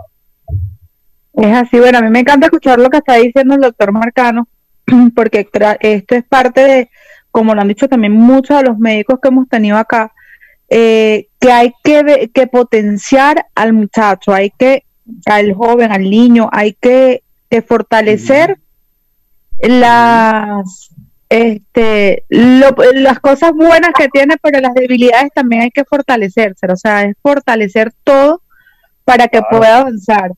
Es 1.34 1.54
así, 1.54 1.78
bueno, 1.78 1.98
a 1.98 2.02
mí 2.02 2.10
me 2.10 2.20
encanta 2.20 2.46
escuchar 2.46 2.78
lo 2.78 2.90
que 2.90 2.98
está 2.98 3.14
diciendo 3.14 3.54
el 3.54 3.60
doctor 3.60 3.92
Marcano, 3.92 4.48
porque 5.16 5.48
esto 5.80 6.14
es 6.14 6.24
parte 6.24 6.60
de, 6.60 6.90
como 7.30 7.54
lo 7.54 7.60
han 7.60 7.68
dicho 7.68 7.88
también 7.88 8.12
muchos 8.12 8.58
de 8.58 8.64
los 8.64 8.78
médicos 8.78 9.18
que 9.20 9.28
hemos 9.28 9.48
tenido 9.48 9.78
acá, 9.78 10.12
eh, 10.68 11.28
que 11.42 11.50
hay 11.50 11.74
que, 11.82 12.30
que, 12.32 12.46
potenciar 12.46 13.46
al 13.56 13.72
muchacho, 13.72 14.32
hay 14.32 14.50
que, 14.50 14.84
al 15.26 15.52
joven, 15.54 15.90
al 15.90 16.08
niño, 16.08 16.48
hay 16.52 16.74
que, 16.74 17.24
fortalecer 17.66 18.58
las, 19.60 20.90
este, 21.28 22.24
las 22.28 23.18
cosas 23.18 23.52
buenas 23.52 23.90
que 23.98 24.08
tiene, 24.08 24.36
pero 24.40 24.60
las 24.60 24.72
debilidades 24.72 25.32
también 25.34 25.62
hay 25.62 25.70
que 25.72 25.84
fortalecerse, 25.84 26.66
o 26.70 26.76
sea, 26.76 27.02
es 27.02 27.16
fortalecer 27.20 27.92
todo 28.04 28.40
para 29.04 29.26
que 29.26 29.42
pueda 29.50 29.80
avanzar. 29.80 30.30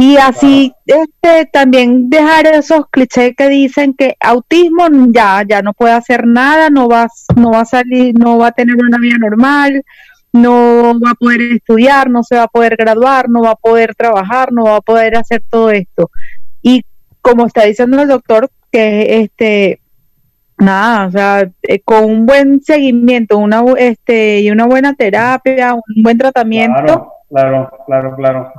Y 0.00 0.16
así 0.16 0.72
este 0.86 1.46
también 1.52 2.08
dejar 2.08 2.46
esos 2.46 2.88
clichés 2.88 3.34
que 3.36 3.48
dicen 3.48 3.94
que 3.94 4.16
autismo 4.20 4.86
ya 5.08 5.42
ya 5.46 5.60
no 5.60 5.74
puede 5.74 5.92
hacer 5.92 6.24
nada, 6.24 6.70
no 6.70 6.88
va 6.88 7.08
no 7.34 7.50
va 7.50 7.62
a 7.62 7.64
salir, 7.64 8.16
no 8.16 8.38
va 8.38 8.48
a 8.48 8.52
tener 8.52 8.76
una 8.76 8.98
vida 8.98 9.16
normal, 9.18 9.84
no 10.32 10.98
va 11.00 11.10
a 11.12 11.14
poder 11.14 11.40
estudiar, 11.40 12.10
no 12.10 12.22
se 12.22 12.36
va 12.36 12.44
a 12.44 12.48
poder 12.48 12.76
graduar, 12.76 13.28
no 13.28 13.42
va 13.42 13.52
a 13.52 13.56
poder 13.56 13.94
trabajar, 13.94 14.52
no 14.52 14.64
va 14.64 14.76
a 14.76 14.80
poder 14.80 15.16
hacer 15.16 15.42
todo 15.48 15.70
esto. 15.70 16.10
Y 16.62 16.84
como 17.20 17.46
está 17.46 17.64
diciendo 17.64 18.00
el 18.00 18.08
doctor 18.08 18.50
que 18.70 19.20
este 19.20 19.80
nada, 20.58 21.06
o 21.06 21.10
sea, 21.10 21.50
eh, 21.62 21.80
con 21.80 22.04
un 22.04 22.26
buen 22.26 22.60
seguimiento, 22.62 23.38
una 23.38 23.62
este 23.78 24.40
y 24.40 24.50
una 24.50 24.66
buena 24.66 24.94
terapia, 24.94 25.74
un 25.74 26.02
buen 26.02 26.18
tratamiento. 26.18 26.82
Claro, 26.82 27.12
claro, 27.28 27.70
claro, 27.86 28.16
claro. 28.16 28.52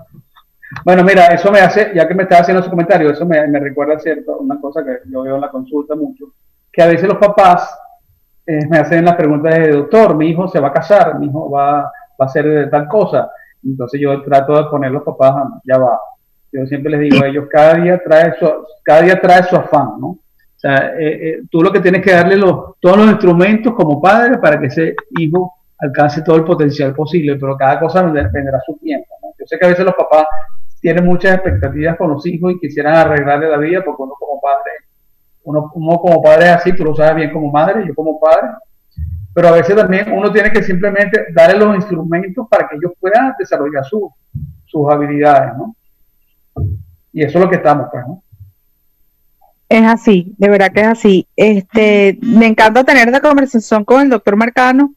Bueno, 0.86 1.03
mira, 1.03 1.28
eso 1.28 1.51
me 1.51 1.59
hace, 1.59 1.91
ya 1.95 2.07
que 2.07 2.13
me 2.13 2.24
estás 2.24 2.41
haciendo 2.41 2.61
ese 2.61 2.70
comentario, 2.70 3.09
eso 3.09 3.26
me, 3.26 3.59
recuerda 3.59 3.99
cierto, 3.99 4.38
una 4.38 4.59
cosa 4.61 4.84
que 4.86 5.09
yo 5.09 5.24
veo 5.24 5.36
en 5.36 5.41
la 5.41 5.49
consulta 5.49 5.95
mucho, 5.95 6.26
que 6.72 6.82
a 6.82 6.88
veces 6.88 7.07
los 7.07 7.17
papás 7.17 7.76
eh, 8.50 8.66
me 8.68 8.80
hacen 8.80 9.06
las 9.06 9.16
preguntas 9.16 9.54
de 9.54 9.72
doctor, 9.74 10.16
mi 10.16 10.30
hijo 10.30 10.47
se 10.47 10.60
va 10.60 10.70
a 10.70 10.74
casar, 10.74 11.20
mi 11.20 11.28
hijo 11.28 11.52
va, 11.52 11.84
va 11.84 11.91
a 12.18 12.26
hacer 12.26 12.68
tal 12.72 12.88
cosa. 12.88 13.30
Entonces 13.64 14.02
yo 14.02 14.24
trato 14.24 14.58
de 14.58 14.70
poner 14.70 14.91
los 14.91 15.04
papás, 15.04 15.36
ya 15.64 15.78
va. 15.78 16.00
Yo 16.52 16.66
siempre 16.66 16.91
les 16.91 17.02
digo 17.02 17.24
a 17.24 17.28
ellos, 17.28 17.45
cada 17.47 17.76
día 17.76 18.02
trae 18.04 18.34
su, 18.39 18.50
cada 18.84 19.04
día 19.04 19.22
trae 19.22 19.43
su 19.43 19.56
afán, 19.56 20.00
¿no? 20.00 20.08
O 20.08 20.62
sea, 20.62 20.93
eh, 20.97 21.30
eh, 21.30 21.41
tú 21.52 21.62
lo 21.62 21.72
que 21.72 21.80
tienes 21.80 22.02
que 22.02 22.12
darle 22.12 22.38
los, 22.38 22.80
todos 22.80 22.97
los 22.97 23.12
instrumentos 23.12 23.74
como 23.74 24.02
padre 24.02 24.39
para 24.39 24.60
que 24.60 24.66
ese 24.66 24.95
hijo 25.20 25.54
alcance 25.78 26.24
todo 26.24 26.38
el 26.38 26.43
potencial 26.43 26.93
posible, 26.95 27.38
pero 27.39 27.56
cada 27.56 27.80
cosa 27.80 28.02
dependerá 28.04 28.60
su 28.66 28.76
tiempo. 28.78 29.16
¿no? 29.22 29.30
Yo 29.38 29.45
sé 29.45 29.60
que 29.60 29.66
a 29.66 29.70
veces 29.70 29.86
los 29.86 29.93
papás 29.93 30.26
tiene 30.82 31.02
muchas 31.02 31.36
expectativas 31.36 31.95
con 31.97 32.10
los 32.10 32.26
hijos 32.26 32.54
y 32.54 32.60
quisieran 32.60 32.95
arreglarle 32.95 33.47
la 33.47 33.58
vida 33.58 33.84
porque 33.86 34.02
uno 34.02 34.16
como 34.20 34.41
padre, 34.41 34.72
uno, 35.43 35.69
como 35.71 36.21
padre 36.21 36.45
es 36.45 36.51
así, 36.51 36.75
tú 36.75 36.83
lo 36.83 36.95
sabes 36.95 37.15
bien 37.15 37.31
como 37.31 37.51
madre, 37.51 37.85
yo 37.87 37.95
como 37.95 38.19
padre, 38.19 38.49
pero 39.33 39.49
a 39.49 39.51
veces 39.51 39.75
también 39.75 40.11
uno 40.11 40.31
tiene 40.31 40.51
que 40.51 40.63
simplemente 40.63 41.27
darle 41.33 41.59
los 41.59 41.75
instrumentos 41.75 42.47
para 42.49 42.67
que 42.67 42.75
ellos 42.75 42.91
puedan 42.99 43.33
desarrollar 43.39 43.83
sus 43.85 44.91
habilidades, 44.91 45.57
¿no? 45.57 45.75
Y 47.13 47.23
eso 47.23 47.37
es 47.37 47.43
lo 47.43 47.49
que 47.49 47.57
estamos, 47.57 47.87
pues, 47.91 48.05
¿no? 48.05 48.21
Es 49.67 49.85
así, 49.85 50.33
de 50.37 50.49
verdad 50.49 50.71
que 50.71 50.81
es 50.81 50.87
así. 50.87 51.27
Este, 51.35 52.17
me 52.21 52.47
encanta 52.47 52.83
tener 52.83 53.07
esta 53.07 53.21
conversación 53.21 53.85
con 53.85 54.01
el 54.01 54.09
doctor 54.09 54.35
Marcano 54.35 54.95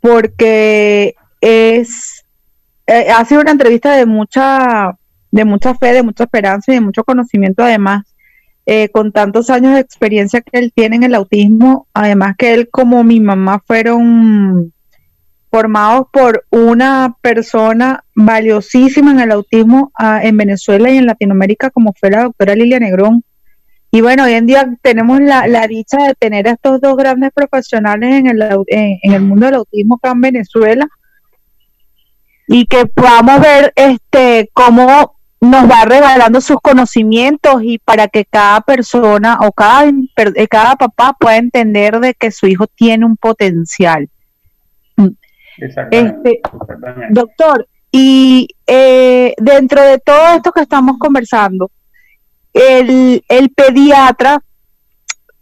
porque 0.00 1.14
es 1.40 2.24
eh, 2.86 3.10
ha 3.10 3.24
sido 3.24 3.40
una 3.40 3.50
entrevista 3.50 3.94
de 3.94 4.06
mucha 4.06 4.96
de 5.30 5.44
mucha 5.44 5.74
fe, 5.74 5.92
de 5.92 6.02
mucha 6.02 6.24
esperanza 6.24 6.72
y 6.72 6.76
de 6.76 6.80
mucho 6.80 7.04
conocimiento 7.04 7.62
además, 7.62 8.04
eh, 8.68 8.88
con 8.88 9.12
tantos 9.12 9.48
años 9.48 9.74
de 9.74 9.80
experiencia 9.80 10.40
que 10.40 10.58
él 10.58 10.72
tiene 10.74 10.96
en 10.96 11.04
el 11.04 11.14
autismo, 11.14 11.86
además 11.94 12.34
que 12.36 12.52
él 12.52 12.68
como 12.68 13.04
mi 13.04 13.20
mamá 13.20 13.62
fueron 13.64 14.72
formados 15.50 16.08
por 16.12 16.44
una 16.50 17.16
persona 17.22 18.02
valiosísima 18.16 19.12
en 19.12 19.20
el 19.20 19.30
autismo 19.30 19.92
ah, 19.94 20.20
en 20.22 20.36
Venezuela 20.36 20.90
y 20.90 20.96
en 20.96 21.06
Latinoamérica 21.06 21.70
como 21.70 21.94
fue 21.98 22.10
la 22.10 22.24
doctora 22.24 22.56
Lilia 22.56 22.80
Negrón, 22.80 23.22
Y 23.92 24.00
bueno, 24.00 24.24
hoy 24.24 24.32
en 24.32 24.46
día 24.46 24.68
tenemos 24.82 25.20
la, 25.20 25.66
dicha 25.68 25.98
de 25.98 26.14
tener 26.16 26.48
a 26.48 26.52
estos 26.52 26.80
dos 26.80 26.96
grandes 26.96 27.30
profesionales 27.32 28.16
en 28.16 28.26
el, 28.26 28.42
en, 28.66 28.98
en 29.00 29.12
el 29.12 29.22
mundo 29.22 29.46
del 29.46 29.54
autismo 29.54 29.94
acá 29.94 30.10
en 30.10 30.20
Venezuela. 30.20 30.88
Y 32.48 32.66
que 32.66 32.86
podamos 32.86 33.40
ver 33.40 33.72
este 33.76 34.50
cómo 34.52 35.15
nos 35.40 35.70
va 35.70 35.84
regalando 35.84 36.40
sus 36.40 36.56
conocimientos 36.60 37.62
y 37.62 37.78
para 37.78 38.08
que 38.08 38.24
cada 38.24 38.60
persona 38.62 39.38
o 39.42 39.52
cada, 39.52 39.88
eh, 39.88 40.48
cada 40.48 40.76
papá 40.76 41.14
pueda 41.18 41.36
entender 41.36 42.00
de 42.00 42.14
que 42.14 42.30
su 42.30 42.46
hijo 42.46 42.66
tiene 42.66 43.04
un 43.04 43.16
potencial. 43.16 44.08
Este, 45.90 46.40
doctor, 47.10 47.66
y 47.90 48.48
eh, 48.66 49.34
dentro 49.38 49.82
de 49.82 49.98
todo 49.98 50.34
esto 50.34 50.52
que 50.52 50.60
estamos 50.60 50.98
conversando, 50.98 51.70
el, 52.52 53.24
el 53.28 53.50
pediatra, 53.50 54.42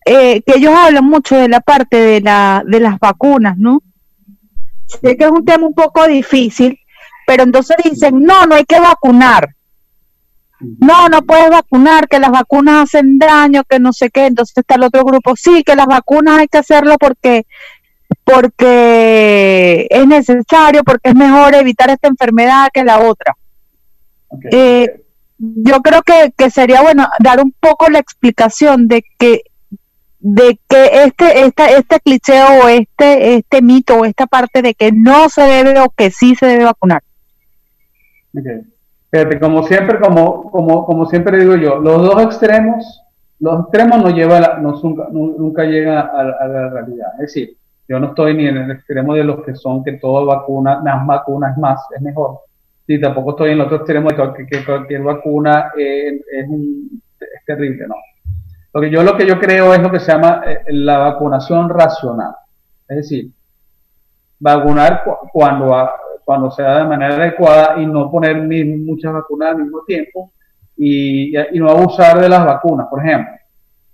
eh, 0.04 0.42
que 0.42 0.58
ellos 0.58 0.74
hablan 0.76 1.04
mucho 1.04 1.36
de 1.36 1.48
la 1.48 1.60
parte 1.60 1.96
de, 1.96 2.20
la, 2.20 2.62
de 2.66 2.80
las 2.80 2.98
vacunas, 2.98 3.56
¿no? 3.56 3.82
Sé 4.86 5.16
que 5.16 5.24
es 5.24 5.30
un 5.30 5.44
tema 5.44 5.66
un 5.66 5.74
poco 5.74 6.06
difícil, 6.06 6.78
pero 7.26 7.42
entonces 7.42 7.76
dicen, 7.82 8.22
no, 8.22 8.46
no 8.46 8.54
hay 8.54 8.64
que 8.64 8.78
vacunar. 8.78 9.48
No, 10.78 11.08
no 11.08 11.22
puedes 11.22 11.50
vacunar, 11.50 12.08
que 12.08 12.18
las 12.18 12.30
vacunas 12.30 12.84
hacen 12.84 13.18
daño, 13.18 13.62
que 13.68 13.78
no 13.78 13.92
sé 13.92 14.10
qué. 14.10 14.26
Entonces 14.26 14.56
está 14.56 14.76
el 14.76 14.84
otro 14.84 15.04
grupo, 15.04 15.36
sí, 15.36 15.62
que 15.64 15.76
las 15.76 15.86
vacunas 15.86 16.38
hay 16.38 16.48
que 16.48 16.58
hacerlo 16.58 16.96
porque 16.98 17.46
porque 18.22 19.86
es 19.90 20.06
necesario, 20.06 20.84
porque 20.84 21.10
es 21.10 21.14
mejor 21.14 21.54
evitar 21.54 21.90
esta 21.90 22.08
enfermedad 22.08 22.68
que 22.72 22.84
la 22.84 23.00
otra. 23.00 23.36
Eh, 24.50 25.02
yo 25.38 25.80
creo 25.80 26.02
que, 26.02 26.32
que, 26.36 26.50
sería 26.50 26.82
bueno 26.82 27.08
dar 27.18 27.40
un 27.40 27.52
poco 27.52 27.88
la 27.88 27.98
explicación 27.98 28.88
de 28.88 29.04
que 29.18 29.42
de 30.20 30.58
que 30.68 31.04
este 31.04 31.44
este 31.44 31.76
este 31.76 32.00
cliché 32.00 32.42
o 32.42 32.68
este 32.68 33.36
este 33.36 33.60
mito 33.60 33.96
o 33.96 34.04
esta 34.06 34.26
parte 34.26 34.62
de 34.62 34.74
que 34.74 34.90
no 34.90 35.28
se 35.28 35.42
debe 35.42 35.78
o 35.80 35.90
que 35.90 36.10
sí 36.10 36.34
se 36.34 36.46
debe 36.46 36.64
vacunar. 36.64 37.02
Como 39.40 39.62
siempre, 39.62 40.00
como, 40.00 40.50
como, 40.50 40.84
como 40.84 41.06
siempre 41.06 41.38
digo 41.38 41.54
yo, 41.54 41.78
los 41.78 42.02
dos 42.02 42.20
extremos, 42.22 43.02
los 43.38 43.60
extremos 43.60 44.02
no 44.02 44.10
lleva 44.10 44.58
no, 44.60 44.72
nunca, 44.82 45.06
nunca 45.12 45.64
llegan 45.64 45.98
a, 45.98 46.22
la 46.24 46.70
realidad. 46.70 47.12
Es 47.14 47.32
decir, 47.32 47.56
yo 47.86 48.00
no 48.00 48.08
estoy 48.08 48.34
ni 48.34 48.48
en 48.48 48.56
el 48.56 48.70
extremo 48.72 49.14
de 49.14 49.22
los 49.22 49.44
que 49.44 49.54
son 49.54 49.84
que 49.84 49.92
toda 49.92 50.24
vacuna, 50.24 50.80
más 50.80 51.06
vacunas 51.06 51.56
más, 51.58 51.80
es 51.94 52.02
mejor. 52.02 52.40
Ni 52.88 53.00
tampoco 53.00 53.30
estoy 53.30 53.50
en 53.50 53.60
el 53.60 53.60
otro 53.60 53.76
extremo 53.76 54.10
de 54.10 54.46
que, 54.46 54.64
cualquier 54.64 55.02
vacuna 55.02 55.70
es, 55.76 56.20
es, 56.32 56.48
terrible, 57.46 57.86
no. 57.86 57.94
Lo 58.72 58.80
que 58.80 58.90
yo 58.90 59.04
lo 59.04 59.16
que 59.16 59.26
yo 59.26 59.38
creo 59.38 59.72
es 59.72 59.80
lo 59.80 59.92
que 59.92 60.00
se 60.00 60.10
llama 60.10 60.42
eh, 60.44 60.64
la 60.68 60.98
vacunación 60.98 61.68
racional. 61.68 62.34
Es 62.88 62.96
decir, 62.96 63.30
vacunar 64.40 65.04
cuando 65.32 65.72
cuando 66.24 66.50
sea 66.50 66.78
de 66.78 66.84
manera 66.84 67.14
adecuada 67.14 67.80
y 67.80 67.86
no 67.86 68.10
poner 68.10 68.36
muchas 68.78 69.12
vacunas 69.12 69.50
al 69.50 69.62
mismo 69.62 69.82
tiempo 69.86 70.32
y, 70.76 71.32
no 71.54 71.70
abusar 71.70 72.20
de 72.20 72.28
las 72.28 72.44
vacunas, 72.44 72.86
por 72.88 73.04
ejemplo. 73.04 73.34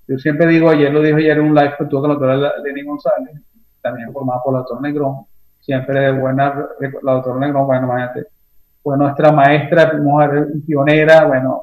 Yo 0.06 0.18
siempre 0.18 0.46
digo, 0.46 0.70
ayer 0.70 0.92
lo 0.92 1.02
dije 1.02 1.16
ayer 1.16 1.38
en 1.38 1.44
un 1.44 1.54
live 1.54 1.74
que 1.78 1.84
tuvo 1.84 2.00
con 2.00 2.10
la 2.10 2.16
doctora 2.16 2.52
Lenny 2.64 2.82
González, 2.82 3.40
también 3.80 4.12
formada 4.12 4.40
por 4.42 4.54
la 4.54 4.58
doctora 4.60 4.80
Negrón, 4.80 5.26
siempre 5.60 6.00
de 6.00 6.12
buena, 6.12 6.68
la 7.02 7.12
doctora 7.12 7.38
Negrón, 7.38 7.66
bueno, 7.66 7.86
imagínate, 7.86 8.26
fue 8.82 8.96
nuestra 8.96 9.30
maestra, 9.30 9.92
mujer 9.98 10.48
pionera, 10.66 11.26
bueno, 11.26 11.62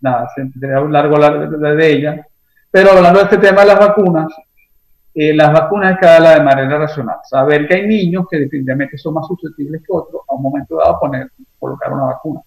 nada, 0.00 0.28
se 0.34 0.66
largo 0.66 1.16
hablar 1.16 1.48
de 1.48 1.92
ella. 1.92 2.26
Pero 2.70 2.90
hablando 2.92 3.18
de 3.18 3.24
este 3.24 3.38
tema 3.38 3.62
de 3.62 3.68
las 3.68 3.78
vacunas, 3.78 4.28
eh, 5.14 5.34
las 5.34 5.52
vacunas 5.52 5.92
hay 5.92 5.98
que 5.98 6.06
darlas 6.06 6.38
de 6.38 6.44
manera 6.44 6.78
racional. 6.78 7.16
Saber 7.24 7.66
que 7.66 7.74
hay 7.74 7.86
niños 7.86 8.26
que 8.30 8.38
definitivamente 8.38 8.96
son 8.96 9.14
más 9.14 9.26
susceptibles 9.26 9.82
que 9.82 9.92
otros 9.92 10.22
a 10.28 10.34
un 10.34 10.42
momento 10.42 10.76
dado 10.76 10.98
poner, 10.98 11.28
colocar 11.58 11.92
una 11.92 12.04
vacuna. 12.04 12.40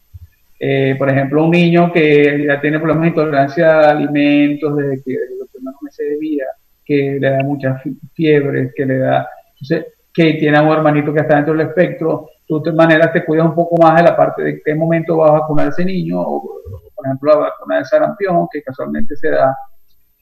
Eh, 0.59 0.95
por 0.97 1.09
ejemplo, 1.09 1.43
un 1.43 1.51
niño 1.51 1.91
que 1.91 2.45
ya 2.47 2.59
tiene 2.61 2.79
problemas 2.79 3.03
de 3.03 3.09
intolerancia 3.09 3.79
a 3.81 3.91
alimentos 3.91 4.75
desde 4.77 5.03
que 5.03 5.17
los 5.39 5.49
primeros 5.49 5.81
meses 5.81 6.09
de 6.09 6.17
vida, 6.17 6.45
que 6.83 7.17
le 7.19 7.29
da 7.29 7.43
mucha 7.43 7.81
fiebre, 8.13 8.71
que 8.75 8.85
le 8.85 8.97
da, 8.99 9.27
entonces, 9.59 9.93
que 10.13 10.33
tiene 10.35 10.57
a 10.57 10.61
un 10.61 10.71
hermanito 10.71 11.13
que 11.13 11.19
está 11.19 11.35
dentro 11.35 11.53
del 11.53 11.67
espectro, 11.67 12.29
tú 12.47 12.61
de 12.61 12.71
manera 12.71 13.11
te 13.11 13.25
cuidas 13.25 13.47
un 13.47 13.55
poco 13.55 13.75
más 13.81 13.97
de 13.97 14.03
la 14.03 14.15
parte 14.15 14.43
de 14.43 14.61
qué 14.63 14.73
momento 14.73 15.17
vas 15.17 15.31
a 15.31 15.39
vacunar 15.39 15.67
a 15.67 15.69
ese 15.69 15.83
niño, 15.83 16.21
o, 16.21 16.61
por 16.95 17.05
ejemplo 17.05 17.33
la 17.33 17.39
vacuna 17.39 17.79
de 17.79 17.85
sarampión, 17.85 18.47
que 18.51 18.63
casualmente 18.63 19.15
se 19.17 19.29
da 19.29 19.55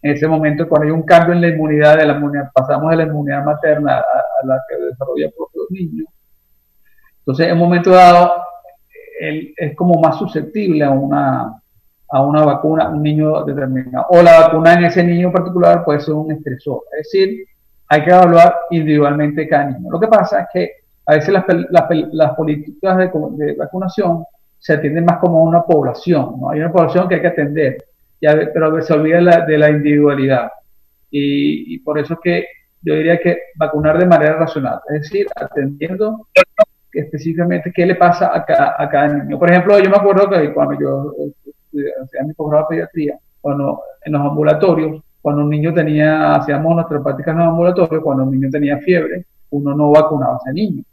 en 0.04 0.12
ese 0.12 0.28
momento, 0.28 0.68
cuando 0.68 0.86
hay 0.86 0.92
un 0.92 1.04
cambio 1.04 1.34
en 1.34 1.42
la 1.42 1.48
inmunidad, 1.48 1.98
de 1.98 2.06
la 2.06 2.16
inmunidad 2.16 2.52
pasamos 2.54 2.92
de 2.92 2.98
la 2.98 3.04
inmunidad 3.04 3.46
materna 3.46 4.00
a, 4.00 4.46
la 4.46 4.62
que 4.68 4.76
desarrolla 4.76 5.30
por 5.36 5.48
los 5.56 5.72
niños. 5.72 6.08
Entonces, 7.20 7.48
en 7.48 7.54
un 7.54 7.60
momento 7.60 7.92
dado, 7.92 8.34
él 9.22 9.54
es 9.56 9.74
como 9.78 10.02
más 10.02 10.18
susceptible 10.18 10.84
a 10.84 10.90
una, 10.90 11.58
a 12.10 12.22
una 12.22 12.44
vacuna, 12.44 12.90
un 12.90 13.02
niño 13.02 13.46
determinado. 13.46 14.08
O 14.10 14.22
la 14.22 14.42
vacuna 14.42 14.74
en 14.74 14.84
ese 14.84 15.06
niño 15.06 15.32
particular 15.32 15.86
puede 15.86 16.02
ser 16.02 16.16
un 16.16 16.34
estresor. 16.34 16.82
Es 16.92 17.10
decir, 17.10 17.46
hay 17.88 18.04
que 18.04 18.12
evaluar 18.12 18.58
individualmente 18.72 19.48
cada 19.48 19.72
niño. 19.72 19.90
Lo 19.90 20.02
que 20.02 20.08
pasa 20.08 20.42
es 20.42 20.48
que 20.52 20.72
a 21.06 21.14
veces 21.14 21.34
las, 21.34 21.46
las, 22.12 22.36
políticas 22.36 22.98
de, 22.98 23.10
de, 23.38 23.54
vacunación 23.54 24.26
se 24.60 24.74
atienden 24.74 25.06
más 25.06 25.20
como 25.20 25.42
una 25.44 25.64
población. 25.64 26.42
¿no? 26.42 26.50
Hay 26.50 26.60
una 26.60 26.74
población 26.74 27.08
que 27.08 27.16
hay 27.16 27.22
que 27.22 27.28
atender 27.28 27.78
pero 28.54 28.82
se 28.82 28.94
olvida 28.94 29.46
de 29.46 29.58
la 29.58 29.70
individualidad. 29.70 30.52
Y, 31.12 31.78
por 31.80 32.00
eso 32.00 32.16
es 32.16 32.20
que 32.24 32.46
yo 32.82 32.96
diría 32.96 33.20
que 33.20 33.38
vacunar 33.56 33.98
de 33.98 34.06
manera 34.06 34.38
racional, 34.38 34.80
es 34.90 35.02
decir, 35.02 35.28
atendiendo 35.36 36.28
específicamente 36.92 37.72
qué 37.74 37.86
le 37.86 37.96
pasa 37.96 38.32
a 38.34 38.46
cada, 38.46 39.08
niño. 39.08 39.38
Por 39.38 39.50
ejemplo, 39.50 39.80
yo 39.80 39.90
me 39.90 39.96
acuerdo 39.96 40.30
que 40.30 40.54
cuando 40.54 40.80
yo 40.80 41.14
hacía 42.04 42.24
mi 42.24 42.34
programa 42.34 42.64
de 42.64 42.70
pediatría, 42.70 43.20
cuando 43.42 43.82
en 44.04 44.14
los 44.14 44.22
ambulatorios, 44.22 45.04
cuando 45.22 45.44
un 45.44 45.50
niño 45.50 45.74
tenía, 45.74 46.36
hacíamos 46.36 46.76
nuestras 46.76 47.02
prácticas 47.02 47.34
en 47.34 47.40
los 47.40 47.48
ambulatorios, 47.48 48.04
cuando 48.04 48.24
un 48.24 48.32
niño 48.32 48.50
tenía 48.52 48.78
fiebre, 48.80 49.26
uno 49.52 49.76
no 49.76 49.92
vacunaba 49.92 50.36
a 50.36 50.40
ese 50.44 50.54
niño, 50.54 50.84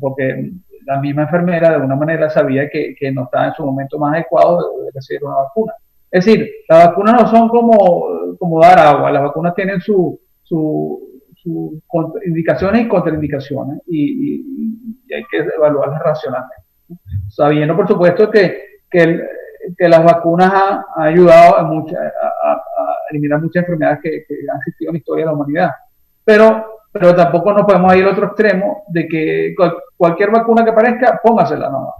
porque 0.00 0.50
la 0.86 1.00
misma 1.00 1.22
enfermera 1.22 1.68
de 1.68 1.74
alguna 1.76 1.96
manera 1.96 2.30
sabía 2.30 2.68
que 2.68 3.12
no 3.12 3.24
estaba 3.24 3.48
en 3.48 3.54
su 3.54 3.64
momento 3.64 3.98
más 3.98 4.14
adecuado 4.14 4.82
de 4.84 4.90
recibir 4.94 5.24
una 5.24 5.36
vacuna. 5.36 5.74
Es 6.10 6.24
decir, 6.24 6.48
las 6.68 6.88
vacunas 6.88 7.22
no 7.22 7.28
son 7.28 7.48
como, 7.48 8.36
como 8.38 8.60
dar 8.60 8.78
agua, 8.78 9.10
las 9.10 9.22
vacunas 9.22 9.54
tienen 9.54 9.80
sus 9.80 10.18
su, 10.48 11.22
su 11.42 11.82
indicaciones 12.24 12.82
y 12.82 12.88
contraindicaciones 12.88 13.80
y, 13.86 15.14
hay 15.14 15.24
que 15.30 15.38
evaluarlas 15.38 16.02
racionalmente. 16.02 16.54
Sabiendo, 17.28 17.74
por 17.74 17.88
supuesto, 17.88 18.30
que, 18.30 18.80
que, 18.90 19.88
las 19.88 20.04
vacunas 20.04 20.52
han, 20.52 20.84
ayudado 20.96 21.56
a, 21.56 21.62
a, 21.62 22.62
eliminar 23.10 23.40
muchas 23.40 23.62
enfermedades 23.62 24.00
que, 24.02 24.24
han 24.50 24.58
existido 24.58 24.90
en 24.90 24.94
la 24.94 24.98
historia 24.98 25.24
de 25.24 25.30
la 25.30 25.34
humanidad. 25.34 25.70
Pero, 26.24 26.82
pero 26.92 27.14
tampoco 27.14 27.52
nos 27.54 27.64
podemos 27.64 27.94
ir 27.96 28.04
al 28.04 28.12
otro 28.12 28.26
extremo 28.26 28.84
de 28.88 29.08
que 29.08 29.54
cualquier 29.96 30.30
vacuna 30.30 30.62
que 30.64 30.70
aparezca, 30.70 31.20
póngasela. 31.22 31.70
No. 31.70 31.94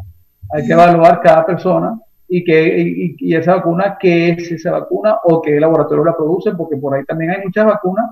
Hay 0.50 0.66
que 0.66 0.72
evaluar 0.72 1.20
cada 1.22 1.46
persona 1.46 1.98
y, 2.28 2.44
que, 2.44 3.16
y, 3.18 3.34
esa 3.34 3.56
vacuna, 3.56 3.96
qué 3.98 4.30
es 4.30 4.52
esa 4.52 4.72
vacuna 4.72 5.16
o 5.24 5.40
qué 5.40 5.58
laboratorio 5.58 6.04
la 6.04 6.16
produce, 6.16 6.52
porque 6.52 6.76
por 6.76 6.94
ahí 6.94 7.04
también 7.04 7.30
hay 7.30 7.44
muchas 7.44 7.66
vacunas 7.66 8.10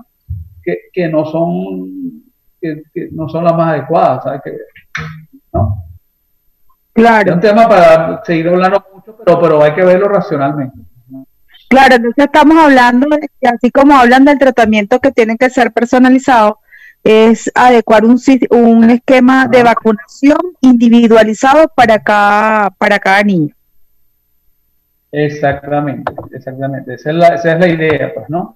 que, 0.63 0.89
que 0.91 1.07
no 1.07 1.25
son 1.25 2.23
que, 2.59 2.83
no 3.11 3.29
son 3.29 3.43
las 3.43 3.55
más 3.55 3.73
adecuadas, 3.73 4.23
¿sabes? 4.23 4.41
Que, 4.43 4.57
¿no? 5.53 5.83
Claro. 6.93 7.29
Es 7.29 7.35
un 7.35 7.41
tema 7.41 7.69
para 7.69 8.23
seguir 8.25 8.47
hablando 8.49 8.83
mucho, 8.93 9.15
pero, 9.15 9.39
pero 9.39 9.63
hay 9.63 9.73
que 9.75 9.85
verlo 9.85 10.07
racionalmente. 10.07 10.79
Claro, 11.69 11.95
entonces 11.95 12.25
estamos 12.25 12.57
hablando, 12.57 13.07
así 13.43 13.71
como 13.71 13.95
hablan 13.95 14.25
del 14.25 14.39
tratamiento 14.39 14.99
que 14.99 15.11
tiene 15.11 15.37
que 15.37 15.49
ser 15.49 15.71
personalizado, 15.73 16.59
es 17.03 17.51
adecuar 17.53 18.05
un, 18.05 18.19
un 18.49 18.89
esquema 18.89 19.47
de 19.47 19.63
vacunación 19.63 20.39
individualizado 20.61 21.67
para 21.75 21.99
cada, 21.99 22.69
para 22.71 22.99
cada 22.99 23.21
niño. 23.23 23.56
Exactamente, 25.11 26.13
exactamente. 26.31 26.93
Esa 26.95 27.11
es, 27.11 27.15
la, 27.15 27.27
esa 27.29 27.53
es 27.53 27.59
la 27.59 27.67
idea, 27.67 28.13
pues, 28.13 28.29
¿no? 28.29 28.55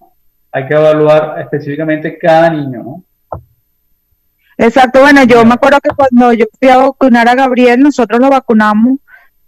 Hay 0.52 0.68
que 0.68 0.74
evaluar 0.74 1.39
específicamente 1.39 2.18
cada 2.18 2.49
niño, 2.49 2.84
¿no? 2.84 3.04
Exacto, 4.58 4.99
bueno, 4.99 5.24
yo 5.24 5.43
me 5.45 5.56
acuerdo 5.56 5.80
que 5.82 5.89
cuando 5.89 6.34
yo 6.34 6.45
fui 6.60 6.70
a 6.70 6.78
vacunar 6.78 7.28
a 7.28 7.36
Gabriel, 7.36 7.80
nosotros 7.80 8.20
lo 8.20 8.30
vacunamos, 8.30 8.99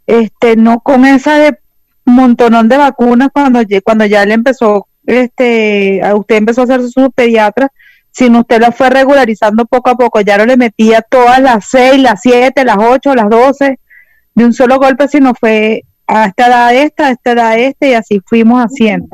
este, 0.07 0.55
no 0.55 0.79
con 0.79 1.05
esa 1.05 1.37
de 1.37 1.59
montonón 2.05 2.67
de 2.67 2.77
vacunas 2.77 3.29
cuando, 3.31 3.61
cuando 3.83 4.05
ya 4.05 4.25
le 4.25 4.33
empezó, 4.33 4.87
este, 5.05 6.01
a 6.03 6.15
usted 6.15 6.37
empezó 6.37 6.61
a 6.61 6.63
hacer 6.63 6.81
su 6.89 7.11
pediatra, 7.11 7.71
sino 8.11 8.39
usted 8.39 8.59
lo 8.61 8.71
fue 8.71 8.89
regularizando 8.89 9.65
poco 9.65 9.91
a 9.91 9.95
poco, 9.95 10.21
ya 10.21 10.37
no 10.37 10.45
le 10.45 10.57
metía 10.57 11.01
todas 11.01 11.39
las 11.39 11.65
seis, 11.69 12.01
las 12.01 12.21
siete, 12.21 12.63
las 12.63 12.77
ocho, 12.79 13.13
las 13.13 13.29
doce, 13.29 13.79
de 14.35 14.45
un 14.45 14.53
solo 14.53 14.77
golpe, 14.77 15.07
sino 15.07 15.33
fue 15.35 15.83
a 16.07 16.25
esta 16.25 16.47
edad 16.47 16.75
esta, 16.75 17.07
a 17.07 17.11
esta 17.11 17.31
edad 17.31 17.59
este, 17.59 17.89
y 17.89 17.93
así 17.93 18.21
fuimos 18.25 18.61
haciendo. 18.61 19.07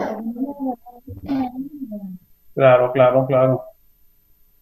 Claro, 2.54 2.92
claro, 2.92 3.26
claro. 3.26 3.64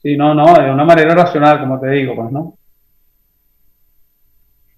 Sí, 0.01 0.15
no, 0.15 0.33
no, 0.33 0.53
de 0.53 0.71
una 0.71 0.85
manera 0.85 1.15
racional, 1.15 1.59
como 1.59 1.79
te 1.79 1.89
digo, 1.89 2.15
pues, 2.15 2.31
¿no? 2.31 2.53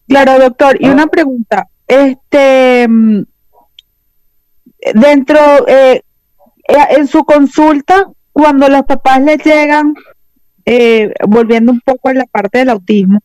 Claro, 0.08 0.40
doctor. 0.40 0.78
Y 0.80 0.90
una 0.90 1.08
pregunta. 1.08 1.68
Este, 1.88 2.88
mm, 2.88 3.22
dentro, 4.96 5.68
eh, 5.68 6.04
eh, 6.68 6.86
en 6.92 7.08
su 7.08 7.24
consulta, 7.26 8.08
cuando 8.32 8.70
los 8.70 8.84
papás 8.84 9.22
les 9.22 9.44
llegan, 9.44 9.94
eh, 10.66 11.14
volviendo 11.28 11.72
un 11.72 11.82
poco 11.82 12.10
a 12.10 12.14
la 12.14 12.26
parte 12.26 12.60
del 12.60 12.70
autismo, 12.70 13.20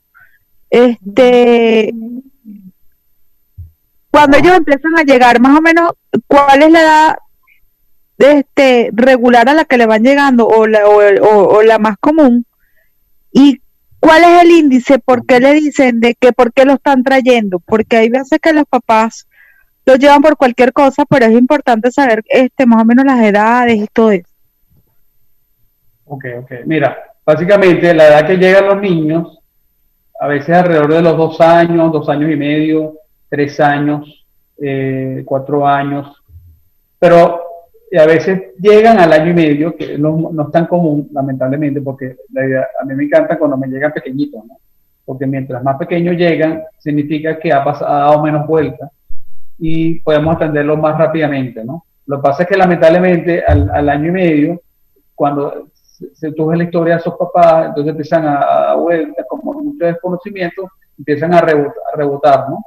este, 0.70 1.94
cuando 4.14 4.36
ellos 4.36 4.56
empiezan 4.56 4.96
a 4.96 5.02
llegar, 5.02 5.40
más 5.40 5.58
o 5.58 5.60
menos, 5.60 5.90
¿cuál 6.28 6.62
es 6.62 6.70
la 6.70 6.80
edad 6.80 7.16
este, 8.16 8.90
regular 8.92 9.48
a 9.48 9.54
la 9.54 9.64
que 9.64 9.76
le 9.76 9.86
van 9.86 10.04
llegando 10.04 10.46
o 10.46 10.68
la, 10.68 10.86
o, 10.86 11.62
la 11.62 11.80
más 11.80 11.96
común? 11.98 12.46
¿Y 13.32 13.60
cuál 13.98 14.22
es 14.22 14.42
el 14.42 14.52
índice? 14.52 15.00
¿Por 15.00 15.26
qué 15.26 15.40
le 15.40 15.54
dicen 15.54 15.98
de 15.98 16.14
que 16.14 16.32
por 16.32 16.52
qué 16.52 16.64
lo 16.64 16.74
están 16.74 17.02
trayendo? 17.02 17.58
Porque 17.58 17.96
hay 17.96 18.08
veces 18.08 18.38
que 18.40 18.52
los 18.52 18.66
papás 18.66 19.26
lo 19.84 19.96
llevan 19.96 20.22
por 20.22 20.36
cualquier 20.36 20.72
cosa, 20.72 21.04
pero 21.10 21.26
es 21.26 21.32
importante 21.32 21.90
saber 21.90 22.22
este 22.28 22.66
más 22.66 22.82
o 22.82 22.84
menos 22.84 23.04
las 23.04 23.20
edades 23.20 23.78
y 23.78 23.88
todo 23.92 24.12
eso. 24.12 24.30
Ok, 26.04 26.24
ok. 26.38 26.52
Mira, 26.66 26.96
básicamente 27.26 27.92
la 27.92 28.06
edad 28.06 28.26
que 28.28 28.36
llegan 28.36 28.66
los 28.66 28.80
niños, 28.80 29.40
a 30.20 30.28
veces 30.28 30.50
alrededor 30.50 30.94
de 30.94 31.02
los 31.02 31.16
dos 31.16 31.40
años, 31.40 31.92
dos 31.92 32.08
años 32.08 32.30
y 32.30 32.36
medio, 32.36 33.00
tres 33.28 33.60
años, 33.60 34.26
eh, 34.58 35.22
cuatro 35.24 35.66
años, 35.66 36.22
pero 36.98 37.40
a 37.98 38.06
veces 38.06 38.54
llegan 38.58 38.98
al 38.98 39.12
año 39.12 39.30
y 39.30 39.34
medio, 39.34 39.76
que 39.76 39.98
no, 39.98 40.30
no 40.32 40.42
es 40.44 40.50
tan 40.50 40.66
común, 40.66 41.08
lamentablemente, 41.12 41.80
porque 41.80 42.16
la 42.32 42.46
idea, 42.46 42.68
a 42.80 42.84
mí 42.84 42.94
me 42.94 43.04
encanta 43.04 43.38
cuando 43.38 43.56
me 43.56 43.68
llegan 43.68 43.92
pequeñitos, 43.92 44.44
¿no? 44.44 44.58
porque 45.04 45.26
mientras 45.26 45.62
más 45.62 45.76
pequeños 45.76 46.16
llegan, 46.16 46.62
significa 46.78 47.38
que 47.38 47.52
ha, 47.52 47.62
pasado, 47.62 47.92
ha 47.92 47.98
dado 47.98 48.22
menos 48.22 48.46
vueltas 48.46 48.90
y 49.58 50.00
podemos 50.00 50.36
atenderlo 50.36 50.76
más 50.76 50.98
rápidamente. 50.98 51.64
¿no? 51.64 51.84
Lo 52.06 52.16
que 52.16 52.22
pasa 52.22 52.42
es 52.42 52.48
que 52.48 52.56
lamentablemente 52.56 53.44
al, 53.46 53.70
al 53.70 53.88
año 53.88 54.08
y 54.08 54.12
medio, 54.12 54.62
cuando 55.14 55.68
se, 55.82 56.32
tuve 56.32 56.56
la 56.56 56.64
historia 56.64 56.94
de 56.94 57.00
esos 57.00 57.16
papás, 57.16 57.66
entonces 57.66 57.90
empiezan 57.90 58.26
a, 58.26 58.70
a 58.70 58.74
vueltas, 58.74 59.26
como 59.28 59.52
mucho 59.52 59.84
desconocimiento, 59.84 60.70
empiezan 60.98 61.34
a 61.34 61.40
rebotar, 61.40 61.82
a 61.92 61.96
rebotar 61.96 62.48
¿no? 62.48 62.64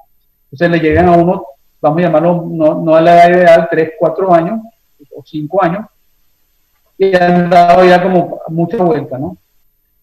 Entonces 0.51 0.69
le 0.69 0.79
llegan 0.79 1.09
a 1.09 1.13
uno, 1.13 1.45
vamos 1.81 1.99
a 1.99 2.01
llamarlo, 2.01 2.45
no, 2.49 2.81
no 2.81 2.95
a 2.95 3.01
la 3.01 3.25
edad 3.25 3.37
ideal, 3.37 3.67
3, 3.69 3.91
4 3.99 4.33
años 4.33 4.61
o 5.15 5.23
5 5.23 5.63
años, 5.63 5.85
y 6.97 7.15
han 7.15 7.49
dado 7.49 7.85
ya 7.85 8.01
como 8.01 8.39
mucha 8.47 8.77
vuelta, 8.77 9.17
¿no? 9.17 9.37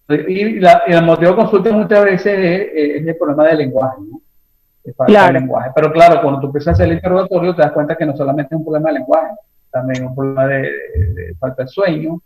Y, 0.09 0.61
la, 0.61 0.83
el 0.87 1.03
motivo 1.03 1.31
de 1.31 1.37
consulta 1.37 1.73
muchas 1.73 2.05
veces 2.05 2.71
es, 2.75 3.07
el 3.07 3.17
problema 3.17 3.47
del 3.47 3.59
lenguaje, 3.59 3.97
¿no? 4.01 4.21
claro. 5.07 5.33
lenguaje. 5.33 5.71
Pero 5.75 5.91
claro, 5.93 6.21
cuando 6.21 6.41
tú 6.41 6.47
empiezas 6.49 6.69
a 6.69 6.73
hacer 6.73 6.89
el 6.89 6.97
interrogatorio, 6.97 7.55
te 7.55 7.63
das 7.63 7.73
cuenta 7.73 7.97
que 7.97 8.05
no 8.05 8.15
solamente 8.15 8.55
es 8.55 8.59
un 8.59 8.65
problema 8.67 8.91
de 8.91 8.99
lenguaje, 8.99 9.35
también 9.71 10.03
es 10.05 10.09
un 10.11 10.15
problema 10.15 10.47
de, 10.47 10.61
de 10.61 11.35
falta 11.41 11.63
de 11.63 11.69
sueño, 11.69 12.21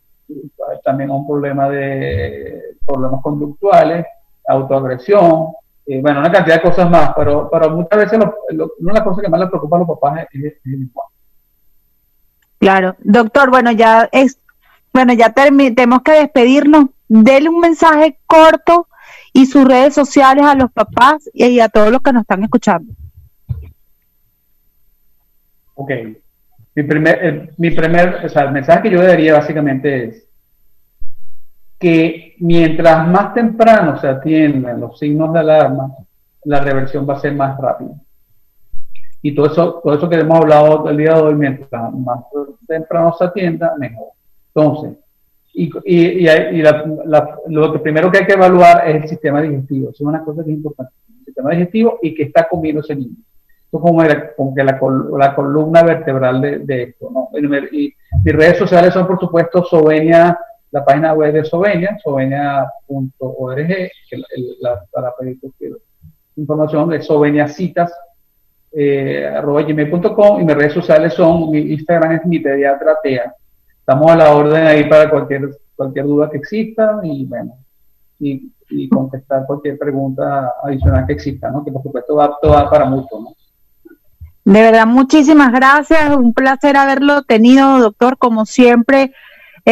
también 0.85 1.11
un 1.11 1.27
problema 1.27 1.69
de 1.69 2.77
problemas 2.85 3.23
conductuales, 3.23 4.05
autoagresión, 4.47 5.53
eh, 5.91 6.03
bueno, 6.03 6.21
una 6.21 6.31
cantidad 6.31 6.57
de 6.57 6.61
cosas 6.63 6.91
más, 6.91 7.13
pero, 7.17 7.49
pero 7.51 7.71
muchas 7.71 7.99
veces 7.99 8.19
una 8.19 8.93
de 8.93 8.93
las 8.93 9.03
cosas 9.03 9.25
que 9.25 9.31
más 9.31 9.41
les 9.41 9.49
preocupa 9.49 9.77
a 9.77 9.79
los 9.79 9.89
papás 9.89 10.27
es, 10.33 10.55
el 10.65 10.81
lenguaje. 10.81 11.15
Claro, 12.59 12.97
doctor, 13.01 13.49
bueno, 13.49 13.73
ya 13.73 14.07
es, 14.13 14.39
bueno, 14.93 15.15
ya 15.15 15.33
tenemos 15.33 16.03
que 16.03 16.13
despedirnos. 16.13 16.91
Dele 17.09 17.49
un 17.49 17.61
mensaje 17.61 18.19
corto 18.27 18.87
y 19.33 19.47
sus 19.47 19.67
redes 19.67 19.95
sociales 19.95 20.45
a 20.45 20.55
los 20.55 20.71
papás 20.73 21.31
y 21.33 21.59
a 21.59 21.71
todos 21.71 21.91
los 21.91 22.03
que 22.03 22.13
nos 22.13 22.21
están 22.21 22.43
escuchando. 22.43 22.93
Ok. 25.73 25.91
Mi 26.75 26.83
primer, 26.83 27.55
mi 27.57 27.71
primer, 27.71 28.27
o 28.27 28.29
sea, 28.29 28.43
el 28.43 28.53
mensaje 28.53 28.83
que 28.83 28.91
yo 28.91 29.03
daría 29.03 29.33
básicamente 29.33 30.05
es 30.05 30.28
que 31.79 32.35
mientras 32.41 33.07
más 33.07 33.35
temprano 33.35 33.99
se 34.01 34.09
atiendan 34.09 34.81
los 34.81 34.99
signos 34.99 35.33
de 35.33 35.39
alarma, 35.39 35.95
la 36.45 36.61
reversión 36.61 37.09
va 37.09 37.15
a 37.15 37.21
ser 37.21 37.35
más 37.35 37.59
rápida. 37.59 37.91
Y 39.23 39.35
todo 39.35 39.47
eso, 39.47 39.81
todo 39.83 39.95
eso 39.95 40.09
que 40.09 40.17
hemos 40.17 40.39
hablado 40.39 40.89
el 40.89 40.97
día 40.97 41.15
de 41.15 41.23
hoy, 41.23 41.35
mientras 41.35 41.93
más 41.93 42.25
temprano 42.67 43.15
se 43.19 43.25
atienda, 43.25 43.75
mejor. 43.79 44.09
Entonces, 44.55 44.99
y, 45.55 45.71
y, 45.85 46.29
y, 46.29 46.63
lo 47.49 47.73
que 47.73 47.79
primero 47.81 48.11
que 48.11 48.19
hay 48.19 48.27
que 48.27 48.35
evaluar 48.35 48.89
es 48.89 49.03
el 49.03 49.09
sistema 49.09 49.43
digestivo. 49.43 49.91
es 49.91 50.01
una 50.01 50.23
cosa 50.23 50.45
que 50.45 50.51
es 50.51 50.57
importante. 50.57 50.93
El 51.19 51.25
sistema 51.25 51.51
digestivo 51.51 51.99
y 52.01 52.15
que 52.15 52.25
está 52.25 52.49
comiendo 52.49 52.81
ese 52.81 52.95
niño. 52.95 53.17
Esto 53.65 53.81
como, 53.81 54.03
como 54.37 54.55
que 54.55 54.65
la, 54.65 54.81
la, 55.19 55.35
columna 55.35 55.83
vertebral 55.83 56.41
de, 56.41 56.59
de 56.61 56.83
esto. 56.85 57.11
¿no? 57.13 57.29
Y, 57.73 57.93
mis 58.25 58.35
redes 58.35 58.57
sociales 58.57 58.95
son, 58.95 59.07
por 59.07 59.19
supuesto, 59.19 59.65
Sovenia 59.65 60.39
la 60.71 60.85
página 60.85 61.15
web 61.15 61.33
de 61.33 61.45
Sovenia, 61.45 61.99
sovenia.org, 62.03 63.67
que 63.67 64.23
la, 64.61 64.83
para 64.93 65.13
pedir 65.17 65.39
información 66.37 66.91
de 66.91 67.03
soveniacitas, 67.03 67.93
eh, 68.73 69.27
arroba 69.27 69.63
gmail.com 69.63 70.41
y 70.41 70.45
mis 70.45 70.55
redes 70.55 70.75
sociales 70.75 71.15
son, 71.15 71.51
mi 71.51 71.59
Instagram 71.59 72.13
es 72.13 72.27
mi 72.27 72.39
pediatra 72.39 72.99
TEA. 73.03 73.35
Estamos 73.81 74.11
a 74.11 74.17
la 74.17 74.35
orden 74.35 74.67
ahí 74.67 74.89
para 74.89 75.09
cualquier, 75.09 75.49
cualquier 75.75 76.05
duda 76.05 76.31
que 76.31 76.37
exista 76.37 77.01
y 77.03 77.25
bueno, 77.25 77.55
y, 78.21 78.53
y 78.69 78.89
contestar 78.91 79.47
cualquier 79.47 79.79
pregunta 79.79 80.53
adicional 80.63 81.07
que 81.07 81.15
exista, 81.15 81.51
¿no? 81.51 81.65
Que 81.65 81.73
por 81.73 81.83
supuesto 81.83 82.15
va, 82.15 82.37
va 82.45 82.71
para 82.71 82.85
mucho, 82.85 83.19
¿no? 83.19 83.33
De 84.45 84.63
verdad, 84.63 84.87
muchísimas 84.87 85.53
gracias. 85.53 86.17
Un 86.17 86.33
placer 86.33 86.77
haberlo 86.77 87.23
tenido, 87.23 87.79
doctor, 87.81 88.17
como 88.17 88.47
siempre 88.47 89.13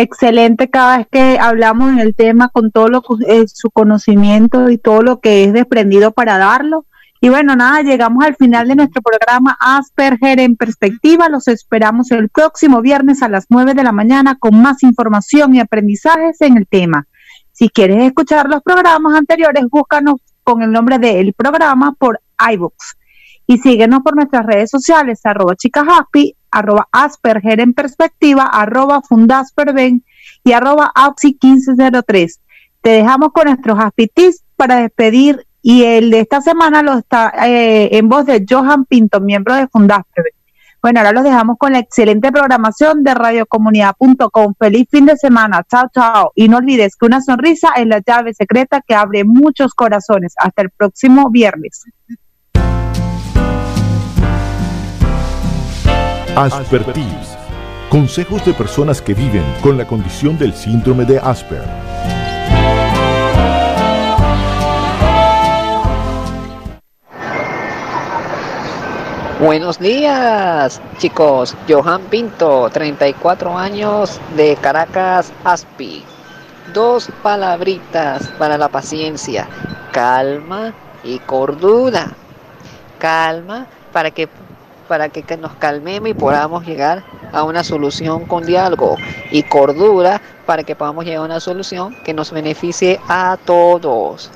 excelente 0.02 0.68
cada 0.68 0.98
vez 0.98 1.06
que 1.10 1.38
hablamos 1.38 1.90
en 1.90 2.00
el 2.00 2.14
tema 2.14 2.48
con 2.48 2.70
todo 2.70 2.88
lo 2.88 3.02
eh, 3.26 3.46
su 3.48 3.70
conocimiento 3.70 4.68
y 4.68 4.76
todo 4.76 5.02
lo 5.02 5.20
que 5.20 5.44
es 5.44 5.52
desprendido 5.52 6.12
para 6.12 6.36
darlo. 6.36 6.84
Y 7.20 7.30
bueno, 7.30 7.56
nada, 7.56 7.80
llegamos 7.80 8.22
al 8.24 8.36
final 8.36 8.68
de 8.68 8.76
nuestro 8.76 9.00
programa 9.00 9.56
Asperger 9.58 10.38
en 10.38 10.54
perspectiva. 10.54 11.30
Los 11.30 11.48
esperamos 11.48 12.10
el 12.10 12.28
próximo 12.28 12.82
viernes 12.82 13.22
a 13.22 13.28
las 13.28 13.46
9 13.48 13.72
de 13.72 13.82
la 13.84 13.92
mañana 13.92 14.36
con 14.38 14.60
más 14.60 14.82
información 14.82 15.54
y 15.54 15.60
aprendizajes 15.60 16.40
en 16.42 16.58
el 16.58 16.66
tema. 16.66 17.06
Si 17.52 17.70
quieres 17.70 18.04
escuchar 18.04 18.50
los 18.50 18.62
programas 18.62 19.14
anteriores, 19.14 19.64
búscanos 19.70 20.16
con 20.44 20.60
el 20.62 20.70
nombre 20.70 20.98
del 20.98 21.32
programa 21.32 21.94
por 21.98 22.20
iBooks. 22.52 22.96
Y 23.46 23.58
síguenos 23.58 24.00
por 24.00 24.14
nuestras 24.14 24.44
redes 24.44 24.70
sociales, 24.70 25.20
arroba 25.24 25.56
chicashappy, 25.56 26.36
arroba 26.50 26.88
Asperger 26.92 27.60
en 27.60 27.74
perspectiva, 27.74 28.44
arroba 28.44 29.02
Fundasperven 29.02 30.04
y 30.44 30.52
arroba 30.52 30.92
APSI 30.94 31.38
1503. 31.42 32.40
Te 32.80 32.90
dejamos 32.90 33.32
con 33.32 33.46
nuestros 33.46 33.78
Aspitis 33.78 34.42
para 34.56 34.76
despedir 34.76 35.46
y 35.62 35.84
el 35.84 36.10
de 36.10 36.20
esta 36.20 36.40
semana 36.40 36.82
lo 36.82 36.98
está 36.98 37.32
eh, 37.46 37.88
en 37.92 38.08
voz 38.08 38.26
de 38.26 38.44
Johan 38.48 38.84
Pinto, 38.84 39.20
miembro 39.20 39.54
de 39.54 39.66
Fundasperven. 39.66 40.32
Bueno, 40.86 41.00
ahora 41.00 41.10
los 41.10 41.24
dejamos 41.24 41.56
con 41.58 41.72
la 41.72 41.80
excelente 41.80 42.30
programación 42.30 43.02
de 43.02 43.12
radiocomunidad.com. 43.12 44.54
Feliz 44.56 44.86
fin 44.88 45.06
de 45.06 45.16
semana. 45.16 45.64
Chao, 45.68 45.88
chao. 45.92 46.30
Y 46.36 46.48
no 46.48 46.58
olvides 46.58 46.94
que 46.94 47.06
una 47.06 47.20
sonrisa 47.20 47.70
es 47.76 47.88
la 47.88 48.00
llave 48.06 48.34
secreta 48.34 48.80
que 48.86 48.94
abre 48.94 49.24
muchos 49.24 49.74
corazones. 49.74 50.34
Hasta 50.38 50.62
el 50.62 50.70
próximo 50.70 51.28
viernes. 51.30 51.82
Aspertips. 56.36 57.34
Consejos 57.88 58.44
de 58.44 58.52
personas 58.52 59.00
que 59.00 59.14
viven 59.14 59.42
con 59.62 59.78
la 59.78 59.86
condición 59.86 60.36
del 60.36 60.52
síndrome 60.52 61.06
de 61.06 61.18
Asper. 61.18 61.62
Buenos 69.40 69.78
días, 69.78 70.82
chicos. 70.98 71.56
Johan 71.66 72.02
Pinto, 72.10 72.68
34 72.68 73.56
años 73.56 74.20
de 74.36 74.56
Caracas, 74.56 75.32
Aspi. 75.42 76.04
Dos 76.74 77.08
palabritas 77.22 78.28
para 78.38 78.58
la 78.58 78.68
paciencia. 78.68 79.48
Calma 79.90 80.74
y 81.02 81.18
cordura. 81.20 82.12
Calma 82.98 83.66
para 83.90 84.10
que 84.10 84.28
para 84.86 85.08
que, 85.08 85.36
nos 85.36 85.52
calmemos 85.54 86.08
y 86.08 86.14
podamos 86.14 86.66
llegar 86.66 87.04
a 87.32 87.44
una 87.44 87.62
solución 87.64 88.24
con 88.24 88.44
diálogo 88.44 88.96
y 89.30 89.42
cordura 89.42 90.20
para 90.46 90.62
que 90.62 90.74
podamos 90.74 91.04
llegar 91.04 91.20
a 91.20 91.24
una 91.24 91.40
solución 91.40 91.96
que 92.04 92.14
nos 92.14 92.32
beneficie 92.32 93.00
a 93.08 93.36
todos. 93.44 94.30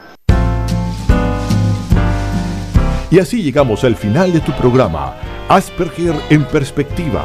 Y 3.10 3.18
así 3.18 3.42
llegamos 3.42 3.82
al 3.84 3.96
final 3.96 4.32
de 4.32 4.40
tu 4.40 4.52
programa, 4.52 5.14
Asperger 5.48 6.14
en 6.30 6.44
perspectiva 6.44 7.24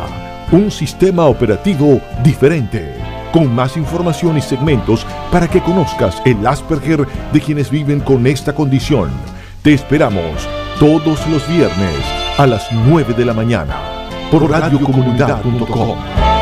un 0.52 0.72
sistema 0.72 1.26
operativo 1.26 2.02
diferente, 2.24 2.96
con 3.32 3.54
más 3.54 3.78
información 3.78 4.38
y 4.38 4.42
segmentos 4.42 5.06
para 5.32 5.48
que 5.48 5.62
conozcas 5.62 6.22
el 6.26 6.46
Asperger 6.46 7.06
de 7.32 7.42
quienes 7.42 7.70
viven 7.70 8.00
con 8.00 8.26
esta 8.26 8.54
condición. 8.54 9.12
Te 9.62 9.74
esperamos 9.74 10.48
todos 10.80 11.28
los 11.28 11.48
viernes 11.48 12.25
a 12.38 12.46
las 12.46 12.70
9 12.72 13.14
de 13.14 13.26
la 13.26 13.34
mañana 13.34 13.76
por 14.30 14.50
radiocomunidad.com. 14.50 16.35